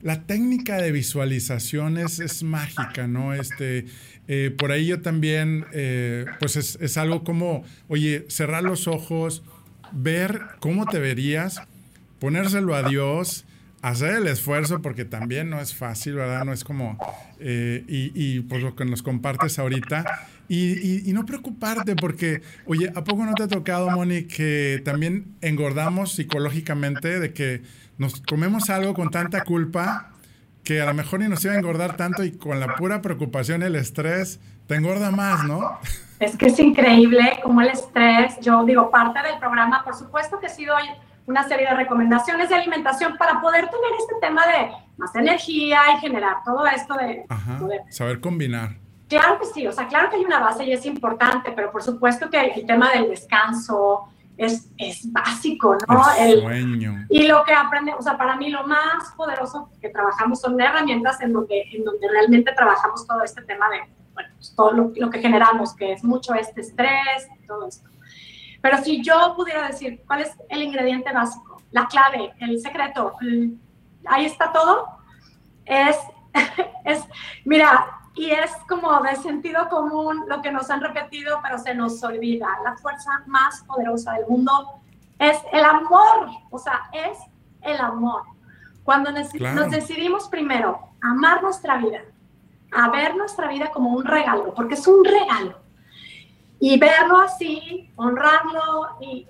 La 0.01 0.23
técnica 0.25 0.77
de 0.77 0.93
visualizaciones 0.93 2.19
es 2.19 2.43
mágica, 2.43 3.07
¿no? 3.07 3.33
Este, 3.33 3.85
eh, 4.29 4.55
por 4.57 4.71
ahí 4.71 4.85
yo 4.85 5.01
también, 5.01 5.65
eh, 5.73 6.25
pues 6.39 6.55
es, 6.55 6.77
es, 6.79 6.97
algo 6.97 7.25
como, 7.25 7.65
oye, 7.89 8.25
cerrar 8.29 8.63
los 8.63 8.87
ojos, 8.87 9.43
ver 9.91 10.39
cómo 10.59 10.85
te 10.85 10.99
verías, 10.99 11.61
ponérselo 12.19 12.75
a 12.75 12.83
Dios, 12.83 13.45
hacer 13.81 14.15
el 14.15 14.27
esfuerzo, 14.27 14.81
porque 14.81 15.03
también 15.03 15.49
no 15.49 15.59
es 15.59 15.73
fácil, 15.73 16.13
¿verdad? 16.13 16.45
No 16.45 16.53
es 16.53 16.63
como, 16.63 16.97
eh, 17.39 17.83
y, 17.87 18.11
y 18.13 18.41
pues 18.41 18.61
lo 18.61 18.75
que 18.75 18.85
nos 18.85 19.03
compartes 19.03 19.59
ahorita, 19.59 20.05
y, 20.49 21.07
y, 21.09 21.13
no 21.13 21.25
preocuparte 21.25 21.95
porque, 21.95 22.41
oye, 22.65 22.91
¿a 22.95 23.03
poco 23.03 23.23
no 23.23 23.35
te 23.35 23.43
ha 23.43 23.47
tocado, 23.47 23.89
Moni, 23.91 24.23
que 24.23 24.81
también 24.83 25.35
engordamos 25.41 26.13
psicológicamente 26.13 27.19
de 27.19 27.33
que 27.33 27.61
nos 27.99 28.19
comemos 28.21 28.69
algo 28.71 28.95
con 28.95 29.11
tanta 29.11 29.43
culpa 29.43 30.11
que 30.63 30.81
a 30.81 30.85
lo 30.85 30.93
mejor 30.93 31.19
ni 31.19 31.27
nos 31.27 31.43
iba 31.45 31.53
a 31.53 31.57
engordar 31.57 31.97
tanto 31.97 32.23
y 32.23 32.31
con 32.31 32.59
la 32.59 32.75
pura 32.75 33.01
preocupación, 33.01 33.63
el 33.63 33.75
estrés, 33.75 34.39
te 34.67 34.75
engorda 34.75 35.11
más, 35.11 35.43
¿no? 35.43 35.79
Es 36.19 36.35
que 36.35 36.47
es 36.47 36.59
increíble 36.59 37.39
como 37.41 37.61
el 37.61 37.69
estrés, 37.69 38.39
yo 38.41 38.63
digo, 38.65 38.91
parte 38.91 39.19
del 39.21 39.39
programa, 39.39 39.83
por 39.83 39.95
supuesto 39.95 40.39
que 40.39 40.49
sí 40.49 40.65
doy 40.65 40.83
una 41.27 41.47
serie 41.47 41.67
de 41.67 41.75
recomendaciones 41.75 42.49
de 42.49 42.55
alimentación 42.55 43.17
para 43.17 43.39
poder 43.39 43.69
tener 43.69 43.91
este 43.99 44.15
tema 44.19 44.45
de 44.47 44.71
más 44.97 45.15
energía 45.15 45.79
y 45.95 46.01
generar 46.01 46.37
todo 46.43 46.65
esto 46.67 46.95
de... 46.95 47.23
saber 47.89 48.19
combinar. 48.19 48.75
Claro 49.09 49.39
que 49.39 49.45
sí, 49.45 49.67
o 49.67 49.71
sea, 49.71 49.87
claro 49.87 50.09
que 50.09 50.17
hay 50.17 50.25
una 50.25 50.39
base 50.39 50.63
y 50.63 50.71
es 50.71 50.85
importante, 50.85 51.51
pero 51.51 51.71
por 51.71 51.81
supuesto 51.81 52.29
que 52.29 52.39
el 52.39 52.65
tema 52.65 52.91
del 52.91 53.09
descanso 53.09 54.07
es, 54.37 54.71
es 54.77 55.11
básico, 55.11 55.75
¿no? 55.87 56.03
El, 56.17 56.41
sueño. 56.41 57.05
Y 57.09 57.27
lo 57.27 57.43
que 57.43 57.53
aprende, 57.53 57.93
o 57.97 58.01
sea, 58.01 58.17
para 58.17 58.35
mí 58.35 58.49
lo 58.49 58.65
más 58.67 59.11
poderoso 59.17 59.69
que 59.81 59.89
trabajamos 59.89 60.39
son 60.39 60.61
herramientas 60.61 61.19
en 61.21 61.33
donde, 61.33 61.63
en 61.73 61.83
donde 61.83 62.07
realmente 62.07 62.53
trabajamos 62.53 63.05
todo 63.07 63.23
este 63.23 63.41
tema 63.41 63.67
de, 63.69 63.79
bueno, 64.13 64.29
pues 64.35 64.53
todo 64.55 64.71
lo, 64.71 64.91
lo, 64.95 65.09
que 65.09 65.19
generamos, 65.19 65.75
que 65.75 65.93
es 65.93 66.03
mucho 66.03 66.35
este 66.35 66.61
estrés 66.61 67.27
todo 67.49 67.67
esto. 67.67 67.89
Pero 68.61 68.77
si 68.77 69.01
yo 69.03 69.33
pudiera 69.35 69.67
decir 69.67 70.01
cuál 70.05 70.21
es 70.21 70.31
el 70.49 70.61
ingrediente 70.61 71.11
básico, 71.11 71.61
la 71.71 71.87
clave, 71.87 72.33
el 72.39 72.59
secreto, 72.59 73.15
ahí 74.05 74.25
está 74.25 74.51
todo, 74.51 74.87
es, 75.65 75.97
es, 76.85 77.03
mira, 77.43 77.98
y 78.19 78.31
es 78.31 78.51
como 78.67 78.99
de 79.01 79.15
sentido 79.15 79.69
común 79.69 80.25
lo 80.27 80.41
que 80.41 80.51
nos 80.51 80.69
han 80.69 80.81
repetido, 80.81 81.39
pero 81.41 81.57
se 81.57 81.73
nos 81.73 82.03
olvida. 82.03 82.49
La 82.65 82.75
fuerza 82.75 83.09
más 83.27 83.63
poderosa 83.63 84.11
del 84.11 84.27
mundo 84.27 84.81
es 85.17 85.37
el 85.53 85.63
amor, 85.63 86.27
o 86.51 86.59
sea, 86.59 86.89
es 86.91 87.17
el 87.61 87.77
amor. 87.79 88.23
Cuando 88.83 89.09
nos 89.13 89.71
decidimos 89.71 90.27
primero 90.27 90.79
amar 91.01 91.41
nuestra 91.41 91.77
vida, 91.77 92.01
a 92.73 92.89
ver 92.89 93.15
nuestra 93.15 93.47
vida 93.47 93.71
como 93.71 93.91
un 93.91 94.03
regalo, 94.03 94.53
porque 94.53 94.73
es 94.73 94.85
un 94.85 95.05
regalo, 95.05 95.57
y 96.59 96.77
verlo 96.77 97.21
así, 97.21 97.89
honrarlo 97.95 98.97
y 98.99 99.29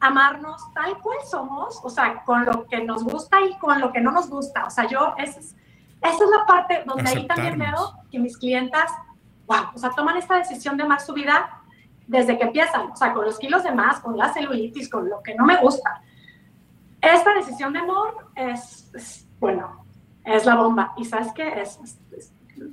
amarnos 0.00 0.60
tal 0.74 0.98
cual 0.98 1.18
somos, 1.24 1.78
o 1.84 1.88
sea, 1.88 2.24
con 2.24 2.44
lo 2.44 2.66
que 2.66 2.82
nos 2.82 3.04
gusta 3.04 3.40
y 3.42 3.56
con 3.58 3.80
lo 3.80 3.92
que 3.92 4.00
no 4.00 4.10
nos 4.10 4.28
gusta. 4.28 4.64
O 4.64 4.70
sea, 4.70 4.88
yo, 4.88 5.14
es 5.18 5.54
esa 6.04 6.24
es 6.24 6.30
la 6.30 6.44
parte 6.46 6.82
donde 6.84 7.08
ahí 7.08 7.26
también 7.26 7.58
veo 7.58 8.03
que 8.14 8.20
mis 8.20 8.38
clientas, 8.38 8.90
wow, 9.46 9.66
o 9.74 9.78
sea, 9.78 9.90
toman 9.90 10.16
esta 10.16 10.38
decisión 10.38 10.76
de 10.76 10.84
amar 10.84 11.00
su 11.00 11.12
vida 11.12 11.62
desde 12.06 12.38
que 12.38 12.44
empiezan, 12.44 12.92
o 12.92 12.96
sea, 12.96 13.12
con 13.12 13.24
los 13.24 13.38
kilos 13.38 13.64
de 13.64 13.72
más, 13.72 13.98
con 14.00 14.16
la 14.16 14.32
celulitis, 14.32 14.88
con 14.88 15.08
lo 15.08 15.20
que 15.22 15.34
no 15.34 15.44
me 15.44 15.56
gusta. 15.60 16.02
Esta 17.00 17.34
decisión 17.34 17.72
de 17.72 17.80
amor 17.80 18.30
es, 18.36 19.26
bueno, 19.40 19.84
es 20.24 20.46
la 20.46 20.54
bomba. 20.54 20.94
Y 20.96 21.04
sabes 21.04 21.28
qué? 21.34 21.60
Es, 21.60 21.80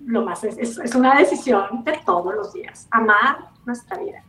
lo 0.05 0.23
más, 0.23 0.43
es, 0.43 0.77
es 0.77 0.95
una 0.95 1.17
decisión 1.17 1.83
de 1.83 1.99
todos 2.05 2.35
los 2.35 2.53
días, 2.53 2.87
amar 2.91 3.49
nuestra 3.65 3.97
vida. 3.97 4.23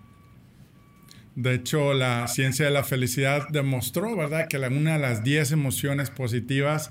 De 1.35 1.55
hecho, 1.55 1.95
la 1.95 2.27
ciencia 2.29 2.65
de 2.65 2.71
la 2.71 2.85
felicidad 2.85 3.49
demostró, 3.51 4.17
¿verdad?, 4.17 4.49
que 4.49 4.59
una 4.59 4.95
de 4.95 4.99
las 4.99 5.23
10 5.23 5.53
emociones 5.53 6.11
positivas 6.11 6.91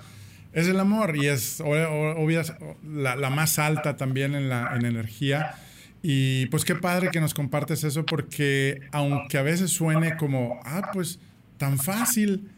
es 0.53 0.67
el 0.67 0.79
amor 0.79 1.15
y 1.15 1.27
es 1.27 1.61
obvia, 1.61 2.43
la, 2.83 3.15
la, 3.15 3.29
más 3.29 3.59
alta 3.59 3.95
también 3.95 4.35
en 4.35 4.49
la 4.49 4.75
en 4.75 4.85
energía. 4.85 5.55
Y 6.03 6.47
pues 6.47 6.65
qué 6.65 6.75
padre 6.75 7.09
que 7.11 7.21
nos 7.21 7.33
compartes 7.33 7.83
eso 7.83 8.05
porque 8.05 8.81
aunque 8.91 9.37
a 9.37 9.43
veces 9.43 9.71
suene 9.71 10.17
como, 10.17 10.59
ah, 10.63 10.89
pues 10.93 11.19
tan 11.57 11.77
fácil. 11.77 12.49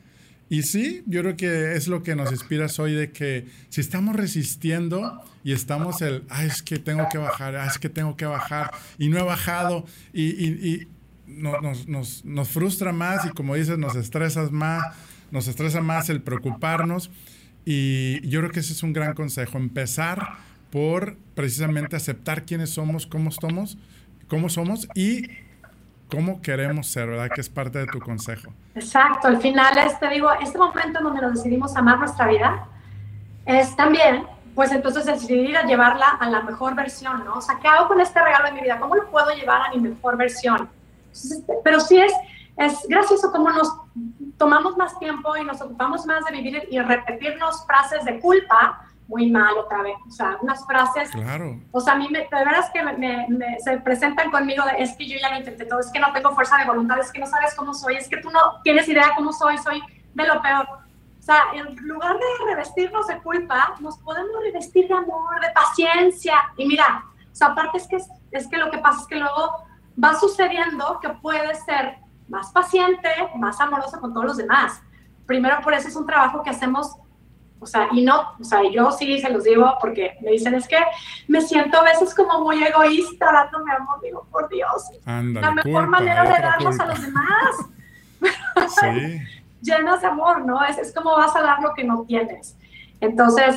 Y 0.49 0.63
sí, 0.63 1.03
yo 1.07 1.21
creo 1.21 1.35
que 1.35 1.75
es 1.75 1.87
lo 1.87 2.03
que 2.03 2.15
nos 2.15 2.31
inspiras 2.31 2.79
hoy 2.79 2.93
de 2.93 3.11
que 3.11 3.47
si 3.69 3.81
estamos 3.81 4.15
resistiendo 4.15 5.21
y 5.43 5.51
estamos 5.51 6.01
el, 6.01 6.23
ah, 6.29 6.45
es 6.45 6.61
que 6.61 6.79
tengo 6.79 7.07
que 7.11 7.17
bajar, 7.17 7.55
ah, 7.55 7.67
es 7.67 7.77
que 7.79 7.89
tengo 7.89 8.15
que 8.15 8.25
bajar 8.25 8.71
y 8.97 9.09
no 9.09 9.17
he 9.17 9.23
bajado 9.23 9.85
y, 10.13 10.23
y, 10.23 10.47
y 10.67 10.87
nos, 11.27 11.87
nos, 11.87 12.25
nos 12.25 12.49
frustra 12.49 12.93
más 12.93 13.25
y 13.25 13.29
como 13.29 13.55
dices, 13.55 13.77
nos 13.77 13.95
estresas 13.95 14.51
más, 14.51 14.95
nos 15.31 15.47
estresa 15.47 15.81
más 15.81 16.09
el 16.09 16.21
preocuparnos. 16.21 17.09
Y 17.65 18.27
yo 18.27 18.39
creo 18.41 18.51
que 18.51 18.59
ese 18.59 18.73
es 18.73 18.83
un 18.83 18.93
gran 18.93 19.13
consejo, 19.13 19.57
empezar 19.57 20.37
por 20.71 21.17
precisamente 21.35 21.95
aceptar 21.95 22.45
quiénes 22.45 22.71
somos, 22.71 23.05
cómo 23.05 23.31
somos, 23.31 23.77
cómo 24.27 24.49
somos 24.49 24.87
y 24.95 25.29
cómo 26.09 26.41
queremos 26.41 26.87
ser, 26.87 27.07
¿verdad? 27.07 27.29
Que 27.33 27.41
es 27.41 27.49
parte 27.49 27.79
de 27.79 27.87
tu 27.87 27.99
consejo. 27.99 28.53
Exacto, 28.75 29.27
al 29.27 29.39
final 29.41 29.77
es, 29.77 29.99
te 29.99 30.09
digo, 30.09 30.29
este 30.41 30.57
momento 30.57 30.99
en 30.99 31.03
donde 31.05 31.21
nos 31.21 31.35
decidimos 31.35 31.75
amar 31.75 31.99
nuestra 31.99 32.27
vida 32.27 32.67
es 33.45 33.75
también, 33.75 34.23
pues 34.55 34.71
entonces 34.71 35.05
decidir 35.05 35.57
a 35.57 35.65
llevarla 35.65 36.07
a 36.19 36.29
la 36.29 36.41
mejor 36.41 36.75
versión, 36.75 37.23
¿no? 37.25 37.35
O 37.35 37.41
sea, 37.41 37.59
¿qué 37.61 37.67
hago 37.67 37.87
con 37.87 37.99
este 37.99 38.21
regalo 38.21 38.45
de 38.45 38.53
mi 38.53 38.61
vida? 38.61 38.79
¿Cómo 38.79 38.95
lo 38.95 39.09
puedo 39.09 39.29
llevar 39.35 39.61
a 39.61 39.69
mi 39.73 39.79
mejor 39.79 40.17
versión? 40.17 40.69
pero 41.63 41.79
sí 41.79 41.97
es, 41.97 42.11
es 42.57 42.85
gracioso 42.87 43.31
cómo 43.31 43.49
nos 43.49 43.73
tomamos 44.37 44.77
más 44.77 44.97
tiempo 44.99 45.35
y 45.37 45.43
nos 45.43 45.61
ocupamos 45.61 46.05
más 46.05 46.23
de 46.25 46.31
vivir 46.33 46.67
y 46.69 46.79
repetirnos 46.79 47.65
frases 47.65 48.05
de 48.05 48.19
culpa, 48.19 48.87
muy 49.07 49.29
mal 49.29 49.57
otra 49.57 49.81
vez. 49.81 49.95
O 50.07 50.11
sea, 50.11 50.37
unas 50.41 50.65
frases. 50.65 51.09
Claro. 51.11 51.59
O 51.71 51.79
sea, 51.79 51.93
a 51.93 51.95
mí 51.97 52.07
me, 52.09 52.19
de 52.19 52.27
veras 52.31 52.69
que 52.71 52.83
me, 52.83 53.27
se 53.59 53.77
presentan 53.79 54.31
conmigo 54.31 54.63
de 54.65 54.83
es 54.83 54.95
que 54.95 55.07
yo 55.07 55.17
ya 55.19 55.31
lo 55.31 55.37
intenté 55.37 55.65
todo, 55.65 55.79
es 55.79 55.91
que 55.91 55.99
no 55.99 56.11
tengo 56.13 56.33
fuerza 56.33 56.57
de 56.57 56.65
voluntad, 56.65 56.99
es 56.99 57.11
que 57.11 57.19
no 57.19 57.27
sabes 57.27 57.53
cómo 57.55 57.73
soy, 57.73 57.95
es 57.95 58.07
que 58.07 58.17
tú 58.17 58.29
no 58.29 58.39
tienes 58.63 58.87
idea 58.87 59.11
cómo 59.15 59.31
soy, 59.33 59.57
soy 59.57 59.81
de 60.13 60.27
lo 60.27 60.41
peor. 60.41 60.67
O 61.19 61.25
sea, 61.25 61.41
en 61.53 61.75
lugar 61.87 62.15
de 62.17 62.45
revestirnos 62.51 63.07
de 63.07 63.17
culpa, 63.21 63.75
nos 63.79 63.97
podemos 63.99 64.43
revestir 64.43 64.87
de 64.87 64.93
amor, 64.93 65.39
de 65.39 65.49
paciencia. 65.51 66.35
Y 66.57 66.65
mira, 66.65 67.05
o 67.31 67.35
sea, 67.35 67.47
aparte 67.47 67.77
es 67.77 67.87
que, 67.87 67.97
es 68.31 68.47
que 68.47 68.57
lo 68.57 68.69
que 68.69 68.77
pasa 68.79 69.01
es 69.01 69.07
que 69.07 69.15
luego 69.15 69.63
va 70.03 70.13
sucediendo 70.15 70.99
que 71.01 71.09
puede 71.09 71.55
ser 71.55 72.02
más 72.27 72.51
paciente, 72.51 73.09
más 73.37 73.59
amorosa 73.59 73.99
con 73.99 74.13
todos 74.13 74.25
los 74.25 74.37
demás. 74.37 74.81
Primero, 75.25 75.57
por 75.63 75.73
eso 75.73 75.87
es 75.87 75.95
un 75.95 76.05
trabajo 76.05 76.43
que 76.43 76.49
hacemos, 76.49 76.95
o 77.59 77.65
sea, 77.65 77.87
y 77.91 78.03
no, 78.03 78.33
o 78.39 78.43
sea, 78.43 78.59
yo 78.71 78.91
sí 78.91 79.19
se 79.19 79.29
los 79.29 79.43
digo 79.43 79.73
porque 79.79 80.15
me 80.21 80.31
dicen, 80.31 80.53
es 80.53 80.67
que 80.67 80.79
me 81.27 81.41
siento 81.41 81.77
a 81.79 81.83
veces 81.83 82.13
como 82.13 82.41
muy 82.41 82.61
egoísta 82.63 83.31
dándome 83.31 83.71
amor, 83.73 83.99
digo, 84.01 84.27
por 84.31 84.49
Dios, 84.49 84.83
la 85.05 85.51
mejor 85.51 85.87
manera 85.87 86.23
de 86.23 86.41
darnos 86.41 86.79
a 86.79 86.85
los 86.85 87.01
demás. 87.01 87.55
Sí. 88.79 89.19
Llenas 89.61 89.99
de 90.01 90.07
amor, 90.07 90.45
¿no? 90.45 90.63
Es, 90.63 90.77
es 90.77 90.93
como 90.93 91.11
vas 91.17 91.35
a 91.35 91.41
dar 91.41 91.61
lo 91.61 91.73
que 91.73 91.83
no 91.83 92.05
tienes. 92.07 92.55
Entonces... 93.01 93.55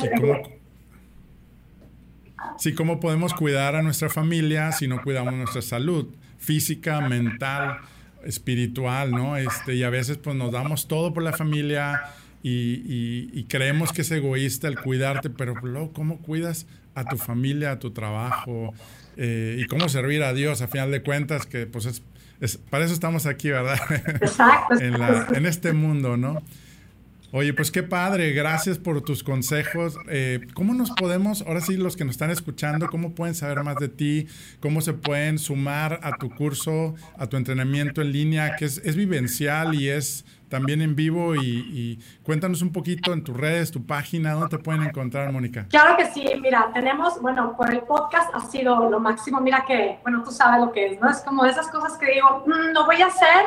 Sí, 2.59 2.74
¿cómo 2.74 2.98
podemos 2.98 3.33
cuidar 3.35 3.76
a 3.76 3.83
nuestra 3.83 4.09
familia 4.09 4.72
si 4.72 4.88
no 4.88 5.02
cuidamos 5.02 5.35
nuestra 5.35 5.62
salud 5.62 6.09
física, 6.38 7.00
mental? 7.00 7.79
Espiritual, 8.27 9.11
¿no? 9.12 9.37
Este, 9.37 9.75
y 9.75 9.83
a 9.83 9.91
veces 9.91 10.19
pues 10.19 10.37
nos 10.37 10.53
damos 10.53 10.89
todo 10.89 11.15
por 11.15 11.23
la 11.23 11.33
familia 11.33 12.03
y, 12.43 13.45
creemos 13.49 13.93
que 13.93 14.03
es 14.03 14.11
egoísta 14.11 14.69
el 14.69 14.79
cuidarte, 14.79 15.31
pero 15.31 15.55
luego, 15.62 15.93
¿cómo 15.93 16.19
cuidas 16.19 16.67
a 16.95 17.05
tu 17.05 17.17
familia, 17.17 17.73
a 17.73 17.79
tu 17.79 17.91
trabajo? 17.91 18.75
Eh, 19.17 19.59
y 19.61 19.67
cómo 19.67 19.89
servir 19.89 20.23
a 20.23 20.33
Dios, 20.33 20.61
a 20.62 20.69
final 20.69 20.91
de 20.91 21.03
cuentas, 21.03 21.47
que 21.47 21.67
pues 21.67 21.87
es, 21.87 22.03
es 22.41 22.57
para 22.57 22.85
eso 22.85 22.95
estamos 22.95 23.27
aquí, 23.27 23.51
¿verdad? 23.51 23.79
Exacto. 24.21 24.75
en, 24.81 24.99
la, 24.99 25.27
en 25.35 25.47
este 25.47 25.73
mundo, 25.73 26.17
¿no? 26.17 26.43
Oye, 27.33 27.53
pues 27.53 27.73
qué 27.73 27.83
padre, 27.83 28.33
gracias 28.33 28.79
por 28.79 29.03
tus 29.03 29.25
consejos. 29.25 29.98
Eh, 30.09 30.46
¿Cómo 30.55 30.75
nos 30.75 30.92
podemos, 30.92 31.42
ahora 31.42 31.61
sí, 31.61 31.77
los 31.77 31.96
que 31.96 32.05
nos 32.05 32.13
están 32.13 32.31
escuchando, 32.31 32.88
cómo 32.88 33.17
pueden 33.17 33.35
saber 33.35 33.65
más 33.65 33.77
de 33.77 33.88
ti? 33.88 34.29
¿Cómo 34.61 34.81
se 34.81 34.92
pueden 34.92 35.38
sumar 35.38 35.98
a 36.05 36.19
tu 36.19 36.31
curso, 36.31 36.94
a 37.19 37.27
tu 37.27 37.37
entrenamiento 37.37 38.00
en 38.00 38.13
línea, 38.13 38.55
que 38.55 38.67
es, 38.67 38.96
vivencial 38.96 39.75
y 39.75 39.88
es 39.88 40.25
también 40.48 40.81
en 40.83 40.94
vivo? 40.94 41.35
Y, 41.35 41.98
cuéntanos 42.23 42.63
un 42.63 42.71
poquito 42.71 43.13
en 43.13 43.25
tus 43.25 43.37
redes, 43.37 43.73
tu 43.73 43.85
página, 43.85 44.33
¿dónde 44.35 44.57
te 44.57 44.63
pueden 44.63 44.85
encontrar, 44.85 45.33
Mónica? 45.33 45.67
Claro 45.69 45.96
que 45.96 46.07
sí, 46.13 46.25
mira, 46.40 46.71
tenemos, 46.73 47.21
bueno, 47.21 47.57
por 47.57 47.75
el 47.75 47.81
podcast 47.81 48.33
ha 48.35 48.40
sido 48.40 48.88
lo 48.88 49.00
máximo, 49.00 49.40
mira 49.40 49.65
que, 49.67 49.98
bueno, 50.03 50.23
tú 50.23 50.31
sabes 50.31 50.65
lo 50.65 50.71
que 50.71 50.92
es, 50.92 51.00
¿no? 51.00 51.11
Es 51.11 51.19
como 51.23 51.42
de 51.42 51.50
esas 51.50 51.67
cosas 51.69 51.98
que 51.98 52.07
digo, 52.07 52.44
mm, 52.46 52.73
no 52.73 52.87
voy 52.87 53.03
a 53.03 53.09
hacer 53.09 53.46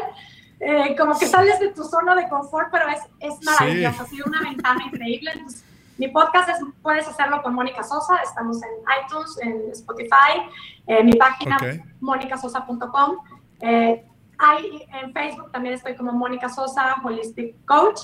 eh, 0.60 0.96
como 0.98 1.18
que 1.18 1.26
sales 1.26 1.60
de 1.60 1.70
tu 1.70 1.84
zona 1.84 2.16
de 2.16 2.28
confort, 2.28 2.70
pero 2.72 2.90
es, 2.90 3.02
es 3.20 3.34
maravilloso, 3.44 4.04
ha 4.04 4.06
sido 4.06 4.26
una 4.28 4.42
ventana 4.42 4.84
increíble. 4.86 5.32
Mi 5.98 6.08
podcast 6.08 6.50
puedes 6.82 7.08
hacerlo 7.08 7.42
con 7.42 7.54
Mónica 7.54 7.84
Sosa, 7.84 8.18
estamos 8.24 8.62
en 8.64 8.70
iTunes, 9.04 9.38
en 9.42 9.72
Spotify, 9.72 10.50
en 10.88 11.06
mi 11.06 11.14
página 11.14 11.58
okay. 11.58 11.82
monicasosa.com. 12.00 13.18
Eh, 13.62 14.06
hay, 14.38 14.88
en 15.02 15.14
Facebook 15.14 15.52
también 15.52 15.76
estoy 15.76 15.96
como 15.96 16.14
Mónica 16.14 16.48
Sosa, 16.50 16.96
Holistic 17.04 17.66
Coach. 17.66 18.02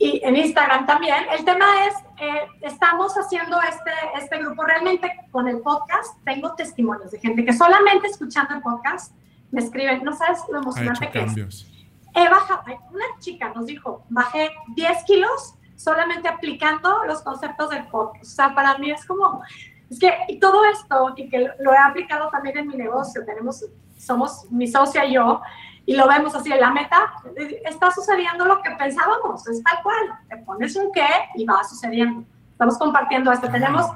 Y 0.00 0.20
en 0.24 0.36
Instagram 0.36 0.86
también. 0.86 1.24
El 1.36 1.44
tema 1.44 1.64
es, 1.86 1.94
eh, 2.20 2.46
estamos 2.62 3.12
haciendo 3.14 3.60
este, 3.62 3.90
este 4.16 4.38
grupo 4.38 4.62
realmente 4.62 5.10
con 5.32 5.48
el 5.48 5.58
podcast. 5.58 6.16
Tengo 6.24 6.54
testimonios 6.54 7.10
de 7.10 7.18
gente 7.18 7.44
que 7.44 7.52
solamente 7.52 8.06
escuchando 8.06 8.54
el 8.54 8.62
podcast 8.62 9.12
me 9.50 9.60
escriben, 9.60 10.04
no 10.04 10.14
sabes 10.14 10.40
lo 10.50 10.58
emocionante 10.58 11.10
que 11.10 11.20
es. 11.20 11.66
He 12.18 12.28
bajado, 12.28 12.62
una 12.90 13.04
chica 13.20 13.52
nos 13.54 13.66
dijo, 13.66 14.04
bajé 14.08 14.50
10 14.74 15.04
kilos 15.04 15.54
solamente 15.76 16.26
aplicando 16.26 17.04
los 17.04 17.22
conceptos 17.22 17.70
del 17.70 17.86
podcast. 17.86 18.24
O 18.24 18.34
sea, 18.34 18.54
para 18.56 18.76
mí 18.78 18.90
es 18.90 19.06
como, 19.06 19.40
es 19.88 20.00
que 20.00 20.12
y 20.26 20.40
todo 20.40 20.64
esto, 20.64 21.14
y 21.16 21.28
que 21.28 21.48
lo 21.60 21.72
he 21.72 21.78
aplicado 21.78 22.28
también 22.30 22.58
en 22.58 22.66
mi 22.66 22.76
negocio, 22.76 23.24
tenemos, 23.24 23.64
somos 23.96 24.50
mi 24.50 24.66
socia 24.66 25.04
y 25.04 25.14
yo, 25.14 25.40
y 25.86 25.94
lo 25.94 26.08
vemos 26.08 26.34
así 26.34 26.52
en 26.52 26.60
la 26.60 26.72
meta, 26.72 27.12
está 27.64 27.92
sucediendo 27.92 28.44
lo 28.44 28.60
que 28.62 28.70
pensábamos, 28.72 29.46
es 29.46 29.62
tal 29.62 29.80
cual, 29.84 30.18
te 30.28 30.38
pones 30.38 30.74
un 30.74 30.90
qué 30.90 31.08
y 31.36 31.44
va 31.46 31.62
sucediendo. 31.62 32.26
Estamos 32.50 32.76
compartiendo 32.78 33.30
esto, 33.30 33.48
tenemos, 33.48 33.86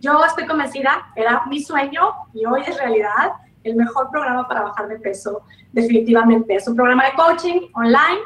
yo 0.00 0.24
estoy 0.24 0.46
convencida, 0.46 1.10
era 1.16 1.44
mi 1.46 1.60
sueño 1.60 2.14
y 2.32 2.46
hoy 2.46 2.62
es 2.64 2.78
realidad, 2.78 3.32
el 3.64 3.76
mejor 3.76 4.10
programa 4.10 4.46
para 4.48 4.62
bajar 4.62 4.88
de 4.88 4.98
peso, 4.98 5.42
definitivamente. 5.72 6.54
Es 6.54 6.66
un 6.68 6.76
programa 6.76 7.04
de 7.06 7.12
coaching 7.12 7.60
online, 7.74 8.20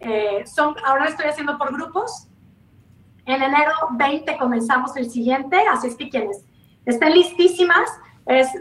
eh, 0.00 0.44
son, 0.46 0.74
ahora 0.84 1.04
lo 1.04 1.10
estoy 1.10 1.26
haciendo 1.26 1.58
por 1.58 1.72
grupos, 1.72 2.28
en 3.26 3.42
enero 3.42 3.72
20 3.92 4.38
comenzamos 4.38 4.96
el 4.96 5.10
siguiente, 5.10 5.58
así 5.70 5.88
es 5.88 5.96
que 5.96 6.08
quienes 6.08 6.44
estén 6.86 7.12
listísimas, 7.12 7.90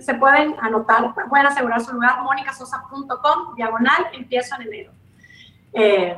se 0.01 0.13
pueden 0.15 0.55
anotar, 0.61 1.13
pueden 1.29 1.45
asegurar 1.45 1.81
su 1.81 1.93
lugar, 1.93 2.23
monicasosa.com, 2.23 3.55
diagonal, 3.55 4.07
empiezo 4.13 4.55
en 4.55 4.61
enero. 4.61 4.91
Eh, 5.73 6.17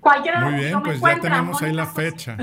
cualquiera 0.00 0.40
Muy 0.40 0.60
bien, 0.60 0.82
pues 0.82 1.00
ya 1.00 1.18
tenemos 1.18 1.62
ahí 1.62 1.72
la 1.72 1.86
fecha. 1.86 2.36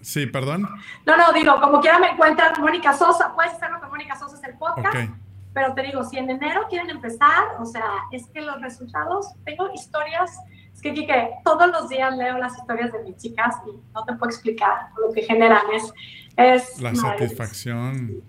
Sí, 0.00 0.26
perdón. 0.26 0.68
No, 1.06 1.16
no, 1.16 1.32
digo, 1.32 1.60
como 1.60 1.80
quiera 1.80 1.98
me 1.98 2.10
encuentran 2.10 2.60
Mónica 2.60 2.92
Sosa, 2.92 3.34
puedes 3.34 3.52
hacerlo 3.52 3.80
con 3.80 3.90
Mónica 3.90 4.16
Sosa, 4.16 4.36
es 4.36 4.44
el 4.44 4.56
podcast. 4.56 5.10
Pero 5.54 5.74
te 5.74 5.82
digo, 5.82 6.04
si 6.04 6.18
en 6.18 6.30
enero 6.30 6.62
quieren 6.68 6.90
empezar, 6.90 7.44
o 7.60 7.66
sea, 7.66 7.84
es 8.10 8.26
que 8.28 8.40
los 8.40 8.60
resultados, 8.60 9.26
tengo 9.44 9.72
historias 9.74 10.38
es 10.74 10.80
que, 10.80 11.30
todos 11.44 11.70
los 11.70 11.88
días 11.88 12.16
leo 12.16 12.38
las 12.38 12.56
historias 12.58 12.92
de 12.92 13.02
mis 13.04 13.16
chicas 13.16 13.54
y 13.66 13.76
no 13.94 14.04
te 14.04 14.14
puedo 14.14 14.30
explicar 14.30 14.88
lo 14.98 15.12
que 15.12 15.22
generan. 15.22 15.62
Es, 15.74 15.92
es 16.36 16.80
la 16.80 16.94
satisfacción. 16.94 18.22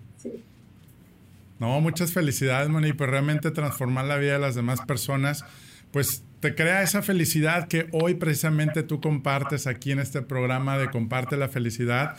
No, 1.58 1.80
muchas 1.80 2.12
felicidades, 2.12 2.68
Moni, 2.68 2.92
pues 2.92 3.08
realmente 3.08 3.50
transformar 3.50 4.04
la 4.04 4.16
vida 4.18 4.34
de 4.34 4.38
las 4.38 4.54
demás 4.54 4.80
personas, 4.82 5.44
pues 5.92 6.24
te 6.40 6.54
crea 6.54 6.82
esa 6.82 7.00
felicidad 7.00 7.68
que 7.68 7.88
hoy 7.92 8.14
precisamente 8.14 8.82
tú 8.82 9.00
compartes 9.00 9.66
aquí 9.66 9.92
en 9.92 10.00
este 10.00 10.20
programa 10.20 10.76
de 10.76 10.90
Comparte 10.90 11.36
la 11.36 11.48
Felicidad, 11.48 12.16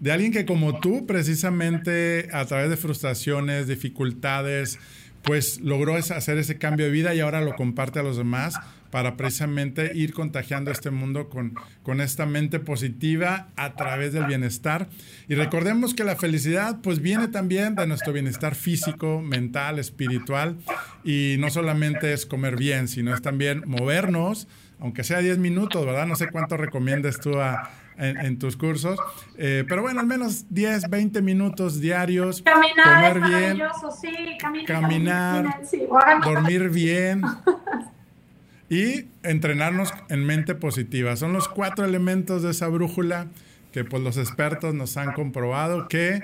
de 0.00 0.12
alguien 0.12 0.32
que 0.32 0.46
como 0.46 0.80
tú 0.80 1.06
precisamente 1.06 2.28
a 2.32 2.44
través 2.46 2.70
de 2.70 2.76
frustraciones, 2.76 3.66
dificultades, 3.66 4.78
pues 5.22 5.60
logró 5.60 5.96
hacer 5.96 6.38
ese 6.38 6.58
cambio 6.58 6.86
de 6.86 6.92
vida 6.92 7.14
y 7.14 7.20
ahora 7.20 7.40
lo 7.40 7.54
comparte 7.56 7.98
a 7.98 8.02
los 8.02 8.16
demás 8.16 8.54
para 8.90 9.16
precisamente 9.16 9.92
ir 9.94 10.14
contagiando 10.14 10.70
este 10.70 10.90
mundo 10.90 11.28
con, 11.28 11.54
con 11.82 12.00
esta 12.00 12.24
mente 12.24 12.58
positiva 12.58 13.48
a 13.56 13.74
través 13.74 14.12
del 14.12 14.24
bienestar. 14.24 14.88
Y 15.28 15.34
recordemos 15.34 15.92
que 15.92 16.04
la 16.04 16.16
felicidad 16.16 16.78
pues 16.82 17.00
viene 17.00 17.28
también 17.28 17.74
de 17.74 17.86
nuestro 17.86 18.12
bienestar 18.12 18.54
físico, 18.54 19.20
mental, 19.20 19.78
espiritual 19.78 20.56
y 21.04 21.36
no 21.38 21.50
solamente 21.50 22.12
es 22.12 22.24
comer 22.24 22.56
bien, 22.56 22.88
sino 22.88 23.12
es 23.12 23.20
también 23.20 23.64
movernos, 23.66 24.48
aunque 24.78 25.04
sea 25.04 25.18
10 25.18 25.38
minutos, 25.38 25.84
¿verdad? 25.84 26.06
No 26.06 26.16
sé 26.16 26.28
cuánto 26.28 26.56
recomiendas 26.56 27.20
tú 27.20 27.32
en, 27.98 28.38
tus 28.38 28.56
cursos. 28.56 28.98
Eh, 29.36 29.64
pero 29.68 29.82
bueno, 29.82 30.00
al 30.00 30.06
menos 30.06 30.46
10, 30.50 30.88
20 30.88 31.22
minutos 31.22 31.80
diarios. 31.80 32.42
Caminar 32.42 33.18
comer 33.18 33.28
bien. 33.28 33.62
Sí, 34.00 34.64
caminar, 34.66 35.60
dormir 36.24 36.70
bien. 36.70 37.22
y 38.70 39.06
entrenarnos 39.22 39.92
en 40.08 40.24
mente 40.24 40.54
positiva. 40.54 41.16
Son 41.16 41.32
los 41.32 41.48
cuatro 41.48 41.84
elementos 41.84 42.42
de 42.42 42.50
esa 42.50 42.68
brújula 42.68 43.28
que 43.72 43.84
pues 43.84 44.02
los 44.02 44.16
expertos 44.16 44.74
nos 44.74 44.96
han 44.96 45.12
comprobado 45.12 45.88
que 45.88 46.22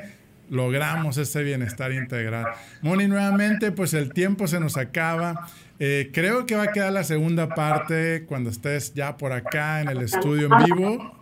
logramos 0.51 1.16
ese 1.16 1.43
bienestar 1.43 1.93
integral. 1.93 2.47
Moni, 2.83 3.07
nuevamente, 3.07 3.72
pues 3.72 3.95
el 3.95 4.12
tiempo 4.12 4.47
se 4.47 4.61
nos 4.61 4.77
acaba. 4.77 5.49
Eh, 5.81 6.11
creo 6.12 6.47
que 6.47 6.55
va 6.55 6.64
a 6.64 6.72
quedar 6.72 6.93
la 6.93 7.03
segunda 7.03 7.49
parte 7.49 8.25
cuando 8.27 8.51
estés 8.51 8.95
ya 8.95 9.16
por 9.16 9.33
acá 9.33 9.81
en 9.81 9.89
el 9.89 10.03
estudio 10.03 10.49
en 10.51 10.64
vivo. 10.64 11.18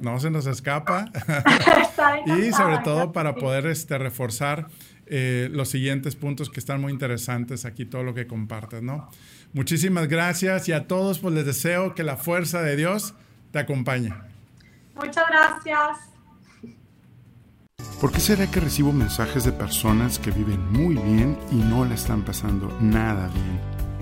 No 0.00 0.20
se 0.20 0.30
nos 0.30 0.46
escapa. 0.46 1.06
y 2.26 2.52
sobre 2.52 2.78
todo 2.78 3.12
para 3.12 3.34
poder 3.34 3.66
este, 3.66 3.98
reforzar 3.98 4.68
eh, 5.06 5.48
los 5.52 5.68
siguientes 5.68 6.16
puntos 6.16 6.50
que 6.50 6.60
están 6.60 6.80
muy 6.80 6.92
interesantes 6.92 7.64
aquí, 7.64 7.84
todo 7.84 8.02
lo 8.02 8.14
que 8.14 8.26
compartes, 8.26 8.82
¿no? 8.82 9.08
Muchísimas 9.52 10.08
gracias 10.08 10.68
y 10.68 10.72
a 10.72 10.86
todos 10.86 11.18
pues 11.20 11.34
les 11.34 11.46
deseo 11.46 11.94
que 11.94 12.02
la 12.02 12.16
fuerza 12.16 12.62
de 12.62 12.76
Dios 12.76 13.14
te 13.52 13.58
acompañe. 13.58 14.12
Muchas 14.94 15.24
gracias. 15.28 16.16
¿Por 18.00 18.12
qué 18.12 18.20
será 18.20 18.50
que 18.50 18.60
recibo 18.60 18.92
mensajes 18.92 19.44
de 19.44 19.52
personas 19.52 20.18
que 20.18 20.30
viven 20.30 20.60
muy 20.70 20.96
bien 20.96 21.38
y 21.50 21.56
no 21.56 21.84
la 21.84 21.94
están 21.94 22.22
pasando 22.22 22.76
nada 22.80 23.28
bien? 23.28 23.75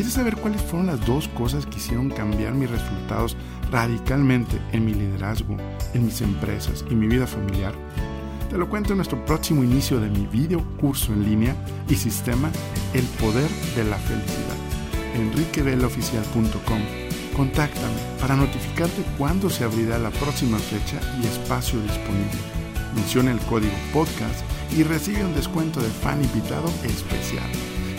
¿Quieres 0.00 0.14
saber 0.14 0.36
cuáles 0.36 0.62
fueron 0.62 0.86
las 0.86 1.04
dos 1.04 1.28
cosas 1.28 1.66
que 1.66 1.76
hicieron 1.76 2.08
cambiar 2.08 2.54
mis 2.54 2.70
resultados 2.70 3.36
radicalmente 3.70 4.58
en 4.72 4.86
mi 4.86 4.94
liderazgo, 4.94 5.58
en 5.92 6.06
mis 6.06 6.22
empresas 6.22 6.86
y 6.88 6.94
mi 6.94 7.06
vida 7.06 7.26
familiar? 7.26 7.74
Te 8.48 8.56
lo 8.56 8.70
cuento 8.70 8.94
en 8.94 8.96
nuestro 8.96 9.22
próximo 9.26 9.62
inicio 9.62 10.00
de 10.00 10.08
mi 10.08 10.26
video 10.26 10.64
curso 10.78 11.12
en 11.12 11.24
línea 11.24 11.54
y 11.86 11.96
sistema 11.96 12.50
El 12.94 13.04
Poder 13.20 13.50
de 13.76 13.84
la 13.84 13.98
Felicidad. 13.98 14.56
enriqueveloficial.com 15.16 16.80
Contáctame 17.36 17.98
para 18.22 18.36
notificarte 18.36 19.02
cuándo 19.18 19.50
se 19.50 19.64
abrirá 19.64 19.98
la 19.98 20.12
próxima 20.12 20.56
fecha 20.56 20.98
y 21.22 21.26
espacio 21.26 21.78
disponible. 21.78 22.40
Menciona 22.96 23.32
el 23.32 23.38
código 23.40 23.74
podcast 23.92 24.46
y 24.74 24.82
recibe 24.82 25.26
un 25.26 25.34
descuento 25.34 25.78
de 25.78 25.90
fan 25.90 26.24
invitado 26.24 26.68
especial. 26.84 27.50